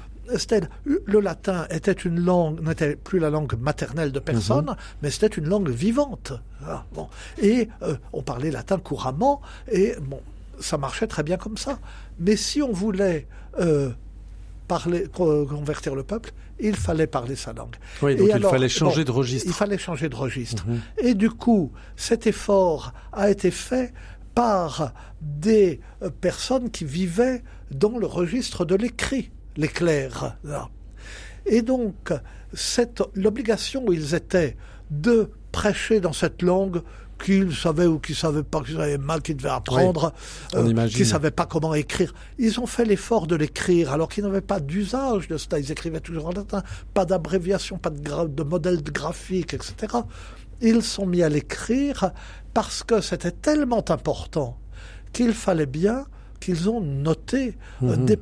le 0.85 1.21
latin 1.21 1.67
était 1.71 1.93
une 1.93 2.21
langue, 2.21 2.61
n'était 2.63 2.97
plus 2.97 3.19
la 3.19 3.29
langue 3.29 3.55
maternelle 3.59 4.13
de 4.13 4.21
personne, 4.21 4.77
mais 5.03 5.11
c'était 5.11 5.27
une 5.27 5.49
langue 5.49 5.69
vivante. 5.69 6.33
Ah, 6.65 6.85
bon. 6.95 7.09
Et 7.43 7.69
euh, 7.83 7.97
on 8.13 8.23
parlait 8.23 8.51
latin 8.51 8.79
couramment, 8.79 9.43
et 9.71 9.95
bon, 10.01 10.21
ça 10.61 10.79
marchait 10.79 11.09
très 11.09 11.25
bien 11.25 11.37
comme 11.37 11.57
ça. 11.59 11.81
Mais 12.21 12.37
si 12.37 12.63
on 12.63 12.73
voulait 12.73 13.27
euh, 13.59 13.91
parler, 14.69 15.07
co- 15.13 15.45
convertir 15.45 15.95
le 15.97 16.05
peuple, 16.05 16.33
il 16.61 16.77
fallait 16.77 17.07
parler 17.07 17.37
sa 17.37 17.53
langue. 17.53 17.77
Oui, 18.03 18.15
donc 18.17 18.27
Et 18.27 18.31
il 18.31 18.33
alors, 18.35 18.51
fallait 18.51 18.69
changer 18.69 19.05
bon, 19.05 19.13
de 19.13 19.17
registre. 19.19 19.47
Il 19.49 19.53
fallait 19.55 19.79
changer 19.79 20.09
de 20.09 20.15
registre. 20.17 20.67
Mhm. 20.67 20.81
Et 20.99 21.15
du 21.15 21.31
coup, 21.31 21.73
cet 21.97 22.27
effort 22.27 22.93
a 23.13 23.31
été 23.31 23.51
fait 23.51 23.93
par 24.35 24.93
des 25.21 25.81
euh, 26.03 26.11
personnes 26.11 26.71
qui 26.71 26.85
vivaient 26.85 27.43
dans 27.71 27.99
le 27.99 28.07
registre 28.07 28.65
de 28.65 28.75
l'écrit, 28.75 29.31
les 29.57 29.69
clercs. 29.69 30.37
là. 30.45 30.69
Et 31.47 31.63
donc, 31.63 32.13
cette- 32.55 33.03
l'obligation 33.15 33.85
où 33.87 33.93
ils 33.93 34.15
étaient 34.15 34.57
de 34.91 35.31
prêcher 35.51 36.01
dans 36.01 36.13
cette 36.13 36.43
langue 36.43 36.83
qu'ils 37.25 37.55
savaient 37.55 37.87
ou 37.87 37.99
qu'ils 37.99 38.17
savaient 38.17 38.43
pas, 38.43 38.61
qu'ils 38.63 38.81
avaient 38.81 38.99
mal, 38.99 39.23
qu'ils 39.23 39.37
devaient 39.37 39.49
apprendre, 39.49 40.13
on 40.55 40.67
imagine. 40.67 40.97
qu'ils 40.97 41.07
savaient 41.07 41.31
pas 41.31 41.47
comment 41.47 41.75
écrire. 41.75 42.13
Ils 42.39 42.59
ont 42.61 42.67
fait 42.67 42.85
l'effort 42.85 43.27
de 43.27 43.37
l'écrire 43.37 43.93
alors 43.93 44.09
qu'ils 44.09 44.25
n'avaient 44.25 44.41
pas 44.41 44.61
d'usage 44.61 45.29
de 45.29 45.37
cela. 45.37 45.59
Ils 45.61 45.71
écrivaient 45.71 46.01
toujours 46.01 46.27
en 46.27 46.33
latin, 46.33 46.63
pas 46.95 47.05
d'abréviation, 47.05 47.79
pas 47.79 47.91
de, 47.91 48.27
de 48.29 48.43
modèle 48.43 48.83
graphique, 48.83 49.55
etc. 49.55 49.75
Ils 50.61 50.83
sont 50.83 51.07
mis 51.07 51.23
à 51.23 51.29
l'écrire 51.29 52.11
parce 52.55 52.83
que 52.83 53.01
c'était 53.01 53.33
tellement 53.33 53.85
important 53.91 54.59
qu'il 55.13 55.33
fallait 55.33 55.67
bien 55.67 56.07
qu'ils 56.41 56.69
ont 56.69 56.81
noté 56.81 57.57
euh, 57.83 57.97
Mhm. 57.97 58.05
des 58.07 58.19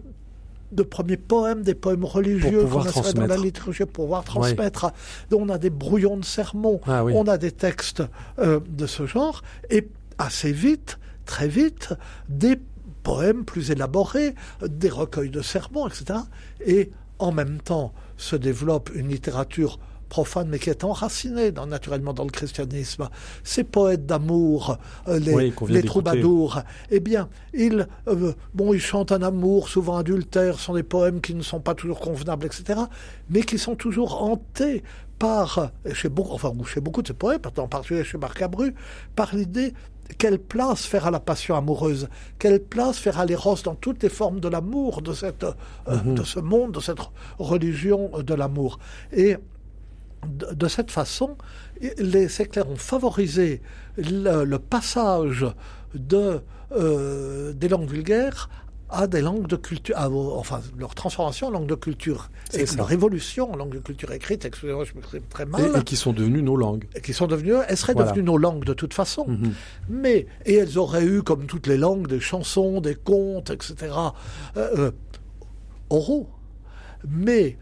de 0.72 0.82
premiers 0.82 1.16
poèmes, 1.16 1.62
des 1.62 1.74
poèmes 1.74 2.04
religieux 2.04 2.64
qu'on 2.66 2.80
insère 2.80 3.14
dans 3.14 3.26
la 3.26 3.36
liturgie 3.36 3.84
pour 3.84 4.04
pouvoir 4.04 4.24
transmettre. 4.24 4.92
Donc, 5.30 5.40
on 5.42 5.48
a 5.48 5.58
des 5.58 5.70
brouillons 5.70 6.16
de 6.16 6.24
sermons, 6.24 6.80
Ah 6.86 7.04
oui. 7.04 7.12
on 7.16 7.26
a 7.26 7.38
des 7.38 7.52
textes 7.52 8.02
euh, 8.38 8.60
de 8.68 8.86
ce 8.86 9.06
genre, 9.06 9.42
et 9.70 9.88
assez 10.18 10.52
vite, 10.52 10.98
très 11.26 11.48
vite, 11.48 11.94
des 12.28 12.58
poèmes 13.02 13.44
plus 13.44 13.70
élaborés, 13.70 14.34
des 14.66 14.90
recueils 14.90 15.30
de 15.30 15.42
sermons, 15.42 15.88
etc. 15.88 16.20
Et 16.64 16.90
en 17.18 17.32
même 17.32 17.60
temps 17.60 17.92
se 18.16 18.36
développe 18.36 18.90
une 18.94 19.08
littérature 19.08 19.78
profane, 20.10 20.48
mais 20.50 20.58
qui 20.58 20.68
est 20.68 20.84
enracinée 20.84 21.52
dans, 21.52 21.66
naturellement 21.66 22.12
dans 22.12 22.24
le 22.24 22.30
christianisme. 22.30 23.08
Ces 23.42 23.64
poètes 23.64 24.04
d'amour, 24.04 24.76
euh, 25.08 25.18
les, 25.18 25.34
Oui, 25.34 25.84
troubadours, 25.84 26.60
eh 26.90 27.00
bien, 27.00 27.30
ils, 27.54 27.88
euh, 28.08 28.32
bon, 28.52 28.74
ils 28.74 28.80
chantent 28.80 29.12
un 29.12 29.22
amour 29.22 29.70
souvent 29.70 29.96
adultère, 29.96 30.58
sont 30.60 30.74
des 30.74 30.82
poèmes 30.82 31.22
qui 31.22 31.34
ne 31.34 31.42
sont 31.42 31.60
pas 31.60 31.74
toujours 31.74 32.00
convenables, 32.00 32.44
etc., 32.44 32.80
mais 33.30 33.42
qui 33.42 33.56
sont 33.56 33.76
toujours 33.76 34.22
hantés 34.22 34.82
par, 35.18 35.70
chez 35.92 36.08
beaucoup, 36.08 36.34
enfin, 36.34 36.52
chez 36.66 36.80
beaucoup 36.80 37.02
de 37.02 37.08
ces 37.08 37.14
poètes, 37.14 37.46
en 37.58 37.68
particulier 37.68 38.04
chez 38.04 38.18
Marc 38.18 38.42
Abru, 38.42 38.74
par 39.14 39.34
l'idée 39.34 39.72
quelle 40.18 40.38
place 40.38 40.84
faire 40.86 41.06
à 41.06 41.10
la 41.10 41.20
passion 41.20 41.54
amoureuse, 41.56 42.08
quelle 42.38 42.60
place 42.60 42.98
faire 42.98 43.18
à 43.18 43.26
l'éros 43.26 43.56
dans 43.64 43.74
toutes 43.74 44.02
les 44.02 44.08
formes 44.08 44.40
de 44.40 44.48
l'amour, 44.48 45.02
de, 45.02 45.12
cette, 45.12 45.44
euh, 45.44 45.52
Mhm. 45.88 46.14
de 46.14 46.24
ce 46.24 46.40
monde, 46.40 46.72
de 46.72 46.80
cette 46.80 46.98
religion 47.38 48.10
de 48.18 48.34
l'amour. 48.34 48.78
Et 49.12 49.36
de, 50.26 50.52
de 50.54 50.68
cette 50.68 50.90
façon, 50.90 51.36
les 51.98 52.28
séclaires 52.28 52.68
ont 52.68 52.76
favorisé 52.76 53.62
le, 53.96 54.44
le 54.44 54.58
passage 54.58 55.46
de, 55.94 56.40
euh, 56.72 57.52
des 57.52 57.68
langues 57.68 57.88
vulgaires 57.88 58.48
à 58.92 59.06
des 59.06 59.20
langues 59.20 59.46
de 59.46 59.54
culture, 59.54 59.96
à- 59.96 60.10
enfin 60.10 60.60
leur 60.76 60.96
transformation 60.96 61.46
en 61.46 61.50
langue 61.50 61.68
de 61.68 61.76
culture, 61.76 62.28
C'est 62.50 62.62
et 62.62 62.66
ça. 62.66 62.76
leur 62.76 62.90
évolution 62.90 63.52
en 63.52 63.56
langue 63.56 63.72
de 63.74 63.78
culture 63.78 64.10
écrite, 64.10 64.44
excusez-moi, 64.44 64.84
je 64.84 64.94
m'exprime 64.94 65.22
très 65.30 65.46
mal, 65.46 65.70
Et, 65.76 65.78
et 65.78 65.84
qui 65.84 65.94
sont 65.94 66.12
devenus 66.12 66.42
nos 66.42 66.56
langues. 66.56 66.86
et 66.96 67.00
qui 67.00 67.12
sont 67.12 67.28
devenues, 67.28 67.54
elles 67.68 67.76
seraient 67.76 67.92
Voilà. 67.92 68.10
devenues 68.10 68.24
nos 68.24 68.36
langues 68.36 68.64
de 68.64 68.72
toute 68.74 68.92
façon. 68.92 69.28
Mhm. 69.28 69.52
Mais, 69.88 70.26
et 70.44 70.54
elles 70.56 70.76
auraient 70.76 71.04
eu, 71.04 71.22
comme 71.22 71.46
toutes 71.46 71.68
les 71.68 71.76
langues, 71.76 72.08
des 72.08 72.18
chansons, 72.18 72.80
des 72.80 72.96
contes, 72.96 73.50
etc., 73.50 73.74
euh, 74.56 74.68
euh, 74.76 74.90
oraux. 75.88 76.28
Mais 77.08 77.58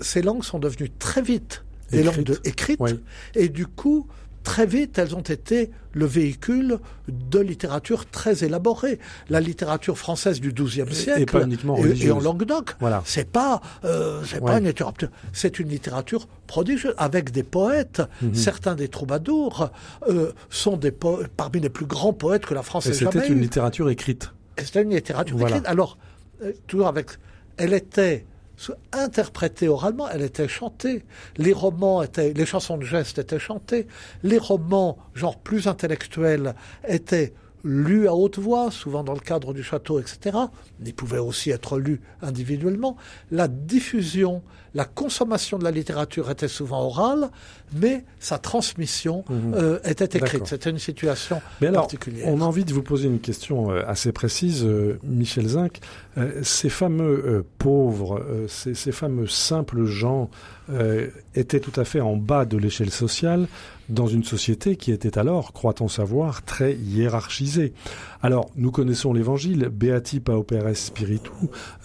ces 0.00 0.22
langues 0.22 0.44
sont 0.44 0.60
devenues 0.60 0.90
très 0.90 1.22
vite 1.22 1.63
des 1.96 2.02
langues 2.02 2.22
de- 2.24 2.38
écrites, 2.44 2.80
Oui. 2.80 2.92
et 3.34 3.48
du 3.48 3.66
coup, 3.66 4.06
très 4.42 4.66
vite, 4.66 4.98
elles 4.98 5.14
ont 5.14 5.20
été 5.22 5.70
le 5.92 6.04
véhicule 6.04 6.78
de 7.08 7.38
littérature 7.38 8.04
très 8.10 8.44
élaborée. 8.44 8.98
La 9.30 9.40
littérature 9.40 9.96
française 9.96 10.38
du 10.40 10.52
XIIe 10.52 10.92
siècle 10.92 11.22
et 11.22 11.26
pas 11.26 11.42
uniquement 11.44 11.78
et- 11.78 11.96
et, 12.06 12.10
en 12.10 12.20
Languedoc. 12.20 12.74
Voilà. 12.80 13.02
C'est 13.06 13.30
pas, 13.30 13.62
euh, 13.84 14.20
c'est 14.26 14.40
Ouais. 14.42 14.52
pas 14.52 14.58
une 14.58 14.66
littérature, 14.66 15.08
c'est 15.32 15.58
une 15.60 15.68
littérature 15.68 16.26
prodigieuse 16.46 16.94
avec 16.98 17.30
des 17.30 17.42
poètes. 17.44 18.02
Mhm. 18.20 18.34
Certains 18.34 18.74
des 18.74 18.88
troubadours 18.88 19.70
euh, 20.08 20.32
sont 20.50 20.76
des 20.76 20.90
po- 20.90 21.20
parmi 21.36 21.60
les 21.60 21.70
plus 21.70 21.86
grands 21.86 22.12
poètes 22.12 22.44
que 22.44 22.54
la 22.54 22.62
France 22.62 22.86
Et 22.86 22.90
ait 22.90 22.92
jamais 22.92 23.12
c'était 23.12 23.28
une 23.32 23.40
littérature 23.40 23.88
écrite. 23.88 24.30
Et 24.58 24.64
C'était 24.64 24.82
une 24.82 24.90
littérature 24.90 25.38
Voilà. 25.38 25.56
écrite. 25.56 25.68
Alors, 25.70 25.96
euh, 26.42 26.52
toujours 26.66 26.88
avec, 26.88 27.06
elle 27.56 27.72
était 27.72 28.26
interprétée 28.92 29.68
oralement, 29.68 30.08
elle 30.08 30.22
était 30.22 30.48
chantée. 30.48 31.04
Les 31.36 31.52
romans 31.52 32.02
étaient, 32.02 32.32
les 32.32 32.46
chansons 32.46 32.78
de 32.78 32.84
geste 32.84 33.18
étaient 33.18 33.38
chantées. 33.38 33.86
Les 34.22 34.38
romans, 34.38 34.98
genre 35.14 35.38
plus 35.38 35.66
intellectuels, 35.66 36.54
étaient 36.86 37.34
lus 37.64 38.06
à 38.06 38.14
haute 38.14 38.38
voix, 38.38 38.70
souvent 38.70 39.02
dans 39.02 39.14
le 39.14 39.20
cadre 39.20 39.54
du 39.54 39.62
château, 39.62 39.98
etc. 39.98 40.36
Ils 40.84 40.94
pouvaient 40.94 41.18
aussi 41.18 41.50
être 41.50 41.78
lus 41.78 42.00
individuellement. 42.20 42.96
La 43.30 43.48
diffusion, 43.48 44.42
la 44.74 44.84
consommation 44.84 45.58
de 45.58 45.64
la 45.64 45.70
littérature 45.70 46.30
était 46.30 46.48
souvent 46.48 46.86
orale, 46.86 47.30
mais 47.74 48.04
sa 48.18 48.38
transmission 48.38 49.24
mhm. 49.28 49.54
euh, 49.54 49.78
était 49.84 50.18
écrite. 50.18 50.46
C'était 50.46 50.70
une 50.70 50.78
situation 50.78 51.40
mais 51.60 51.68
alors, 51.68 51.82
particulière. 51.82 52.26
On 52.28 52.40
a 52.40 52.44
envie 52.44 52.64
de 52.64 52.72
vous 52.72 52.82
poser 52.82 53.06
une 53.06 53.20
question 53.20 53.70
euh, 53.70 53.82
assez 53.86 54.12
précise, 54.12 54.64
euh, 54.64 54.98
Michel 55.04 55.48
Zinc. 55.48 55.80
ces 56.42 56.68
fameux 56.68 57.44
pauvres, 57.58 58.24
ces, 58.48 58.74
ces, 58.74 58.92
fameux 58.92 59.26
simples 59.26 59.84
gens 59.84 60.30
étaient 61.34 61.60
tout 61.60 61.78
à 61.78 61.84
fait 61.84 62.00
en 62.00 62.16
bas 62.16 62.44
de 62.44 62.56
l'échelle 62.56 62.90
sociale 62.90 63.48
dans 63.88 64.06
une 64.06 64.24
société 64.24 64.76
qui 64.76 64.92
était 64.92 65.18
alors, 65.18 65.52
croit-on 65.52 65.88
savoir, 65.88 66.42
très 66.42 66.74
hiérarchisée. 66.74 67.72
Alors, 68.24 68.50
nous 68.56 68.70
connaissons 68.70 69.12
l'évangile, 69.12 69.68
Beati 69.68 70.18
pauperes 70.18 70.74
spiritu, 70.74 71.28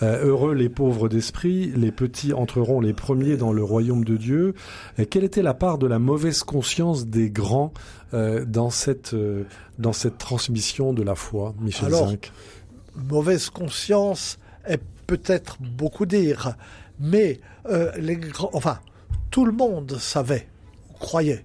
euh, 0.02 0.26
heureux 0.26 0.54
les 0.54 0.70
pauvres 0.70 1.10
d'esprit, 1.10 1.74
les 1.76 1.92
petits 1.92 2.32
entreront 2.32 2.80
les 2.80 2.94
premiers 2.94 3.36
dans 3.36 3.52
le 3.52 3.62
royaume 3.62 4.06
de 4.06 4.16
Dieu. 4.16 4.54
quelle 5.10 5.26
était 5.26 5.42
la 5.42 5.54
part 5.54 5.78
de 5.78 5.86
la 5.86 6.00
mauvaise 6.00 6.44
conscience 6.44 7.08
des 7.08 7.30
grands 7.30 7.74
euh, 8.14 8.46
dans 8.46 8.70
cette 8.70 9.14
euh, 9.14 9.44
dans 9.80 9.92
cette 9.92 10.18
transmission 10.18 10.94
de 10.94 11.04
la 11.04 11.16
foi, 11.16 11.54
Michel 11.60 11.88
Alors, 11.88 12.14
Mauvaise 12.96 13.50
conscience 13.50 14.40
est 14.66 14.82
peut-être 15.08 15.58
beaucoup 15.62 16.06
dire, 16.06 16.56
mais 17.02 17.42
les 17.98 18.16
grands, 18.16 18.52
enfin, 18.54 18.80
tout 19.30 19.44
le 19.44 19.52
monde 19.52 19.98
savait, 20.00 20.48
croyait 21.00 21.44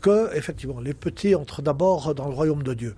que, 0.00 0.34
effectivement, 0.36 0.80
les 0.80 0.94
petits 0.94 1.34
entrent 1.34 1.62
d'abord 1.62 2.14
dans 2.14 2.28
le 2.28 2.34
royaume 2.34 2.62
de 2.62 2.74
Dieu. 2.74 2.94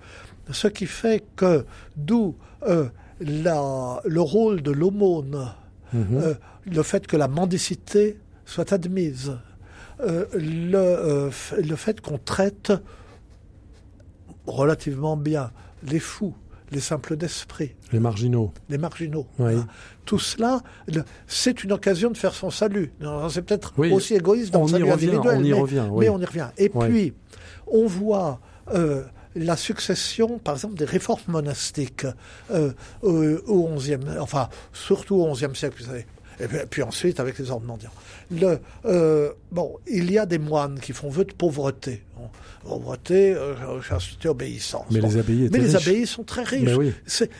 Ce 0.51 0.67
qui 0.67 0.85
fait 0.85 1.23
que, 1.35 1.65
d'où 1.95 2.35
euh, 2.67 2.89
le 3.19 4.19
rôle 4.19 4.61
de 4.61 4.71
l'aumône, 4.71 5.51
mhm. 5.93 6.05
euh, 6.13 6.33
le 6.65 6.83
fait 6.83 7.07
que 7.07 7.17
la 7.17 7.27
mendicité 7.27 8.17
soit 8.45 8.73
admise, 8.73 9.37
euh, 10.01 10.25
le, 10.33 11.29
le 11.61 11.75
fait 11.75 12.01
qu'on 12.01 12.17
traite 12.17 12.71
relativement 14.47 15.17
bien 15.17 15.51
les 15.83 15.99
fous, 15.99 16.33
les 16.71 16.79
simples 16.79 17.15
d'esprit. 17.15 17.75
Les 17.91 17.99
marginaux. 17.99 18.53
Les 18.69 18.77
marginaux. 18.77 19.27
Tout 20.05 20.19
cela, 20.19 20.61
c'est 21.27 21.63
une 21.63 21.71
occasion 21.71 22.09
de 22.09 22.17
faire 22.17 22.33
son 22.33 22.49
salut. 22.49 22.91
C'est 23.29 23.43
peut-être 23.43 23.73
aussi 23.91 24.15
égoïste 24.15 24.51
dans 24.51 24.63
le 24.63 24.67
salut 24.69 24.89
individuel, 24.89 25.37
on 25.37 25.43
y 25.43 25.51
mais, 25.51 25.59
revient, 25.59 25.89
mais 25.97 26.09
on 26.09 26.19
y 26.19 26.25
revient. 26.25 26.49
Et 26.57 26.69
puis, 26.69 27.13
on 27.67 27.85
voit 27.85 28.39
euh, 28.73 29.03
la 29.39 29.57
succession, 29.57 30.37
par 30.39 30.55
exemple, 30.55 30.75
des 30.75 30.85
réformes 30.85 31.21
monastiques 31.27 32.05
euh, 32.51 32.71
au 33.01 33.75
XIe, 33.75 33.97
enfin, 34.19 34.49
surtout 34.73 35.15
au 35.15 35.31
XIe 35.33 35.55
siècle, 35.55 35.75
vous 35.79 35.87
savez. 35.87 36.05
Et 36.41 36.47
puis, 36.69 36.83
ensuite, 36.83 37.19
avec 37.19 37.37
les 37.37 37.51
ordres 37.51 37.65
mendiants. 37.65 37.91
Le, 38.31 38.59
euh, 38.85 39.31
bon, 39.51 39.75
il 39.87 40.09
y 40.11 40.17
a 40.17 40.25
des 40.25 40.37
moines 40.37 40.79
qui 40.79 40.93
font 40.93 41.09
vœu 41.09 41.25
de 41.25 41.33
pauvreté. 41.33 42.03
Pauvreté, 42.63 43.33
euh, 43.33 43.81
chasteté, 43.81 44.29
obéissance. 44.29 44.85
Mais 44.91 45.01
les 45.01 45.17
abbayes, 45.17 45.49
Mais 45.51 45.59
les 45.59 45.75
abbayes 45.75 46.05
sont 46.05 46.23
très 46.23 46.43
riches. 46.43 46.75
Oui. 46.77 46.93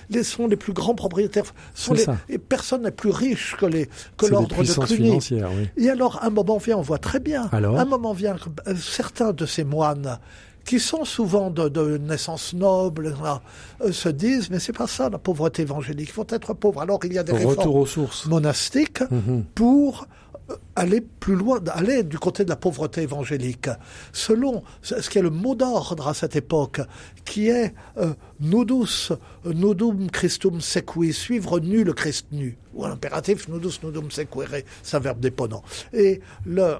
Les, 0.10 0.24
sont 0.24 0.48
les 0.48 0.56
plus 0.56 0.74
grands 0.74 0.96
propriétaires. 0.96 1.54
Sont 1.76 1.94
les, 1.94 2.06
et 2.30 2.38
personne 2.38 2.84
n'est 2.84 2.92
plus 2.92 3.10
riche 3.10 3.56
que 3.60 3.66
les 3.66 3.90
que 4.18 4.26
l'ordre 4.26 4.64
de 4.64 4.86
Cluny. 4.86 5.20
Oui. 5.32 5.70
Et 5.78 5.90
alors, 5.90 6.24
un 6.24 6.30
moment 6.30 6.58
vient, 6.58 6.78
on 6.78 6.82
voit 6.82 6.98
très 6.98 7.20
bien. 7.20 7.50
Alors 7.52 7.78
un 7.78 7.86
moment 7.86 8.14
vient, 8.14 8.38
euh, 8.68 8.76
certains 8.76 9.34
de 9.34 9.46
ces 9.46 9.66
moines 9.66 10.20
qui 10.70 10.80
sont 10.80 11.04
souvent 11.04 11.50
de, 11.50 11.98
naissance 11.98 12.54
noble, 12.54 13.16
euh, 13.82 13.92
se 13.92 14.08
disent 14.08 14.52
mais 14.52 14.60
c'est 14.60 14.72
pas 14.72 14.86
ça 14.86 15.10
la 15.10 15.18
pauvreté 15.18 15.64
évangélique. 15.64 16.10
Il 16.10 16.12
faut 16.12 16.28
être 16.30 16.54
pauvre. 16.54 16.82
Alors 16.82 17.00
il 17.06 17.14
y 17.14 17.18
a 17.18 17.24
des 17.24 17.32
réformes 17.32 17.76
aux 17.76 17.88
sources. 17.88 18.28
monastiques 18.28 19.02
mhm. 19.10 19.46
pour 19.56 20.06
euh, 20.52 20.56
aller 20.76 21.02
plus 21.02 21.34
loin, 21.34 21.60
aller 21.74 22.04
du 22.04 22.20
côté 22.20 22.44
de 22.44 22.50
la 22.50 22.56
pauvreté 22.56 23.02
évangélique, 23.02 23.68
selon 24.14 24.62
ce 24.84 25.10
qui 25.10 25.18
est 25.18 25.24
le 25.24 25.32
mot 25.32 25.56
d'ordre 25.56 26.08
à 26.08 26.14
cette 26.14 26.36
époque, 26.36 26.82
qui 27.26 27.48
est 27.50 27.74
euh, 27.98 28.14
nudus, 28.40 29.12
nudum 29.46 30.12
Christum 30.12 30.62
sequi, 30.62 31.14
suivre 31.14 31.60
nu 31.60 31.84
le 31.84 31.94
Christ 31.94 32.28
nu, 32.32 32.60
ou 32.76 32.86
l'impératif 32.86 33.48
nudus 33.48 33.80
nudum 33.84 34.12
sequere, 34.12 34.62
c'est 34.84 34.98
un 34.98 35.00
verbe 35.00 35.20
déponent. 35.20 35.64
Et 35.94 36.22
le 36.46 36.76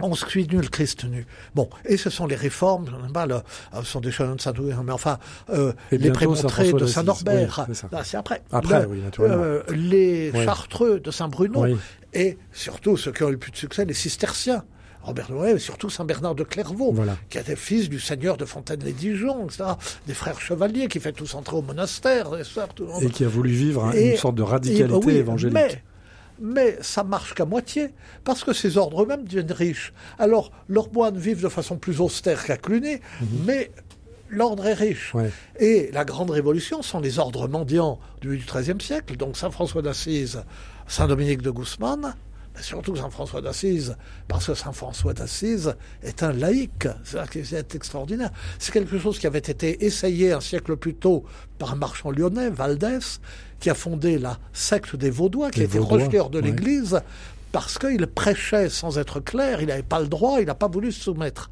on 0.00 0.14
suit 0.14 0.46
nu 0.50 0.60
le 0.60 0.68
Christ 0.68 1.04
nu. 1.04 1.26
Bon, 1.54 1.68
et 1.84 1.96
ce 1.96 2.10
sont 2.10 2.26
les 2.26 2.36
réformes, 2.36 2.86
euh, 3.16 3.40
ce 3.80 3.84
sont 3.84 4.00
des 4.00 4.10
choses 4.10 4.34
de 4.34 4.40
saint 4.40 4.52
mais 4.84 4.92
enfin, 4.92 5.18
euh, 5.50 5.72
les 5.90 6.10
prémontrés 6.10 6.72
de 6.72 6.86
Saint-Norbert, 6.86 7.66
c'est 8.04 8.16
après. 8.16 8.42
Après, 8.50 8.84
oui, 8.86 9.00
naturellement. 9.00 9.42
Euh, 9.42 9.62
les 9.70 10.32
chartreux 10.44 11.00
de 11.00 11.10
Saint-Bruno, 11.10 11.66
et 12.12 12.38
surtout 12.52 12.96
ceux 12.96 13.12
qui 13.12 13.22
ont 13.22 13.28
eu 13.28 13.32
le 13.32 13.38
plus 13.38 13.52
de 13.52 13.56
succès, 13.56 13.84
les 13.84 13.94
cisterciens. 13.94 14.64
Robert 15.02 15.30
Noé, 15.30 15.50
et 15.50 15.58
surtout 15.58 15.90
Saint 15.90 16.06
Bernard 16.06 16.34
de 16.34 16.44
Clairvaux, 16.44 16.94
qui 17.28 17.36
était 17.36 17.56
fils 17.56 17.90
du 17.90 18.00
seigneur 18.00 18.38
de 18.38 18.46
Fontaine-les-Dijon. 18.46 19.48
Des 20.06 20.14
frères 20.14 20.40
chevaliers 20.40 20.88
qui 20.88 20.98
fait 20.98 21.12
tous 21.12 21.34
entrer 21.34 21.56
au 21.56 21.62
monastère, 21.62 22.30
et, 22.38 23.10
qui 23.10 23.24
a 23.24 23.28
voulu 23.28 23.50
vivre 23.50 23.94
une 23.94 24.16
sorte 24.16 24.34
de 24.34 24.42
radicalité 24.42 25.16
évangélique 25.18 25.54
mais 25.54 25.82
ça 26.80 27.04
marche 27.04 27.34
qu'à 27.34 27.44
moitié, 27.44 27.90
parce 28.24 28.44
que 28.44 28.52
ces 28.52 28.76
ordres 28.76 29.02
eux-mêmes 29.02 29.24
deviennent 29.24 29.52
riches. 29.52 29.92
Alors, 30.18 30.50
leurs 30.68 30.92
moines 30.92 31.16
vivent 31.16 31.42
de 31.42 31.48
façon 31.48 31.76
plus 31.76 32.00
austère 32.00 32.44
qu'à 32.44 32.56
Cluny, 32.56 32.96
mhm. 33.20 33.28
mais 33.46 33.70
l'ordre 34.28 34.66
est 34.66 34.74
riche. 34.74 35.12
Et 35.58 35.90
la 35.92 36.04
grande 36.04 36.30
révolution 36.30 36.82
sont 36.82 37.00
les 37.00 37.18
ordres 37.18 37.48
mendiants 37.48 37.98
du 38.20 38.36
XIIIe 38.36 38.80
siècle, 38.80 39.16
donc 39.16 39.36
Saint 39.36 39.50
François 39.50 39.82
d'Assise, 39.82 40.42
Saint 40.86 41.06
Dominique 41.06 41.42
de 41.42 41.50
Guzman, 41.50 42.00
mais 42.00 42.14
surtout 42.60 42.96
Saint 42.96 43.10
François 43.10 43.40
d'Assise, 43.40 43.96
parce 44.28 44.46
que 44.46 44.54
Saint 44.54 44.72
François 44.72 45.12
d'Assise 45.12 45.74
est 46.02 46.22
un 46.22 46.32
laïc, 46.32 46.88
c'est 47.04 47.74
extraordinaire. 47.74 48.30
C'est 48.58 48.72
quelque 48.72 48.98
chose 48.98 49.18
qui 49.18 49.26
avait 49.26 49.38
été 49.38 49.84
essayé 49.84 50.32
un 50.32 50.40
siècle 50.40 50.76
plus 50.76 50.94
tôt 50.94 51.24
par 51.58 51.72
un 51.72 51.76
marchand 51.76 52.10
lyonnais, 52.10 52.50
Valdès, 52.50 53.20
qui 53.60 53.70
a 53.70 53.74
fondé 53.74 54.18
la 54.18 54.38
secte 54.52 54.96
des 54.96 55.10
Vaudois, 55.10 55.50
qui 55.50 55.62
était 55.62 55.78
rejeté 55.78 56.20
de 56.30 56.38
l'Église, 56.38 57.00
parce 57.52 57.78
qu'il 57.78 58.06
prêchait 58.06 58.68
sans 58.68 58.98
être 58.98 59.20
clair, 59.20 59.60
il 59.60 59.68
n'avait 59.68 59.82
pas 59.82 60.00
le 60.00 60.08
droit, 60.08 60.40
il 60.40 60.46
n'a 60.46 60.54
pas 60.54 60.68
voulu 60.68 60.92
se 60.92 61.02
soumettre. 61.02 61.50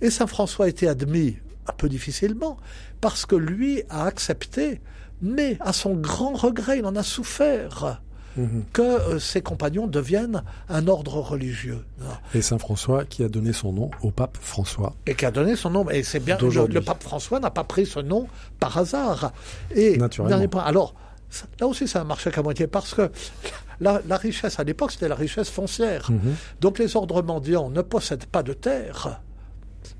Et 0.00 0.10
Saint 0.10 0.26
François 0.26 0.66
a 0.66 0.68
été 0.68 0.88
admis 0.88 1.36
un 1.66 1.72
peu 1.72 1.88
difficilement, 1.88 2.56
parce 3.00 3.26
que 3.26 3.36
lui 3.36 3.82
a 3.90 4.04
accepté, 4.04 4.80
mais 5.20 5.56
à 5.60 5.72
son 5.72 5.94
grand 5.94 6.32
regret, 6.34 6.78
il 6.78 6.86
en 6.86 6.96
a 6.96 7.02
souffert 7.02 8.00
Mhm. 8.36 8.64
que 8.72 8.82
euh, 8.82 9.18
ses 9.18 9.40
compagnons 9.40 9.86
deviennent 9.86 10.42
un 10.68 10.86
ordre 10.86 11.18
religieux. 11.20 11.84
Et 12.34 12.42
Saint 12.42 12.58
François 12.58 13.04
qui 13.04 13.24
a 13.24 13.28
donné 13.28 13.52
son 13.52 13.72
nom 13.72 13.90
au 14.02 14.10
pape 14.10 14.38
François. 14.40 14.94
Et 15.06 15.14
qui 15.14 15.24
a 15.24 15.30
donné 15.30 15.56
son 15.56 15.70
nom, 15.70 15.88
et 15.90 16.02
c'est 16.02 16.20
bien, 16.20 16.38
le, 16.40 16.66
le, 16.66 16.80
pape 16.80 17.02
François 17.02 17.40
n'a 17.40 17.50
pas 17.50 17.64
pris 17.64 17.86
ce 17.86 18.00
nom 18.00 18.28
par 18.60 18.78
hasard. 18.78 19.32
Et 19.74 19.96
Naturellement. 19.96 20.48
Point, 20.48 20.62
alors, 20.62 20.94
là 21.60 21.66
aussi 21.66 21.88
ça 21.88 22.00
a 22.00 22.04
marché 22.04 22.30
qu'à 22.30 22.42
moitié, 22.42 22.66
parce 22.66 22.94
que 22.94 23.10
la, 23.80 24.00
richesse 24.16 24.58
à 24.58 24.64
l'époque, 24.64 24.92
c'était 24.92 25.08
la 25.08 25.14
richesse 25.14 25.50
foncière. 25.50 26.10
Mhm. 26.10 26.34
Donc 26.60 26.78
les 26.78 26.96
ordres 26.96 27.22
mendiants 27.22 27.70
ne 27.70 27.82
possèdent 27.82 28.26
pas 28.26 28.42
de 28.42 28.52
terre, 28.52 29.20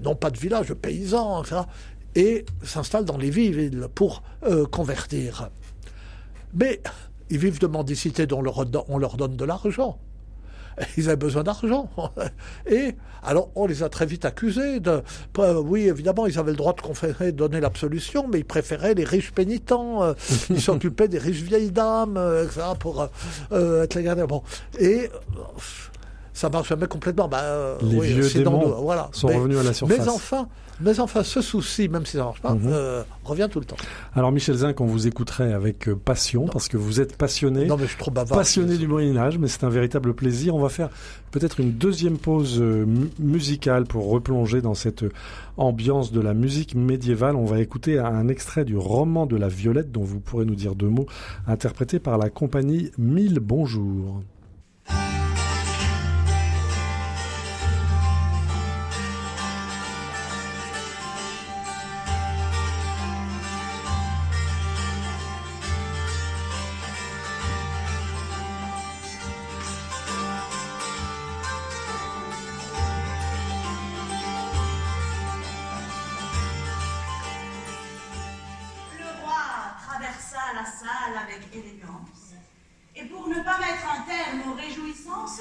n'ont 0.01 0.17
pas 0.17 0.31
de 0.31 0.39
village 0.39 0.69
de 0.69 0.75
paysans, 0.75 1.43
etc., 1.43 1.63
et 2.15 2.47
s'installent 2.65 3.05
dans 3.05 3.19
les 3.19 3.31
villes 3.31 3.87
pour 3.95 4.23
euh, 4.45 4.67
convertir. 4.67 5.51
Mais 6.55 6.81
ils 7.31 7.39
vivent 7.39 7.61
de 7.61 7.67
mendicité 7.67 8.27
dont 8.27 8.43
on 8.89 8.99
leur 8.99 9.17
donne 9.17 9.37
de 9.37 9.45
l'argent. 9.45 9.99
Ils 10.97 11.09
avaient 11.09 11.17
besoin 11.17 11.43
d'argent. 11.43 11.91
Et 12.71 12.95
alors, 13.23 13.51
on 13.55 13.67
les 13.67 13.83
a 13.83 13.89
très 13.89 14.07
vite 14.07 14.25
accusés 14.25 14.81
de. 14.81 15.03
Oui, 15.39 15.89
évidemment, 15.89 16.27
ils 16.27 16.39
avaient 16.39 16.53
le 16.53 16.57
droit 16.57 16.73
de 16.73 16.81
conférer, 16.81 17.33
donner 17.33 17.61
l'absolution, 17.61 18.27
mais 18.29 18.39
ils 18.39 18.45
préféraient 18.45 18.95
les 18.95 19.05
riches 19.05 19.33
pénitents. 19.33 20.03
Euh, 20.03 20.15
ils 20.51 20.61
s'occupaient 20.61 21.09
des 21.09 21.19
riches 21.19 21.43
vieilles 21.43 21.71
dames, 21.71 22.17
euh, 22.17 22.45
etc., 22.45 22.61
pour 22.79 23.09
euh, 23.53 23.83
être 23.83 23.95
les 23.95 24.03
gardiens. 24.03 24.27
Bon. 24.27 24.43
Et 24.79 25.11
ça 26.33 26.49
marche 26.49 26.69
jamais 26.69 26.87
complètement. 26.87 27.29
Bah, 27.29 27.77
les 27.83 28.01
vieux 28.01 28.31
démons 28.31 28.81
voilà. 28.83 29.09
sont 29.13 29.29
revenus 29.29 29.59
à 29.59 29.63
la 29.63 29.73
surface. 29.73 29.99
Mais 29.99 30.09
enfin, 30.09 30.49
mais 30.81 31.01
enfin, 31.01 31.23
ce 31.23 31.41
souci, 31.41 31.89
même 31.89 32.07
si 32.07 32.13
ça 32.13 32.19
ne 32.19 32.25
marche 32.25 32.41
pas, 32.41 32.55
mhm. 32.55 32.63
euh, 32.67 33.03
revient 33.25 33.49
tout 33.51 33.59
le 33.59 33.65
temps. 33.65 33.77
Alors, 34.15 34.31
Michel 34.33 34.57
Zinc, 34.57 34.81
on 34.81 34.87
vous 34.87 35.07
écouterait 35.07 35.53
avec 35.53 35.89
euh, 35.89 35.97
passion, 35.97 36.47
parce 36.47 36.69
que 36.69 36.77
vous 36.77 37.01
êtes 37.01 37.17
passionné. 37.17 37.67
Non, 37.67 37.77
mais 37.77 37.85
je 37.85 37.91
suis 37.91 37.99
trop 37.99 38.11
bavard. 38.11 38.39
Passionné 38.39 38.77
du 38.77 38.87
Moyen-Âge, 38.87 39.39
mais 39.39 39.49
c'est 39.49 39.65
un 39.65 39.71
véritable 39.71 40.15
plaisir. 40.15 40.55
On 40.55 40.61
va 40.61 40.69
faire 40.69 40.91
peut-être 41.31 41.61
une 41.61 41.73
deuxième 41.73 42.19
pause 42.19 42.61
euh, 42.61 42.87
musicale 43.19 43.85
pour 43.85 44.09
replonger 44.09 44.61
dans 44.61 44.75
cette 44.75 45.05
ambiance 45.57 46.13
de 46.13 46.21
la 46.21 46.35
musique 46.35 46.75
médiévale. 46.75 47.37
On 47.37 47.45
va 47.45 47.61
écouter 47.61 47.99
un 47.99 48.29
extrait 48.29 48.65
du 48.65 48.77
roman 48.77 49.27
de 49.27 49.37
la 49.37 49.49
Violette, 49.49 49.91
dont 49.91 50.05
vous 50.05 50.21
pourrez 50.21 50.45
nous 50.45 50.55
dire 50.55 50.75
deux 50.75 50.89
mots, 50.89 51.07
interprété 51.47 51.99
par 51.99 52.19
la 52.19 52.31
compagnie 52.31 52.93
Mille 52.99 53.41
Bonjours. 53.41 54.23
Élégance. 81.53 82.35
Et 82.97 83.05
pour 83.05 83.29
ne 83.29 83.35
pas 83.35 83.59
mettre 83.59 83.87
un 83.89 84.03
terme 84.03 84.53
aux 84.53 84.55
réjouissances, 84.55 85.41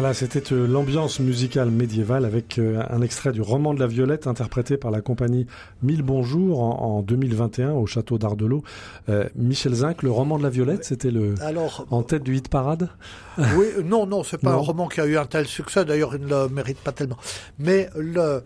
Voilà, 0.00 0.14
c'était 0.14 0.52
euh, 0.54 0.64
l'ambiance 0.68 1.18
musicale 1.18 1.72
médiévale 1.72 2.24
avec 2.24 2.60
euh, 2.60 2.80
un 2.88 3.02
extrait 3.02 3.32
du 3.32 3.40
roman 3.42 3.74
de 3.74 3.80
la 3.80 3.88
Violette 3.88 4.28
interprété 4.28 4.76
par 4.76 4.92
la 4.92 5.00
compagnie 5.00 5.48
Mille 5.82 6.02
Bonjours 6.02 6.62
en, 6.62 6.98
en 6.98 7.02
2021 7.02 7.72
au 7.72 7.84
château 7.86 8.16
d'Ardelot. 8.16 8.62
Euh, 9.08 9.24
Michel 9.34 9.74
Zinc, 9.74 10.04
le 10.04 10.12
roman 10.12 10.38
de 10.38 10.44
la 10.44 10.50
Violette, 10.50 10.84
c'était 10.84 11.10
le 11.10 11.34
Alors, 11.40 11.84
en 11.90 12.04
tête 12.04 12.22
du 12.22 12.36
hit 12.36 12.46
parade? 12.48 12.90
oui, 13.38 13.66
non, 13.84 14.06
non, 14.06 14.22
c'est 14.22 14.38
pas 14.38 14.52
Non. 14.52 14.58
un 14.58 14.60
roman 14.60 14.86
qui 14.86 15.00
a 15.00 15.06
eu 15.06 15.16
un 15.16 15.26
tel 15.26 15.48
succès. 15.48 15.84
D'ailleurs, 15.84 16.14
il 16.14 16.26
ne 16.26 16.28
le 16.28 16.48
mérite 16.48 16.78
pas 16.78 16.92
tellement. 16.92 17.18
Mais 17.58 17.90
le, 17.96 18.44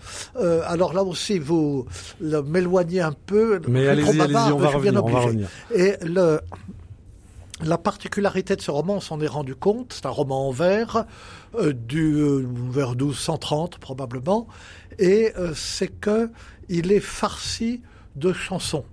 alors 0.66 0.94
là 0.94 1.04
aussi, 1.04 1.38
vous 1.38 1.84
m'éloignez 2.22 3.02
un 3.02 3.12
peu. 3.26 3.60
Mais 3.68 3.88
allez-y, 3.88 4.18
allez-y, 4.18 4.52
on 4.52 4.56
va 4.56 4.68
revenir, 4.70 5.04
on 5.04 5.10
va 5.10 5.20
revenir. 5.20 5.48
Et 5.74 5.96
le, 6.02 6.40
la 7.64 7.78
particularité 7.78 8.56
de 8.56 8.60
ce 8.60 8.70
roman, 8.70 8.94
on 8.96 9.00
s'en 9.00 9.20
est 9.20 9.26
rendu 9.26 9.54
compte, 9.54 9.92
c'est 9.92 10.06
un 10.06 10.10
roman 10.10 10.48
en 10.48 10.50
vers, 10.50 11.04
euh, 11.54 11.72
du, 11.72 12.14
euh, 12.16 12.46
vers 12.70 12.90
1230 12.94 13.78
probablement, 13.78 14.46
et 14.98 15.32
euh, 15.38 15.52
c'est 15.54 15.88
que 15.88 16.30
il 16.68 16.92
est 16.92 17.00
farci 17.00 17.82
de 18.16 18.32
chansons. 18.32 18.84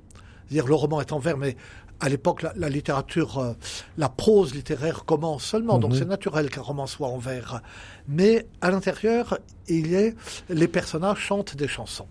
C'est-à-dire 0.48 0.68
le 0.68 0.76
roman 0.76 1.02
est 1.02 1.12
en 1.12 1.20
vers, 1.20 1.38
mais 1.38 1.56
à 2.00 2.08
l'époque, 2.10 2.44
la, 2.44 2.54
la 2.56 2.70
littérature, 2.70 3.56
la 3.98 4.08
prose 4.08 4.56
littéraire 4.56 5.04
commence 5.04 5.44
seulement, 5.44 5.80
donc 5.80 5.92
Mhm. 5.92 5.98
c'est 6.00 6.06
naturel 6.06 6.50
qu'un 6.50 6.62
roman 6.62 6.88
soit 6.88 7.10
en 7.10 7.18
vers. 7.18 7.62
Mais 8.08 8.48
à 8.62 8.72
l'intérieur, 8.72 9.38
il 9.68 9.94
est, 9.94 10.16
les 10.50 10.70
personnages 10.70 11.18
chantent 11.20 11.58
des 11.58 11.68
chansons. 11.68 12.08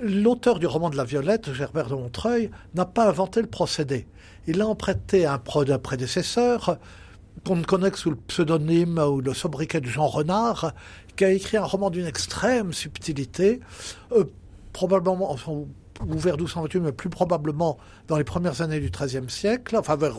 L'auteur 0.00 0.58
du 0.58 0.66
roman 0.66 0.90
de 0.90 0.96
la 0.96 1.04
Violette, 1.04 1.52
Gerbert 1.52 1.88
de 1.88 1.94
Montreuil, 1.94 2.50
n'a 2.74 2.84
pas 2.84 3.08
inventé 3.08 3.40
le 3.40 3.48
procédé. 3.48 4.06
Il 4.46 4.58
l'a 4.58 4.66
emprunté 4.66 5.26
à 5.26 5.34
un 5.34 5.78
prédécesseur 5.78 6.78
qu'on 7.44 7.56
ne 7.56 7.64
connaît 7.64 7.90
que 7.90 7.98
sous 7.98 8.10
le 8.10 8.16
pseudonyme 8.16 8.98
ou 8.98 9.20
le 9.20 9.34
sobriquet 9.34 9.80
de 9.80 9.86
Jean 9.86 10.06
Renard, 10.06 10.72
qui 11.16 11.24
a 11.24 11.30
écrit 11.30 11.56
un 11.56 11.64
roman 11.64 11.90
d'une 11.90 12.06
extrême 12.06 12.72
subtilité, 12.72 13.60
euh, 14.12 14.24
probablement, 14.72 15.30
enfin, 15.30 15.52
ou 15.52 16.18
vers 16.18 16.36
1228, 16.36 16.80
mais 16.80 16.92
plus 16.92 17.10
probablement 17.10 17.78
dans 18.06 18.16
les 18.16 18.24
premières 18.24 18.62
années 18.62 18.80
du 18.80 18.90
XIIIe 18.90 19.28
siècle, 19.28 19.76
enfin 19.76 19.96
vers 19.96 20.16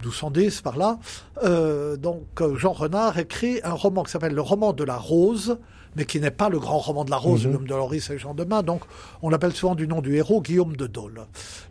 1210 0.00 0.60
par 0.62 0.76
là. 0.76 0.98
Euh, 1.44 1.96
donc 1.96 2.22
euh, 2.40 2.56
Jean 2.56 2.72
Renard 2.72 3.18
écrit 3.18 3.60
un 3.64 3.72
roman 3.72 4.02
qui 4.02 4.10
s'appelle 4.12 4.34
Le 4.34 4.40
roman 4.42 4.72
de 4.72 4.84
la 4.84 4.96
rose, 4.96 5.58
mais 5.96 6.04
qui 6.04 6.20
n'est 6.20 6.30
pas 6.30 6.50
le 6.50 6.58
grand 6.58 6.78
roman 6.78 7.04
de 7.06 7.10
la 7.10 7.16
rose, 7.16 7.44
Mhm. 7.46 7.52
Guillaume 7.52 7.66
de 7.68 7.74
Loris 7.74 8.10
et 8.10 8.18
Jean 8.18 8.34
Demain. 8.34 8.62
Donc 8.62 8.82
on 9.22 9.30
l'appelle 9.30 9.52
souvent 9.54 9.74
du 9.74 9.88
nom 9.88 10.02
du 10.02 10.16
héros 10.16 10.42
Guillaume 10.42 10.76
de 10.76 10.86
Dole. 10.86 11.22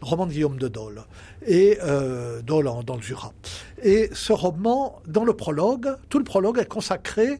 Le 0.02 0.08
roman 0.08 0.26
de 0.26 0.32
Guillaume 0.32 0.58
de 0.58 0.68
Dole. 0.68 1.04
Et 1.46 1.78
euh, 1.84 2.42
Dole 2.42 2.68
en- 2.68 2.82
dans 2.84 2.96
le 2.96 3.02
Jura. 3.02 3.32
Et 3.84 4.10
ce 4.14 4.34
roman, 4.34 5.00
dans 5.08 5.26
le 5.26 5.34
prologue, 5.34 5.96
tout 6.10 6.18
le 6.18 6.24
prologue 6.24 6.58
est 6.58 6.66
consacré 6.68 7.40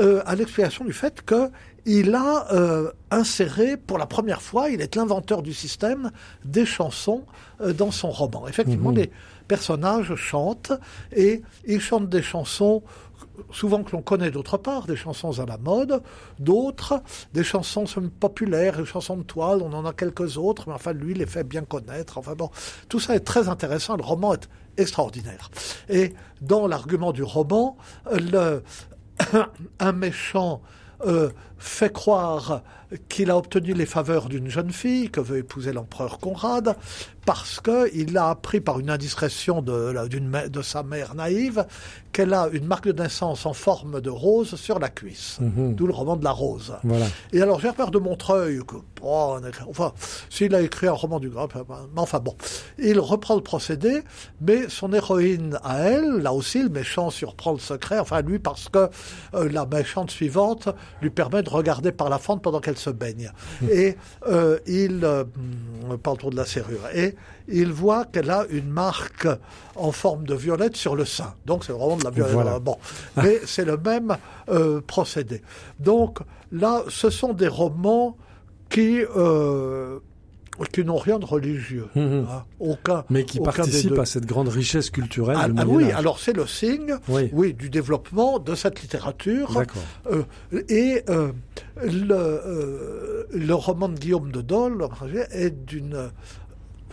euh, 0.00 0.20
à 0.26 0.34
l'explication 0.34 0.84
du 0.84 0.92
fait 0.92 1.22
que 1.22 1.50
il 1.88 2.16
a 2.16 2.52
euh, 2.52 2.90
inséré 3.12 3.76
pour 3.76 3.96
la 3.96 4.06
première 4.06 4.42
fois, 4.42 4.70
il 4.70 4.80
est 4.80 4.96
l'inventeur 4.96 5.40
du 5.42 5.54
système 5.54 6.10
des 6.44 6.66
chansons 6.66 7.22
euh, 7.60 7.72
dans 7.72 7.92
son 7.92 8.10
roman. 8.10 8.48
Effectivement, 8.48 8.90
Mhm. 8.90 8.96
les 8.96 9.10
personnages 9.48 10.14
chantent 10.14 10.72
et 11.14 11.42
ils 11.66 11.80
chantent 11.80 12.08
des 12.08 12.22
chansons 12.22 12.82
souvent 13.50 13.82
que 13.82 13.92
l'on 13.92 14.02
connaît 14.02 14.30
d'autre 14.30 14.56
part, 14.56 14.86
des 14.86 14.96
chansons 14.96 15.38
à 15.40 15.46
la 15.46 15.58
mode, 15.58 16.02
d'autres, 16.38 17.02
des 17.32 17.44
chansons 17.44 17.84
populaires, 18.20 18.78
des 18.78 18.86
chansons 18.86 19.16
de 19.16 19.22
toile, 19.22 19.62
on 19.62 19.72
en 19.72 19.84
a 19.84 19.92
quelques 19.92 20.38
autres, 20.38 20.64
mais 20.66 20.74
enfin 20.74 20.92
lui 20.92 21.14
les 21.14 21.26
fait 21.26 21.44
bien 21.44 21.62
connaître. 21.62 22.18
Enfin 22.18 22.34
bon, 22.34 22.50
tout 22.88 23.00
ça 23.00 23.14
est 23.14 23.20
très 23.20 23.48
intéressant, 23.48 23.96
le 23.96 24.02
roman 24.02 24.34
est 24.34 24.48
extraordinaire. 24.76 25.50
Et 25.88 26.14
dans 26.40 26.66
l'argument 26.66 27.12
du 27.12 27.22
roman, 27.22 27.76
le, 28.10 28.62
un 29.78 29.92
méchant 29.92 30.62
euh, 31.04 31.30
fait 31.58 31.92
croire 31.92 32.62
qu'il 33.08 33.30
a 33.30 33.36
obtenu 33.36 33.74
les 33.74 33.86
faveurs 33.86 34.28
d'une 34.28 34.48
jeune 34.48 34.70
fille 34.70 35.10
que 35.10 35.20
veut 35.20 35.38
épouser 35.38 35.72
l'empereur 35.72 36.18
Conrad 36.18 36.76
parce 37.24 37.60
que 37.60 37.92
il 37.92 38.16
a 38.16 38.30
appris 38.30 38.60
par 38.60 38.78
une 38.78 38.88
indiscrétion 38.88 39.60
de, 39.60 40.48
de 40.48 40.62
sa 40.62 40.84
mère 40.84 41.16
naïve 41.16 41.66
qu'elle 42.12 42.32
a 42.32 42.48
une 42.52 42.64
marque 42.64 42.86
de 42.86 43.02
naissance 43.02 43.44
en 43.44 43.52
forme 43.52 44.00
de 44.00 44.08
rose 44.08 44.54
sur 44.54 44.78
la 44.78 44.88
cuisse. 44.88 45.38
Mhm. 45.40 45.74
D'où 45.74 45.86
le 45.86 45.92
roman 45.92 46.16
de 46.16 46.24
la 46.24 46.30
rose. 46.30 46.74
Voilà. 46.84 47.06
Et 47.32 47.42
alors 47.42 47.60
Gerbert 47.60 47.90
de 47.90 47.98
Montreuil, 47.98 48.60
que, 48.66 48.76
oh, 49.02 49.36
enfin, 49.68 49.92
s'il 50.30 50.54
a 50.54 50.62
écrit 50.62 50.86
un 50.86 50.92
roman 50.92 51.18
du 51.18 51.28
grave, 51.28 51.48
mais 51.68 52.00
enfin 52.00 52.20
bon, 52.20 52.34
il 52.78 52.98
reprend 53.00 53.34
le 53.34 53.42
procédé, 53.42 54.02
mais 54.40 54.68
son 54.68 54.92
héroïne 54.92 55.58
à 55.62 55.80
elle, 55.80 56.18
là 56.18 56.32
aussi, 56.32 56.62
le 56.62 56.70
méchant 56.70 57.10
surprend 57.10 57.52
le 57.52 57.58
secret, 57.58 57.98
enfin 57.98 58.22
lui 58.22 58.38
parce 58.38 58.68
que 58.68 58.88
euh, 59.34 59.50
la 59.50 59.66
méchante 59.66 60.10
suivante 60.10 60.68
lui 61.02 61.10
permet 61.10 61.42
de 61.42 61.45
regarder 61.48 61.92
par 61.92 62.08
la 62.08 62.18
fente 62.18 62.42
pendant 62.42 62.60
qu'elle 62.60 62.76
se 62.76 62.90
baigne. 62.90 63.30
Et 63.70 63.96
euh, 64.26 64.58
il, 64.66 65.04
euh, 65.04 65.24
pas 66.02 66.12
autour 66.12 66.30
de 66.30 66.36
la 66.36 66.44
serrure, 66.44 66.88
et 66.94 67.14
il 67.48 67.72
voit 67.72 68.04
qu'elle 68.04 68.30
a 68.30 68.46
une 68.50 68.68
marque 68.68 69.28
en 69.74 69.92
forme 69.92 70.26
de 70.26 70.34
violette 70.34 70.76
sur 70.76 70.96
le 70.96 71.04
sein. 71.04 71.34
Donc 71.44 71.64
c'est 71.64 71.72
vraiment 71.72 71.96
de 71.96 72.04
la 72.04 72.10
violette. 72.10 72.34
Voilà. 72.34 72.58
Bon, 72.58 72.76
mais 73.16 73.40
c'est 73.46 73.64
le 73.64 73.76
même 73.76 74.16
euh, 74.48 74.80
procédé. 74.86 75.42
Donc 75.78 76.18
là, 76.52 76.82
ce 76.88 77.10
sont 77.10 77.32
des 77.32 77.48
romans 77.48 78.16
qui 78.68 79.00
qui 80.72 80.84
n'ont 80.84 80.96
rien 80.96 81.18
de 81.18 81.24
religieux, 81.24 81.86
Mhm. 81.94 82.26
hein. 82.30 82.44
aucun. 82.60 83.04
Mais 83.10 83.24
qui 83.24 83.38
aucun 83.38 83.50
des 83.52 83.56
participe 83.56 83.90
deux. 83.90 84.00
à 84.00 84.06
cette 84.06 84.26
grande 84.26 84.48
richesse 84.48 84.90
culturelle 84.90 85.36
Ah, 85.40 85.48
du 85.48 85.54
ah 85.58 85.64
oui, 85.66 85.90
alors 85.92 86.18
c'est 86.18 86.32
le 86.32 86.46
signe, 86.46 86.94
Oui. 87.08 87.30
oui, 87.32 87.52
du 87.54 87.68
développement 87.70 88.38
de 88.38 88.54
cette 88.54 88.80
littérature. 88.82 89.52
D'accord. 89.54 89.82
Euh, 90.10 90.22
et 90.68 91.02
euh, 91.08 91.32
le, 91.84 92.14
euh, 92.14 93.24
le 93.32 93.54
roman 93.54 93.88
de 93.88 93.98
Guillaume 93.98 94.30
de 94.32 94.40
Dole 94.40 94.86
est 95.30 95.50
d'une. 95.66 96.10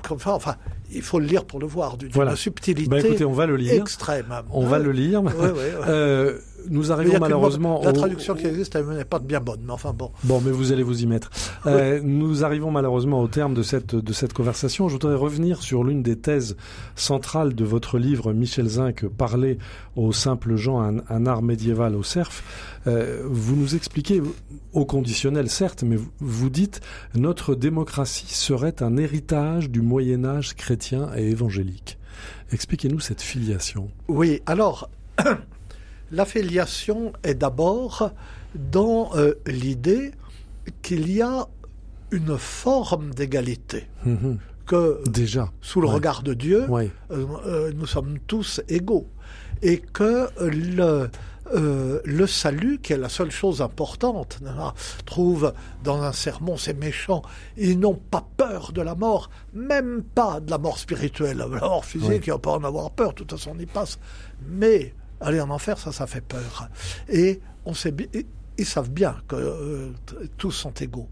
Enfin, 0.09 0.57
il 0.91 1.01
faut 1.01 1.18
le 1.18 1.26
lire 1.26 1.45
pour 1.45 1.59
le 1.59 1.66
voir, 1.66 1.95
d'une 1.95 2.11
Voilà. 2.11 2.36
subtilité 2.36 2.89
Bah 2.89 2.99
écoutez, 2.99 3.24
on 3.24 3.32
va 3.32 3.45
le 3.45 3.55
lire. 3.55 3.74
extrême. 3.82 4.26
On 4.51 4.66
va 4.66 4.78
le 4.78 4.91
lire. 4.91 5.24
Ouais, 5.24 5.32
ouais. 5.32 5.72
Euh, 5.88 6.38
nous 6.70 6.91
arrivons 6.91 7.20
malheureusement 7.20 7.82
La 7.84 7.89
au- 7.89 7.93
traduction 7.93 8.36
qui 8.36 8.45
existe, 8.47 8.76
elle 8.76 8.88
n'est 8.88 9.05
pas 9.05 9.20
bien 9.20 9.39
bonne, 9.39 9.61
mais 9.66 9.72
enfin 9.72 9.93
bon. 9.93 10.11
Bon, 10.24 10.41
mais 10.41 10.51
vous 10.51 10.72
allez 10.72 10.84
vous 10.84 11.01
y 11.03 11.07
mettre. 11.07 11.30
Euh, 11.66 12.01
nous 12.03 12.43
arrivons 12.43 12.72
malheureusement 12.72 13.22
au 13.22 13.28
terme 13.30 13.53
de 13.53 13.64
cette, 13.64 13.95
de 13.95 14.11
cette 14.14 14.34
conversation. 14.34 14.89
Je 14.89 14.93
voudrais 14.93 15.16
revenir 15.16 15.61
sur 15.61 15.86
l'une 15.86 16.03
des 16.03 16.18
thèses 16.18 16.57
centrales 16.97 17.55
de 17.55 17.64
votre 17.64 17.97
livre, 17.97 18.34
Michel 18.34 18.68
Zinc, 18.68 19.05
Parler 19.07 19.57
aux 19.95 20.11
simples 20.11 20.57
gens, 20.57 20.82
un, 20.82 20.97
un 21.09 21.26
art 21.26 21.41
médiéval 21.41 21.95
au 21.95 22.03
cerf. 22.03 22.43
Euh, 22.86 23.24
vous 23.30 23.55
nous 23.55 23.76
expliquez, 23.76 24.22
au 24.74 24.86
conditionnel 24.86 25.49
certes, 25.49 25.84
mais 25.84 25.95
vous- 25.95 26.11
vous 26.20 26.49
dites 26.49 26.82
notre 27.16 27.55
démocratie 27.55 28.34
serait 28.34 28.84
un 28.84 28.97
héritage 28.97 29.70
du 29.70 29.82
Moyen 29.82 30.26
Âge 30.26 30.55
chrétien 30.55 31.11
et 31.16 31.30
évangélique. 31.30 31.97
Expliquez-nous 32.51 32.99
cette 32.99 33.22
filiation. 33.22 33.89
Oui, 34.09 34.41
alors, 34.45 34.89
l'affiliation 36.14 37.11
est 37.24 37.36
d'abord 37.36 38.11
dans 38.55 39.09
euh, 39.16 39.34
l'idée 39.47 40.11
qu'il 40.82 41.11
y 41.11 41.22
a 41.22 41.47
une 42.11 42.38
forme 42.38 43.14
d'égalité, 43.14 43.88
Mhm. 44.05 44.38
que 44.66 45.01
Déjà. 45.09 45.51
sous 45.61 45.82
le 45.82 45.88
Ouais. 45.88 45.95
regard 45.95 46.22
de 46.24 46.34
Dieu, 46.34 46.68
euh, 46.72 46.88
euh, 47.11 47.72
nous 47.76 47.88
sommes 47.88 48.20
tous 48.28 48.61
égaux. 48.70 49.07
Et 49.64 49.80
que 49.80 50.28
le, 50.39 51.09
euh, 51.53 51.99
le 52.05 52.28
salut, 52.28 52.80
qui 52.84 52.93
est 52.93 52.97
la 52.97 53.09
seule 53.09 53.32
chose 53.32 53.61
importante, 53.61 54.39
trouve 55.05 55.53
dans 55.84 56.01
un 56.03 56.11
sermon 56.11 56.55
ces 56.57 56.74
méchants, 56.74 57.24
ils 57.57 57.80
n'ont 57.80 57.95
pas 57.95 58.26
peur 58.38 58.72
de 58.74 58.82
la 58.82 58.93
mort, 58.95 59.30
même 59.53 60.03
pas 60.03 60.39
de 60.39 60.51
la 60.51 60.57
mort 60.59 60.78
spirituelle. 60.78 61.38
La 61.38 61.47
mort 61.47 61.84
physique, 61.86 62.09
Oui. 62.09 62.20
il 62.24 62.30
n'y 62.30 62.36
a 62.36 62.38
pas 62.38 62.51
en 62.51 62.64
avoir 62.64 62.91
peur, 62.91 63.09
de 63.11 63.16
toute 63.16 63.32
façon 63.32 63.53
on 63.55 63.59
y 63.59 63.66
passe. 63.66 63.97
Mais 64.47 64.93
aller 65.24 65.42
en 65.42 65.50
enfer, 65.50 65.78
ça, 65.78 65.92
ça 65.92 66.08
fait 66.08 66.22
peur. 66.22 66.70
Et 67.10 67.42
on 67.66 67.74
sait 67.74 67.94
ils 68.58 68.66
savent 68.66 68.92
bien 68.92 69.16
que 69.28 69.36
euh, 69.36 69.92
tous 70.38 70.52
sont 70.52 70.74
égaux. 70.74 71.10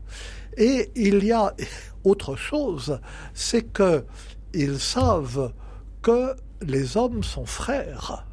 Et 0.58 0.92
il 0.96 1.24
y 1.24 1.32
a 1.32 1.54
autre 2.04 2.36
chose, 2.36 3.00
c'est 3.34 3.64
que 3.64 4.06
ils 4.54 4.80
savent 4.80 5.54
que 6.02 6.36
les 6.62 6.98
hommes 6.98 7.24
sont 7.24 7.46
frères. 7.46 8.26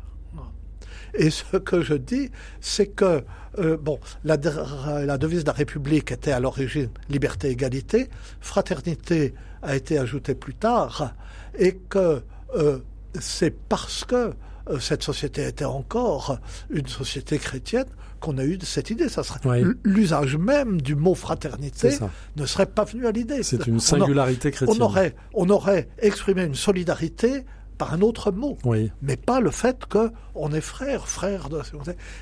Et 1.14 1.30
ce 1.30 1.56
que 1.56 1.80
je 1.80 1.94
dis, 1.94 2.30
c'est 2.60 2.88
que 2.88 3.24
euh, 3.58 3.76
bon, 3.76 3.98
la, 4.24 4.36
devise 4.36 5.42
de 5.42 5.46
la 5.46 5.52
République 5.52 6.12
était 6.12 6.32
à 6.32 6.40
l'origine 6.40 6.90
liberté, 7.08 7.48
égalité, 7.48 8.08
fraternité 8.40 9.34
a 9.62 9.74
été 9.74 9.98
ajoutée 9.98 10.34
plus 10.34 10.54
tard, 10.54 11.14
et 11.58 11.76
que 11.76 12.22
euh, 12.54 12.78
c'est 13.18 13.50
parce 13.50 14.04
que 14.04 14.32
cette 14.80 15.02
société 15.02 15.46
était 15.46 15.64
encore 15.64 16.38
une 16.70 16.86
société 16.86 17.38
chrétienne 17.38 17.86
qu'on 18.20 18.38
a 18.38 18.44
eu 18.44 18.58
cette 18.62 18.90
idée. 18.90 19.08
Ça 19.08 19.22
serait 19.22 19.62
l'usage 19.84 20.36
même 20.36 20.80
du 20.80 20.94
mot 20.94 21.14
fraternité 21.14 21.98
ne 22.36 22.46
serait 22.46 22.66
pas 22.66 22.84
venu 22.84 23.06
à 23.06 23.12
l'idée. 23.12 23.42
C'est 23.42 23.66
une 23.66 23.80
singularité 23.80 24.50
chrétienne. 24.50 24.76
On 24.80 24.84
aurait, 24.84 25.14
on 25.34 25.48
aurait 25.50 25.88
exprimé 25.98 26.44
une 26.44 26.54
solidarité 26.54 27.44
par 27.78 27.94
un 27.94 28.00
autre 28.00 28.32
mot, 28.32 28.58
mais 29.02 29.16
pas 29.16 29.40
le 29.40 29.50
fait 29.50 29.86
que 29.86 30.10
on 30.34 30.52
est 30.52 30.60
frère, 30.60 31.08
frère 31.08 31.48
de 31.48 31.60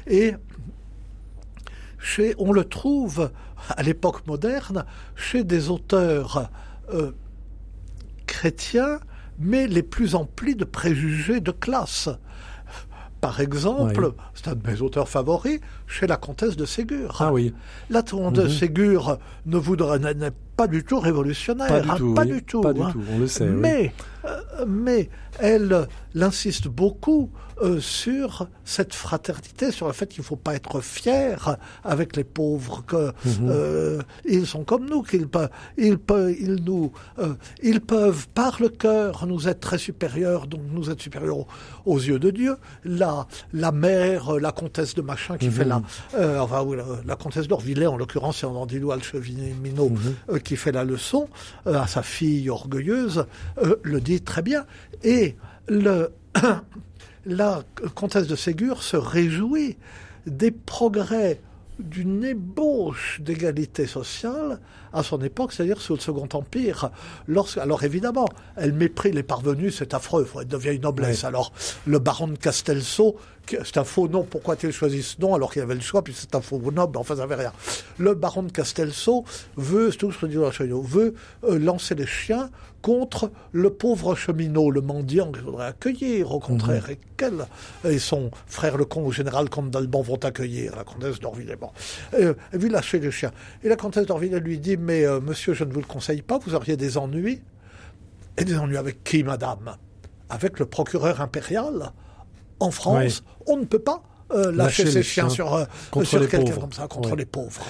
et 0.07 0.35
chez, 1.99 2.35
on 2.39 2.53
le 2.53 2.65
trouve 2.65 3.31
à 3.71 3.83
l'époque 3.83 4.27
moderne 4.27 4.85
chez 5.17 5.45
des 5.45 5.71
auteurs 5.71 6.51
euh, 6.93 7.13
chrétiens, 8.27 9.01
mais 9.39 9.67
les 9.67 9.83
plus 9.83 10.15
emplis 10.15 10.55
de 10.55 10.65
préjugés 10.65 11.41
de 11.41 11.51
classe. 11.51 12.11
Par 13.21 13.41
exemple, 13.41 14.13
c'est 14.35 14.49
un 14.49 14.55
de 14.55 14.71
mes 14.71 14.81
auteurs 14.83 15.09
favoris, 15.09 15.61
chez 15.87 16.07
la 16.07 16.17
comtesse 16.17 16.57
de 16.57 16.65
Ségur. 16.65 17.17
Ah 17.21 17.33
oui. 17.33 17.55
La 17.91 18.03
comtesse 18.03 18.45
de 18.45 18.49
mhm. 18.49 18.55
Ségur 18.55 19.19
ne 19.47 19.57
voudrait 19.57 19.99
n'est 19.99 20.33
pas 20.57 20.67
du 20.67 20.85
tout 20.85 20.99
révolutionnaire, 20.99 21.69
pas 21.69 21.81
du 21.81 21.91
hein, 21.91 21.97
tout, 21.97 22.15
pas, 22.15 22.25
du 22.25 22.43
tout, 22.43 22.61
pas 22.61 22.73
du 22.73 22.83
hein. 22.83 22.91
tout, 22.93 23.03
on 23.13 23.19
le 23.19 23.27
sait. 23.27 23.47
Mais, 23.47 23.93
euh, 24.25 24.65
mais 24.67 25.11
elle 25.39 25.87
insiste 26.15 26.69
beaucoup 26.69 27.31
euh, 27.63 27.81
sur 27.81 28.49
cette 28.67 28.93
fraternité, 28.93 29.71
sur 29.71 29.87
le 29.87 29.95
fait 29.95 30.07
qu'il 30.07 30.21
ne 30.21 30.27
faut 30.27 30.37
pas 30.37 30.55
être 30.55 30.83
fier 30.83 31.57
avec 31.85 32.15
les 32.15 32.25
pauvres, 32.25 32.85
que 32.87 33.13
mhm. 33.25 33.49
euh, 33.49 34.03
ils 34.27 34.47
sont 34.47 34.63
comme 34.63 34.87
nous, 34.87 35.03
qu'ils 35.03 35.27
peuvent, 35.27 35.49
ils 35.79 35.97
peuvent, 35.99 36.35
ils 36.39 36.57
nous, 36.57 36.93
euh, 37.19 37.33
ils 37.63 37.81
peuvent 37.81 38.29
par 38.29 38.61
le 38.61 38.69
cœur 38.69 39.27
nous 39.27 39.49
être 39.49 39.61
très 39.61 39.79
supérieurs, 39.79 40.47
donc 40.47 40.61
nous 40.71 40.91
être 40.91 41.01
supérieurs 41.01 41.47
aux, 41.87 41.99
yeux 41.99 42.19
de 42.19 42.31
Dieu. 42.31 42.57
La, 42.85 43.27
la 43.55 43.73
mère, 43.73 44.35
la 44.39 44.53
comtesse 44.53 44.95
de 44.95 45.01
machin 45.01 45.39
qui 45.39 45.51
fait 45.51 45.65
la, 45.65 45.76
mhm. 45.81 46.41
enfin 46.41 46.65
la, 47.05 47.17
comtesse 47.17 47.49
d'Orvillers 47.49 47.87
en 47.87 47.97
l'occurrence, 47.97 48.39
c'est 48.39 48.47
Andilou 48.47 48.93
Alchevinot 48.93 49.91
mhm. 49.91 50.41
qui 50.41 50.57
fait 50.57 50.73
la 50.73 50.85
leçon 50.85 51.29
à 51.67 51.87
sa 51.87 52.03
fille 52.03 52.49
orgueilleuse, 52.51 53.27
le 53.83 54.01
dit 54.01 54.21
très 54.21 54.43
bien. 54.43 54.67
Et 55.03 55.37
le 55.69 56.13
la 57.27 57.63
comtesse 57.95 58.27
de 58.27 58.37
Ségur 58.37 58.83
se 58.83 58.97
réjouit 58.97 59.77
des 60.27 60.51
progrès 60.51 61.41
d'une 61.79 62.25
ébauche 62.25 63.21
d'égalité 63.21 63.87
sociale 63.87 64.61
à 64.97 65.03
son 65.03 65.21
époque, 65.21 65.53
c'est-à-dire 65.53 65.81
sous 65.81 65.95
le 65.95 66.01
Second 66.01 66.29
Empire. 66.33 66.91
Lorsque, 67.29 67.59
alors 67.59 67.85
évidemment, 67.85 68.29
elle 68.57 68.73
méprise 68.73 69.15
les 69.15 69.23
parvenus, 69.23 69.77
c'est 69.79 69.95
affreux, 69.95 70.27
elle 70.41 70.49
devient 70.49 70.75
une 70.75 70.83
noblesse. 70.83 71.25
Alors 71.25 71.53
le 71.87 71.99
baron 71.99 72.29
de 72.29 72.37
Castelso, 72.37 73.17
c'est 73.49 73.77
un 73.77 73.85
faux 73.85 74.09
nom, 74.09 74.25
pourquoi 74.25 74.55
a-t-il 74.55 74.73
choisi 74.73 75.03
ce 75.03 75.21
nom 75.21 75.35
alors 75.35 75.53
qu'il 75.53 75.63
avait 75.63 75.75
le 75.75 75.81
choix, 75.81 76.03
puis 76.03 76.15
c'est 76.17 76.35
un 76.35 76.41
faux 76.41 76.61
noble, 76.73 76.99
enfin 76.99 77.15
ça 77.15 77.23
n'avait 77.23 77.37
rien. 77.37 77.53
Le 77.99 78.15
baron 78.15 78.43
de 78.43 78.53
Castelso 78.53 79.25
veut, 79.57 79.91
tout 79.93 80.13
ce 80.13 80.27
veut 80.27 81.15
euh, 81.45 81.59
lancer 81.59 81.95
les 81.95 82.07
chiens 82.07 82.51
contre 82.87 83.33
le 83.51 83.71
pauvre 83.71 84.15
cheminot, 84.15 84.71
le 84.71 84.81
mendiant 84.81 85.33
qu'il 85.33 85.43
faudrait 85.43 85.67
accueillir, 85.67 86.33
au 86.33 86.39
contraire, 86.39 86.85
mhm. 86.85 86.93
et 86.93 86.99
quel 87.17 87.47
et 87.85 87.99
son 87.99 88.31
frère 88.47 88.77
le 88.77 88.85
comte, 88.85 89.13
général 89.13 89.51
comte 89.51 89.71
d'Alban 89.71 90.03
vont 90.03 90.23
accueillir, 90.23 90.77
la 90.77 90.85
comtesse 90.85 91.19
d'Orville. 91.19 91.57
Bon. 91.61 91.71
Euh, 92.15 92.35
elle 92.53 92.61
veut 92.61 92.69
lâcher 92.69 93.01
les 93.01 93.11
chiens. 93.11 93.33
Et 93.65 93.69
la 93.69 93.75
comtesse 93.75 94.07
d'Orville 94.07 94.37
lui 94.37 94.59
dit, 94.59 94.77
mais 94.87 95.05
euh, 95.05 95.21
monsieur, 95.21 95.53
je 95.53 95.65
ne 95.65 95.73
vous 95.73 95.81
le 95.81 95.87
conseille 95.87 96.23
pas, 96.23 96.39
vous 96.39 96.55
auriez 96.55 96.77
des 96.77 96.97
ennuis. 96.97 97.43
Et 98.39 98.45
des 98.45 98.57
ennuis 98.57 98.77
avec 98.77 99.03
qui, 99.03 99.25
madame? 99.25 99.77
Avec 100.31 100.59
le 100.59 100.67
procureur 100.67 101.21
impérial? 101.21 101.93
En 102.61 102.71
France, 102.71 103.23
on 103.47 103.57
ne 103.59 103.65
peut 103.65 103.81
pas 103.81 104.03
euh, 104.33 104.51
lâcher, 104.51 104.87
ses 104.91 105.03
chiens, 105.03 105.29
sur, 105.29 105.55
euh, 105.55 105.65
sur 106.03 106.29
quelqu'un 106.29 106.53
comme 106.59 106.73
ça, 106.73 106.89
contre 106.89 107.15
les 107.15 107.25
pauvres. 107.25 107.63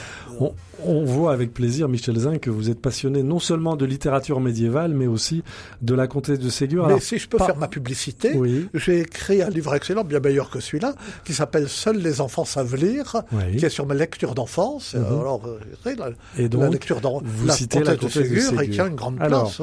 On, 0.84 1.04
voit 1.04 1.32
avec 1.32 1.54
plaisir, 1.54 1.88
Michel 1.88 2.16
Zin, 2.18 2.38
que 2.38 2.50
vous 2.50 2.70
êtes 2.70 2.80
passionné 2.80 3.22
non 3.22 3.38
seulement 3.38 3.76
de 3.76 3.86
littérature 3.86 4.40
médiévale, 4.40 4.92
mais 4.92 5.07
aussi 5.07 5.42
de 5.80 5.94
la 5.94 6.07
comtesse 6.07 6.38
de 6.38 6.48
Ségur. 6.50 6.86
Mais 6.86 7.00
si 7.00 7.18
je 7.18 7.28
peux 7.28 7.38
faire 7.38 7.57
ma 7.57 7.68
publicité, 7.68 8.38
j'ai 8.74 9.00
écrit 9.00 9.42
un 9.42 9.48
livre 9.48 9.74
excellent, 9.74 10.04
bien 10.04 10.20
meilleur 10.20 10.50
que 10.50 10.61
celui-là, 10.61 10.94
qui 11.24 11.32
s'appelle 11.32 11.68
Seuls 11.68 11.98
les 11.98 12.20
enfants 12.20 12.44
savent 12.44 12.76
lire, 12.76 13.22
qui 13.57 13.64
est 13.64 13.70
sur 13.70 13.86
ma 13.86 13.94
lecture 13.94 14.34
d'enfance. 14.34 14.94
Mhm. 14.94 15.04
Alors, 15.04 15.42
euh, 15.46 15.59
la, 15.84 16.11
et 16.38 16.48
donc, 16.48 16.62
la 16.62 16.68
lecture 16.70 17.00
vous 17.24 17.46
la 17.46 17.52
citez 17.52 17.80
la 17.80 17.96
comtesse 17.96 18.16
de 18.16 18.38
Ségur, 18.38 18.61
et 18.62 18.68
qui 18.68 18.80
a 18.80 18.86
une 18.86 18.94
grande 18.96 19.16
place. 19.16 19.61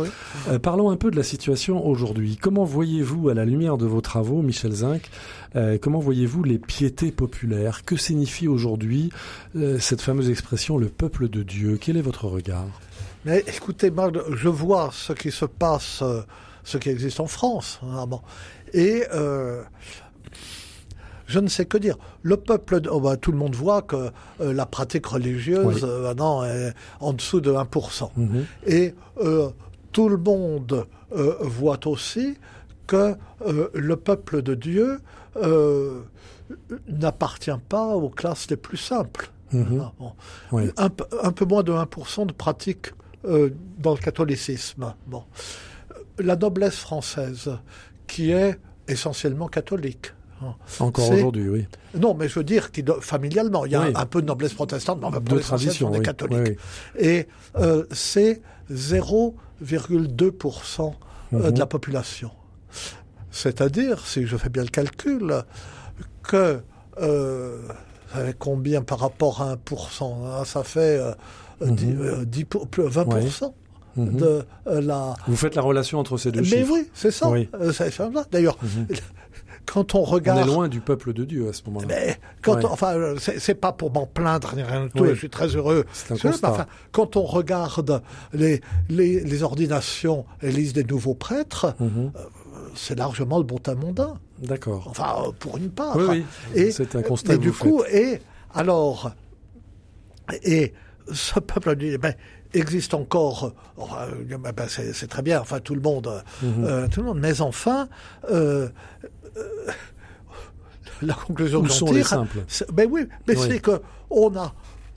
parlons 0.61 0.89
un 0.89 0.97
peu 0.97 1.11
de 1.11 1.15
la 1.15 1.23
situation 1.23 1.85
aujourd'hui. 1.85 2.37
Comment 2.41 2.63
voyez-vous, 2.63 3.29
à 3.29 3.33
la 3.33 3.45
lumière 3.45 3.77
de 3.77 3.85
vos 3.85 4.01
travaux, 4.01 4.41
Michel 4.41 4.71
Zinc, 4.71 5.09
euh, 5.55 5.77
comment 5.81 5.99
voyez-vous 5.99 6.43
les 6.43 6.57
piétés 6.57 7.11
populaires? 7.11 7.83
Que 7.85 7.95
signifie 7.95 8.47
aujourd'hui 8.47 9.11
euh, 9.55 9.79
cette 9.79 10.01
fameuse 10.01 10.29
expression 10.29 10.77
le 10.77 10.89
peuple 10.89 11.29
de 11.29 11.43
Dieu? 11.43 11.77
Quel 11.79 11.97
est 11.97 12.01
votre 12.01 12.27
regard? 12.27 12.67
Mais 13.25 13.43
écoutez, 13.47 13.91
moi, 13.91 14.11
je 14.33 14.49
vois 14.49 14.89
ce 14.91 15.13
qui 15.13 15.31
se 15.31 15.45
passe, 15.45 16.01
euh, 16.01 16.21
ce 16.63 16.77
qui 16.77 16.89
existe 16.89 17.19
en 17.19 17.27
France, 17.27 17.79
et 18.73 19.03
je 21.25 21.39
ne 21.39 21.47
sais 21.47 21.65
que 21.65 21.77
dire. 21.77 21.97
Le 22.21 22.37
peuple, 22.37 22.81
oh 22.89 22.99
bah, 22.99 23.17
tout 23.17 23.31
le 23.31 23.37
monde 23.37 23.55
voit 23.55 23.81
que 23.81 24.11
la 24.39 24.65
pratique 24.65 25.05
religieuse 25.05 25.83
maintenant 25.83 26.43
est 26.43 26.73
en 26.99 27.13
dessous 27.13 27.39
de 27.41 27.51
1%. 27.51 28.11
Mhm. 28.15 28.45
Et 28.67 28.93
tout 29.91 30.09
le 30.09 30.17
monde 30.17 30.85
voit 31.41 31.87
aussi 31.87 32.37
que 32.93 33.17
le 33.73 33.95
peuple 33.95 34.41
de 34.41 34.55
Dieu 34.55 34.99
euh, 35.41 36.01
n'appartient 36.87 37.51
pas 37.69 37.95
aux 37.95 38.09
classes 38.09 38.49
les 38.49 38.57
plus 38.57 38.77
simples. 38.77 39.31
Mhm. 39.51 39.91
Ah, 40.77 40.89
un, 41.23 41.31
peu 41.31 41.45
moins 41.45 41.63
de 41.63 41.71
1% 41.71 42.27
de 42.27 42.33
pratique 42.33 42.87
euh, 43.25 43.49
dans 43.79 43.93
le 43.93 43.99
catholicisme. 43.99 44.93
Bon. 45.07 45.23
La 46.19 46.35
noblesse 46.35 46.75
française, 46.75 47.57
qui 48.07 48.31
est 48.31 48.59
essentiellement 48.87 49.47
catholique. 49.47 50.13
Hein, 50.41 50.55
Encore 50.79 51.11
aujourd'hui, 51.11 51.49
oui. 51.49 51.67
Non, 51.95 52.15
mais 52.15 52.27
je 52.27 52.39
veux 52.39 52.43
dire, 52.43 52.71
qui, 52.71 52.83
familialement, 53.01 53.65
il 53.65 53.71
y 53.71 53.75
a 53.75 53.89
un, 53.95 54.05
peu 54.05 54.21
de 54.21 54.27
noblesse 54.27 54.53
protestante, 54.53 54.99
mais 55.01 55.09
de 55.19 55.39
tradition, 55.39 55.89
on 55.91 55.93
est 55.93 56.01
catholique. 56.01 56.59
Et 56.99 57.27
euh, 57.57 57.85
c'est 57.91 58.41
0,2% 58.71 60.93
mhm. 61.31 61.51
de 61.51 61.59
la 61.59 61.65
population. 61.65 62.29
C'est-à-dire, 63.33 64.05
si 64.05 64.27
je 64.27 64.37
fais 64.37 64.49
bien 64.49 64.61
le 64.61 64.69
calcul, 64.69 65.43
que 66.21 66.61
euh, 67.01 67.57
combien 68.37 68.83
par 68.83 68.99
rapport 68.99 69.41
à 69.41 69.55
1% 69.55 70.03
hein, 70.03 70.45
Ça 70.45 70.63
fait 70.63 71.01
10, 71.61 71.95
euh, 71.99 72.25
20% 72.25 73.43
euh, 73.43 73.49
mhm. 73.95 74.15
de 74.15 74.45
euh, 74.67 74.81
la... 74.81 75.15
Vous 75.27 75.35
faites 75.35 75.55
la 75.55 75.63
relation 75.63 75.99
entre 75.99 76.17
ces 76.17 76.31
deux 76.31 76.41
Mais 76.41 76.47
chiffres. 76.47 76.73
oui, 76.73 76.89
c'est 76.93 77.09
ça. 77.09 77.31
D'ailleurs, 78.31 78.57
mhm. 78.61 78.87
quand 79.65 79.95
on 79.95 80.03
regarde... 80.03 80.39
On 80.39 80.43
est 80.43 80.53
loin 80.53 80.67
du 80.67 80.79
peuple 80.79 81.13
de 81.13 81.25
Dieu 81.25 81.49
à 81.49 81.53
ce 81.53 81.63
moment-là. 81.65 81.87
Mais 81.87 82.19
quand 82.43 82.63
enfin, 82.65 83.15
c'est 83.17 83.55
pas 83.55 83.71
pour 83.71 83.91
m'en 83.91 84.05
plaindre 84.05 84.55
ni 84.55 84.61
rien 84.61 84.85
du 84.85 84.91
tout. 84.91 85.05
Je 85.05 85.15
suis 85.15 85.31
très 85.31 85.47
heureux. 85.47 85.85
enfin, 86.11 86.67
quand 86.91 87.15
on 87.15 87.23
regarde 87.23 88.03
les, 88.31 88.61
les, 88.89 89.21
les 89.21 89.43
ordinations 89.43 90.25
et 90.43 90.51
les 90.51 90.71
des 90.71 90.83
nouveaux 90.83 91.15
prêtres, 91.15 91.73
mhm 91.79 92.11
c'est 92.75 92.97
largement 92.97 93.37
le 93.37 93.43
bon 93.43 93.57
temps 93.57 93.75
mondain. 93.75 94.19
D'accord. 94.39 94.87
Enfin, 94.89 95.15
euh, 95.19 95.31
pour 95.37 95.57
une 95.57 95.69
part. 95.69 95.95
Oui, 95.95 96.25
oui. 96.55 96.71
c'est 96.71 96.95
un 96.95 97.01
constat. 97.01 97.35
Et 97.35 97.37
du 97.37 97.51
coup, 97.51 97.83
et 97.89 98.19
alors, 98.53 99.11
et 100.43 100.73
ce 101.11 101.39
peuple 101.39 101.75
ben, 101.97 102.13
existe 102.53 102.93
encore. 102.93 103.53
Euh, 103.79 104.37
ben, 104.37 104.67
c'est 104.67 105.07
très 105.07 105.21
bien. 105.21 105.41
Enfin, 105.41 105.59
tout 105.59 105.75
le 105.75 105.81
monde, 105.81 106.23
mhm. 106.41 106.65
euh, 106.65 106.87
tout 106.87 107.01
le 107.01 107.07
monde. 107.07 107.19
Mais 107.19 107.41
enfin. 107.41 107.87
la 111.01 111.15
conclusion 111.15 111.61
que 111.61 111.69
j'en 111.69 111.85
tire, 111.87 112.07
simples? 112.07 112.45
ben 112.71 112.87
oui, 112.89 113.09
mais 113.27 113.35
c'est 113.35 113.59
que 113.59 113.81
on 114.09 114.33
a 114.37 114.53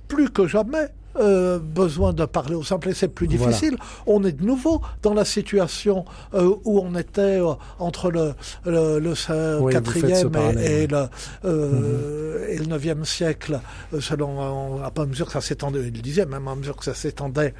plus 0.06 0.30
que 0.30 0.46
jamais 0.46 0.88
euh, 1.20 1.58
besoin 1.58 2.12
de 2.12 2.24
parler 2.24 2.54
au 2.54 2.62
simple 2.62 2.88
et 2.88 2.94
c'est 2.94 3.08
plus 3.08 3.28
difficile. 3.28 3.76
On 4.06 4.24
est 4.24 4.32
de 4.32 4.44
nouveau 4.44 4.80
dans 5.02 5.14
la 5.14 5.24
situation 5.24 6.04
euh, 6.34 6.54
où 6.64 6.80
on 6.80 6.94
était 6.96 7.40
euh, 7.40 7.52
entre 7.78 8.10
le, 8.10 8.32
le, 8.64 8.98
le 8.98 9.70
quatrième 9.70 10.32
et, 10.58 10.82
et, 10.82 10.86
le, 10.86 11.06
euh, 11.44 12.46
et 12.48 12.58
le 12.58 12.64
9e 12.64 13.04
siècle, 13.04 13.60
selon 14.00 14.82
à 14.82 14.90
pas 14.90 15.06
mesure 15.06 15.26
que 15.26 15.32
ça 15.32 15.40
s'étendait, 15.40 15.80
il 15.86 16.02
disait 16.02 16.26
même 16.26 16.48
à 16.48 16.54
mesure 16.54 16.76
que 16.76 16.84
ça 16.84 16.94
s'étendait 16.94 17.54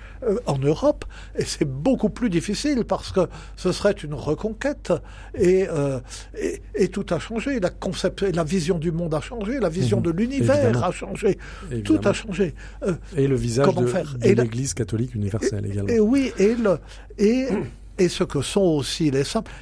en 0.46 0.58
Europe, 0.58 1.04
et 1.38 1.44
c'est 1.44 1.64
beaucoup 1.64 2.10
plus 2.10 2.30
difficile 2.30 2.84
parce 2.84 3.12
que 3.12 3.20
ce 3.56 3.72
serait 3.72 3.92
une 3.92 4.14
reconquête. 4.14 4.92
Et, 5.34 5.66
et, 6.38 6.62
et, 6.74 6.88
tout 6.88 7.06
a 7.10 7.18
changé. 7.18 7.60
La 7.60 7.70
concept, 7.70 8.22
la 8.22 8.44
vision 8.44 8.78
du 8.78 8.92
monde 8.92 9.14
a 9.14 9.20
changé, 9.20 9.60
la 9.60 9.68
vision 9.68 9.98
mhm. 9.98 10.02
de 10.04 10.10
l'univers 10.10 10.84
a 10.84 10.90
changé, 10.90 11.38
tout 11.84 12.00
a 12.04 12.12
changé. 12.12 12.54
et 13.16 13.26
le 13.26 13.36
visage 13.46 13.74
de, 13.74 14.34
de 14.34 14.42
l'Église 14.42 14.74
catholique 14.74 15.14
universelle 15.14 15.64
également. 15.66 15.88
Et 15.88 16.00
oui, 16.00 16.32
et, 16.38 16.54
le, 16.54 16.78
et, 17.18 17.46
et 17.98 18.08
ce 18.08 18.24
que 18.24 18.42
sont 18.42 18.68
aussi 18.78 19.10
les 19.10 19.24
simples. 19.24 19.52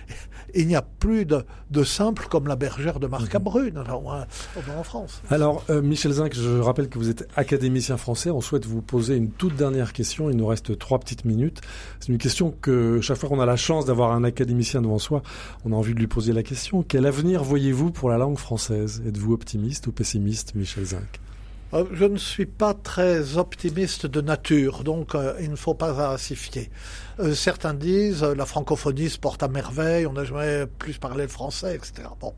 Il 0.57 0.69
n'y 0.69 0.77
a 0.77 0.83
plus 0.83 1.25
de, 1.27 1.45
de 1.73 1.83
simples 1.83 2.29
comme 2.31 2.47
la 2.47 2.55
bergère 2.55 3.01
de 3.01 3.09
Marcabrune 3.09 3.75
mhm. 3.75 4.79
en 4.79 4.85
France. 4.85 5.21
Alors, 5.29 5.65
euh, 5.69 5.83
Michel 5.83 6.13
Zinc, 6.13 6.33
je 6.33 6.61
rappelle 6.61 6.89
que 6.89 6.97
vous 6.97 7.11
êtes 7.11 7.27
académicien 7.35 7.97
français. 7.97 8.31
On 8.31 8.41
souhaite 8.41 8.65
vous 8.65 8.81
poser 8.81 9.17
une 9.17 9.31
toute 9.31 9.57
dernière 9.57 9.93
question. 9.93 10.31
Il 10.31 10.37
nous 10.37 10.47
reste 10.47 10.79
trois 10.79 11.01
petites 11.01 11.25
minutes. 11.25 11.61
C'est 11.99 12.13
une 12.13 12.19
question 12.19 12.55
que 12.61 13.01
chaque 13.01 13.17
fois 13.17 13.29
qu'on 13.29 13.41
a 13.41 13.47
la 13.47 13.57
chance 13.57 13.85
d'avoir 13.85 14.13
un 14.13 14.23
académicien 14.23 14.81
devant 14.81 15.01
soi, 15.01 15.25
on 15.65 15.73
a 15.73 15.75
envie 15.75 15.95
de 15.95 15.99
lui 15.99 16.07
poser 16.07 16.33
la 16.33 16.45
question. 16.45 16.85
Quel 16.87 17.05
avenir 17.07 17.43
voyez-vous 17.43 17.91
pour 17.91 18.09
la 18.09 18.19
langue 18.19 18.39
française? 18.39 19.03
Êtes-vous 19.09 19.33
optimiste 19.33 19.89
ou 19.89 19.93
pessimiste, 19.93 20.55
Michel 20.55 20.85
Zinc? 20.85 21.21
Je 21.73 22.05
ne 22.05 22.17
suis 22.17 22.47
pas 22.47 22.75
très 22.75 23.37
optimiste 23.37 24.07
de 24.07 24.21
nature, 24.21 24.85
donc 24.85 25.15
euh, 25.15 25.35
il 25.41 25.51
ne 25.51 25.57
faut 25.57 25.75
pas 25.75 26.13
assifier. 26.13 26.71
Euh, 27.21 27.35
certains 27.35 27.75
disent 27.75 28.23
la 28.23 28.47
francophonie 28.47 29.11
se 29.11 29.19
porte 29.19 29.43
à 29.43 29.49
merveille, 29.49 30.07
on 30.07 30.13
n'a 30.13 30.25
jamais 30.25 30.67
plus 30.79 30.99
parlé 30.99 31.25
le 31.25 31.29
français, 31.29 31.75
etc. 31.75 32.09
Bon, 32.21 32.33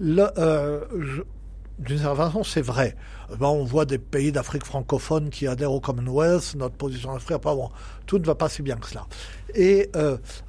d'une 0.00 1.98
certaine 1.98 2.16
façon, 2.16 2.44
c'est 2.44 2.62
vrai. 2.62 2.96
on 3.40 3.64
voit 3.64 3.84
des 3.84 3.98
pays 3.98 4.32
d'Afrique 4.32 4.64
francophone 4.64 5.30
qui 5.30 5.46
adhèrent 5.46 5.72
au 5.72 5.80
Commonwealth, 5.80 6.54
notre 6.56 6.76
position 6.76 7.10
en 7.10 7.16
Afrique, 7.16 7.42
bon, 7.42 7.70
tout 8.06 8.18
ne 8.18 8.24
va 8.24 8.34
pas 8.34 8.48
si 8.48 8.62
bien 8.62 8.76
que 8.76 8.86
cela. 8.86 9.06
Et 9.54 9.90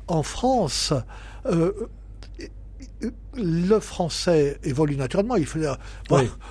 en 0.07 0.23
France, 0.23 0.93
le 3.35 3.79
français 3.79 4.59
évolue 4.63 4.95
naturellement. 4.95 5.35
Il 5.35 5.45
faut, 5.45 5.59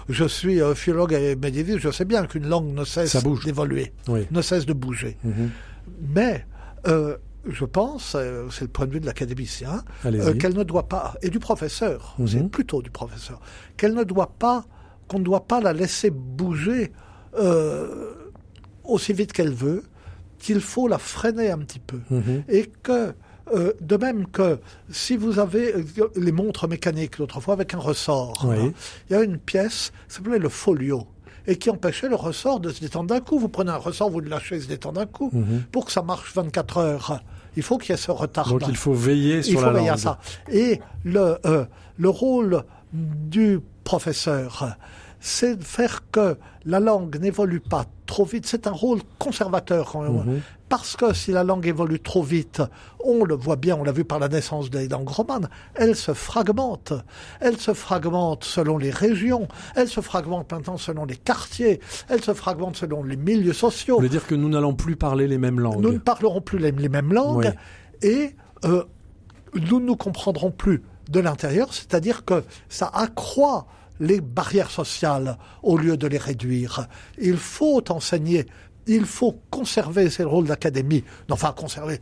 Je 0.08 0.24
suis 0.24 0.60
philologue 0.74 1.12
et 1.12 1.36
médiéviste, 1.36 1.78
je 1.78 1.90
sais 1.90 2.04
bien 2.04 2.26
qu'une 2.26 2.48
langue 2.48 2.72
ne 2.72 2.84
cesse 2.84 3.16
d'évoluer, 3.44 3.92
ne 4.08 4.42
cesse 4.42 4.66
de 4.66 4.72
bouger. 4.72 5.16
Mhm. 5.24 5.50
Mais 6.14 6.46
euh, 6.86 7.16
je 7.48 7.64
pense, 7.64 8.14
euh, 8.14 8.46
c'est 8.50 8.62
le 8.62 8.68
point 8.68 8.86
de 8.86 8.92
vue 8.92 9.00
de 9.00 9.06
l'académicien, 9.06 9.82
euh, 10.06 10.34
qu'elle 10.34 10.54
ne 10.54 10.62
doit 10.62 10.88
pas, 10.88 11.14
et 11.22 11.30
du 11.30 11.38
professeur, 11.38 12.14
mhm. 12.18 12.26
c'est 12.26 12.48
plutôt 12.50 12.82
du 12.82 12.90
professeur, 12.90 13.40
qu'elle 13.76 13.94
ne 13.94 14.04
doit 14.04 14.32
pas, 14.38 14.64
qu'on 15.08 15.18
ne 15.18 15.24
doit 15.24 15.46
pas 15.46 15.60
la 15.60 15.72
laisser 15.72 16.10
bouger 16.10 16.92
aussi 18.84 19.12
vite 19.12 19.32
qu'elle 19.32 19.52
veut, 19.52 19.84
qu'il 20.38 20.60
faut 20.60 20.88
la 20.88 20.98
freiner 20.98 21.50
un 21.50 21.58
petit 21.58 21.78
peu. 21.78 22.00
Mhm. 22.10 22.44
Et 22.48 22.70
que 22.82 23.14
euh, 23.52 23.72
de 23.80 23.96
même 23.96 24.26
que 24.26 24.58
si 24.90 25.16
vous 25.16 25.38
avez 25.38 25.74
euh, 25.74 26.08
les 26.16 26.32
montres 26.32 26.68
mécaniques 26.68 27.20
autrefois 27.20 27.54
avec 27.54 27.74
un 27.74 27.78
ressort, 27.78 28.46
hein, 28.50 28.72
il 29.08 29.12
y 29.12 29.16
a 29.16 29.22
une 29.22 29.38
pièce, 29.38 29.92
ça 30.08 30.16
s'appelait 30.16 30.38
le 30.38 30.48
folio 30.48 31.06
et 31.46 31.56
qui 31.56 31.70
empêchait 31.70 32.08
le 32.08 32.14
ressort 32.14 32.60
de 32.60 32.70
se 32.70 32.80
détendre 32.80 33.08
d'un 33.08 33.20
coup. 33.20 33.38
Vous 33.38 33.48
prenez 33.48 33.70
un 33.70 33.76
ressort, 33.76 34.10
vous 34.10 34.20
le 34.20 34.28
lâchez, 34.28 34.56
il 34.56 34.62
se 34.62 34.68
détend 34.68 34.92
d'un 34.92 35.06
coup. 35.06 35.30
Mhm. 35.32 35.64
Pour 35.72 35.86
que 35.86 35.92
ça 35.92 36.02
marche 36.02 36.34
24 36.34 36.78
heures, 36.78 37.20
il 37.56 37.62
faut 37.62 37.78
qu'il 37.78 37.90
y 37.90 37.94
ait 37.94 37.96
ce 37.96 38.10
retard. 38.10 38.48
Donc 38.48 38.62
il 38.68 38.76
faut 38.76 38.94
veiller 38.94 39.42
sur 39.42 39.52
il 39.54 39.64
faut 39.64 39.70
veiller 39.70 39.90
À 39.90 39.96
ça. 39.96 40.18
Et 40.50 40.80
le, 41.04 41.38
euh, 41.44 41.64
le 41.98 42.08
rôle 42.08 42.62
du 42.92 43.60
professeur, 43.84 44.76
c'est 45.20 45.56
de 45.56 45.64
faire 45.64 46.10
que 46.10 46.36
la 46.64 46.80
langue 46.80 47.18
n'évolue 47.18 47.60
pas 47.60 47.86
trop 48.06 48.24
vite. 48.24 48.46
C'est 48.46 48.66
un 48.66 48.72
rôle 48.72 49.00
conservateur 49.18 49.90
quand 49.92 50.02
même. 50.02 50.12
Mhm. 50.12 50.40
Parce 50.72 50.96
que 50.96 51.12
si 51.12 51.32
la 51.32 51.44
langue 51.44 51.66
évolue 51.66 52.00
trop 52.00 52.22
vite, 52.22 52.62
on 53.04 53.26
le 53.26 53.34
voit 53.34 53.56
bien, 53.56 53.76
on 53.76 53.84
l'a 53.84 53.92
vu 53.92 54.06
par 54.06 54.18
la 54.18 54.28
naissance 54.28 54.70
des 54.70 54.88
langues 54.88 55.10
romanes, 55.10 55.50
elle 55.74 55.94
se 55.94 56.14
fragmente. 56.14 56.94
Elle 57.40 57.58
se 57.58 57.74
fragmente 57.74 58.44
selon 58.44 58.78
les 58.78 58.88
régions, 58.88 59.48
elle 59.76 59.88
se 59.88 60.00
fragmente 60.00 60.50
maintenant 60.50 60.78
selon 60.78 61.04
les 61.04 61.16
quartiers, 61.16 61.78
elle 62.08 62.24
se 62.24 62.32
fragmente 62.32 62.78
selon 62.78 63.04
les 63.04 63.16
milieux 63.16 63.52
sociaux. 63.52 63.96
Vous 63.96 64.00
voulez 64.00 64.08
dire 64.08 64.26
que 64.26 64.34
nous 64.34 64.48
n'allons 64.48 64.72
plus 64.72 64.96
parler 64.96 65.28
les 65.28 65.36
mêmes 65.36 65.60
langues 65.60 65.82
Nous 65.82 65.92
ne 65.92 65.98
parlerons 65.98 66.40
plus 66.40 66.58
les, 66.58 66.72
mêmes 66.72 67.12
langues 67.12 67.52
et 68.00 68.34
euh, 68.64 68.84
nous 69.52 69.78
ne 69.78 69.84
nous 69.84 69.96
comprendrons 69.96 70.50
plus 70.50 70.82
de 71.10 71.20
l'intérieur, 71.20 71.74
c'est-à-dire 71.74 72.24
que 72.24 72.44
ça 72.70 72.90
accroît 72.94 73.66
les 74.00 74.22
barrières 74.22 74.70
sociales 74.70 75.36
au 75.62 75.76
lieu 75.76 75.98
de 75.98 76.06
les 76.06 76.16
réduire. 76.16 76.88
Il 77.18 77.36
faut 77.36 77.84
enseigner, 77.92 78.46
il 78.86 79.04
faut 79.04 79.38
conserver, 79.50 80.10
c'est 80.10 80.22
le 80.22 80.28
rôle 80.28 80.44
de 80.44 80.48
l'académie, 80.48 81.04
enfin 81.30 81.52
conserver, 81.52 82.00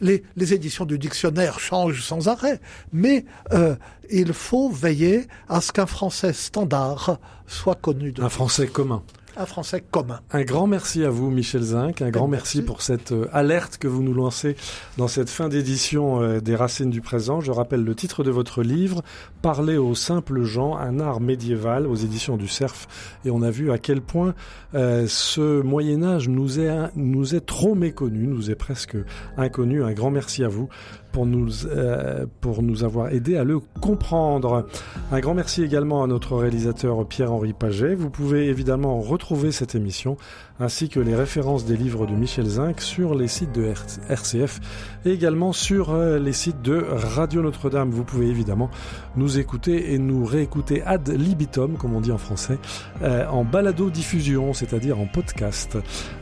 les, 0.00 0.22
les, 0.36 0.54
éditions 0.54 0.84
du 0.84 0.98
dictionnaire 0.98 1.58
changent 1.58 2.02
sans 2.02 2.28
arrêt, 2.28 2.60
mais 2.92 3.24
euh, 3.52 3.74
il 4.10 4.32
faut 4.32 4.70
veiller 4.70 5.26
à 5.48 5.60
ce 5.60 5.72
qu'un 5.72 5.86
français 5.86 6.32
standard 6.32 7.18
soit 7.46 7.74
connu 7.74 8.12
de 8.12 8.22
Un 8.22 8.28
français 8.28 8.66
commun 8.68 9.02
un 9.36 9.46
français 9.46 9.82
commun. 9.90 10.20
Un 10.30 10.42
grand 10.42 10.66
merci 10.66 11.04
à 11.04 11.10
vous, 11.10 11.30
Michel 11.30 11.62
Zinc. 11.62 12.02
Un 12.02 12.10
grand 12.10 12.28
merci. 12.28 12.62
pour 12.62 12.82
cette 12.82 13.12
euh, 13.12 13.28
alerte 13.32 13.78
que 13.78 13.88
vous 13.88 14.02
nous 14.02 14.14
lancez 14.14 14.56
dans 14.96 15.08
cette 15.08 15.30
fin 15.30 15.48
d'édition 15.48 16.22
euh, 16.22 16.40
des 16.40 16.54
Racines 16.54 16.90
du 16.90 17.00
présent. 17.00 17.40
Je 17.40 17.50
rappelle 17.50 17.82
le 17.82 17.94
titre 17.94 18.22
de 18.22 18.30
votre 18.30 18.62
livre, 18.62 19.02
Parler 19.42 19.76
aux 19.76 19.94
simples 19.94 20.42
gens, 20.42 20.76
un 20.76 21.00
art 21.00 21.20
médiéval 21.20 21.86
aux 21.86 21.96
éditions 21.96 22.36
du 22.36 22.48
Cerf. 22.48 22.86
Et 23.24 23.30
on 23.30 23.42
a 23.42 23.50
vu 23.50 23.70
à 23.72 23.78
quel 23.78 24.00
point 24.00 24.34
euh, 24.74 25.06
ce 25.08 25.60
Moyen 25.62 26.02
Âge 26.02 26.28
nous 26.28 26.60
est, 26.60 26.72
nous 26.96 27.34
est 27.34 27.44
trop 27.44 27.74
méconnu, 27.74 28.26
nous 28.26 28.50
est 28.50 28.56
presque 28.56 28.96
inconnu. 29.36 29.82
Un 29.82 29.92
grand 29.92 30.10
merci 30.10 30.44
à 30.44 30.48
vous 30.48 30.68
pour 31.14 31.26
nous, 31.26 31.64
euh, 31.66 32.26
pour 32.40 32.60
nous 32.60 32.82
avoir 32.82 33.12
aidé 33.12 33.36
à 33.36 33.44
le 33.44 33.60
comprendre. 33.60 34.66
Un 35.12 35.20
grand 35.20 35.34
merci 35.34 35.62
également 35.62 36.02
à 36.02 36.08
notre 36.08 36.36
réalisateur 36.36 37.06
Pierre-Henri 37.06 37.52
Paget. 37.52 37.94
Vous 37.94 38.10
pouvez 38.10 38.48
évidemment 38.48 38.98
retrouver 39.00 39.52
cette 39.52 39.76
émission 39.76 40.16
ainsi 40.58 40.88
que 40.88 40.98
les 40.98 41.14
références 41.14 41.66
des 41.66 41.76
livres 41.76 42.06
de 42.06 42.14
Michel 42.14 42.46
Zinc 42.46 42.80
sur 42.80 43.14
les 43.14 43.28
sites 43.28 43.52
de 43.52 43.72
RCF 44.08 44.60
et 45.04 45.12
également 45.12 45.52
sur 45.52 45.92
euh, 45.92 46.18
les 46.18 46.32
sites 46.32 46.62
de 46.62 46.84
Radio 46.90 47.42
Notre-Dame. 47.42 47.90
Vous 47.90 48.02
pouvez 48.02 48.26
évidemment 48.26 48.68
nous 49.14 49.38
écouter 49.38 49.94
et 49.94 49.98
nous 49.98 50.24
réécouter 50.24 50.82
ad 50.82 51.08
libitum, 51.08 51.76
comme 51.76 51.94
on 51.94 52.00
dit 52.00 52.12
en 52.12 52.18
français, 52.18 52.58
euh, 53.02 53.24
en 53.28 53.44
balado-diffusion, 53.44 54.52
c'est-à-dire 54.52 54.98
en 54.98 55.06
podcast. 55.06 55.78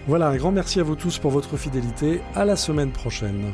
Voilà, 0.07 0.29
un 0.29 0.37
grand 0.37 0.53
merci 0.53 0.81
à 0.81 0.83
vous 0.83 0.97
tous 0.97 1.19
pour 1.19 1.31
votre 1.31 1.57
fidélité. 1.57 2.21
À 2.35 2.45
la 2.45 2.57
semaine 2.57 2.91
prochaine. 2.91 3.53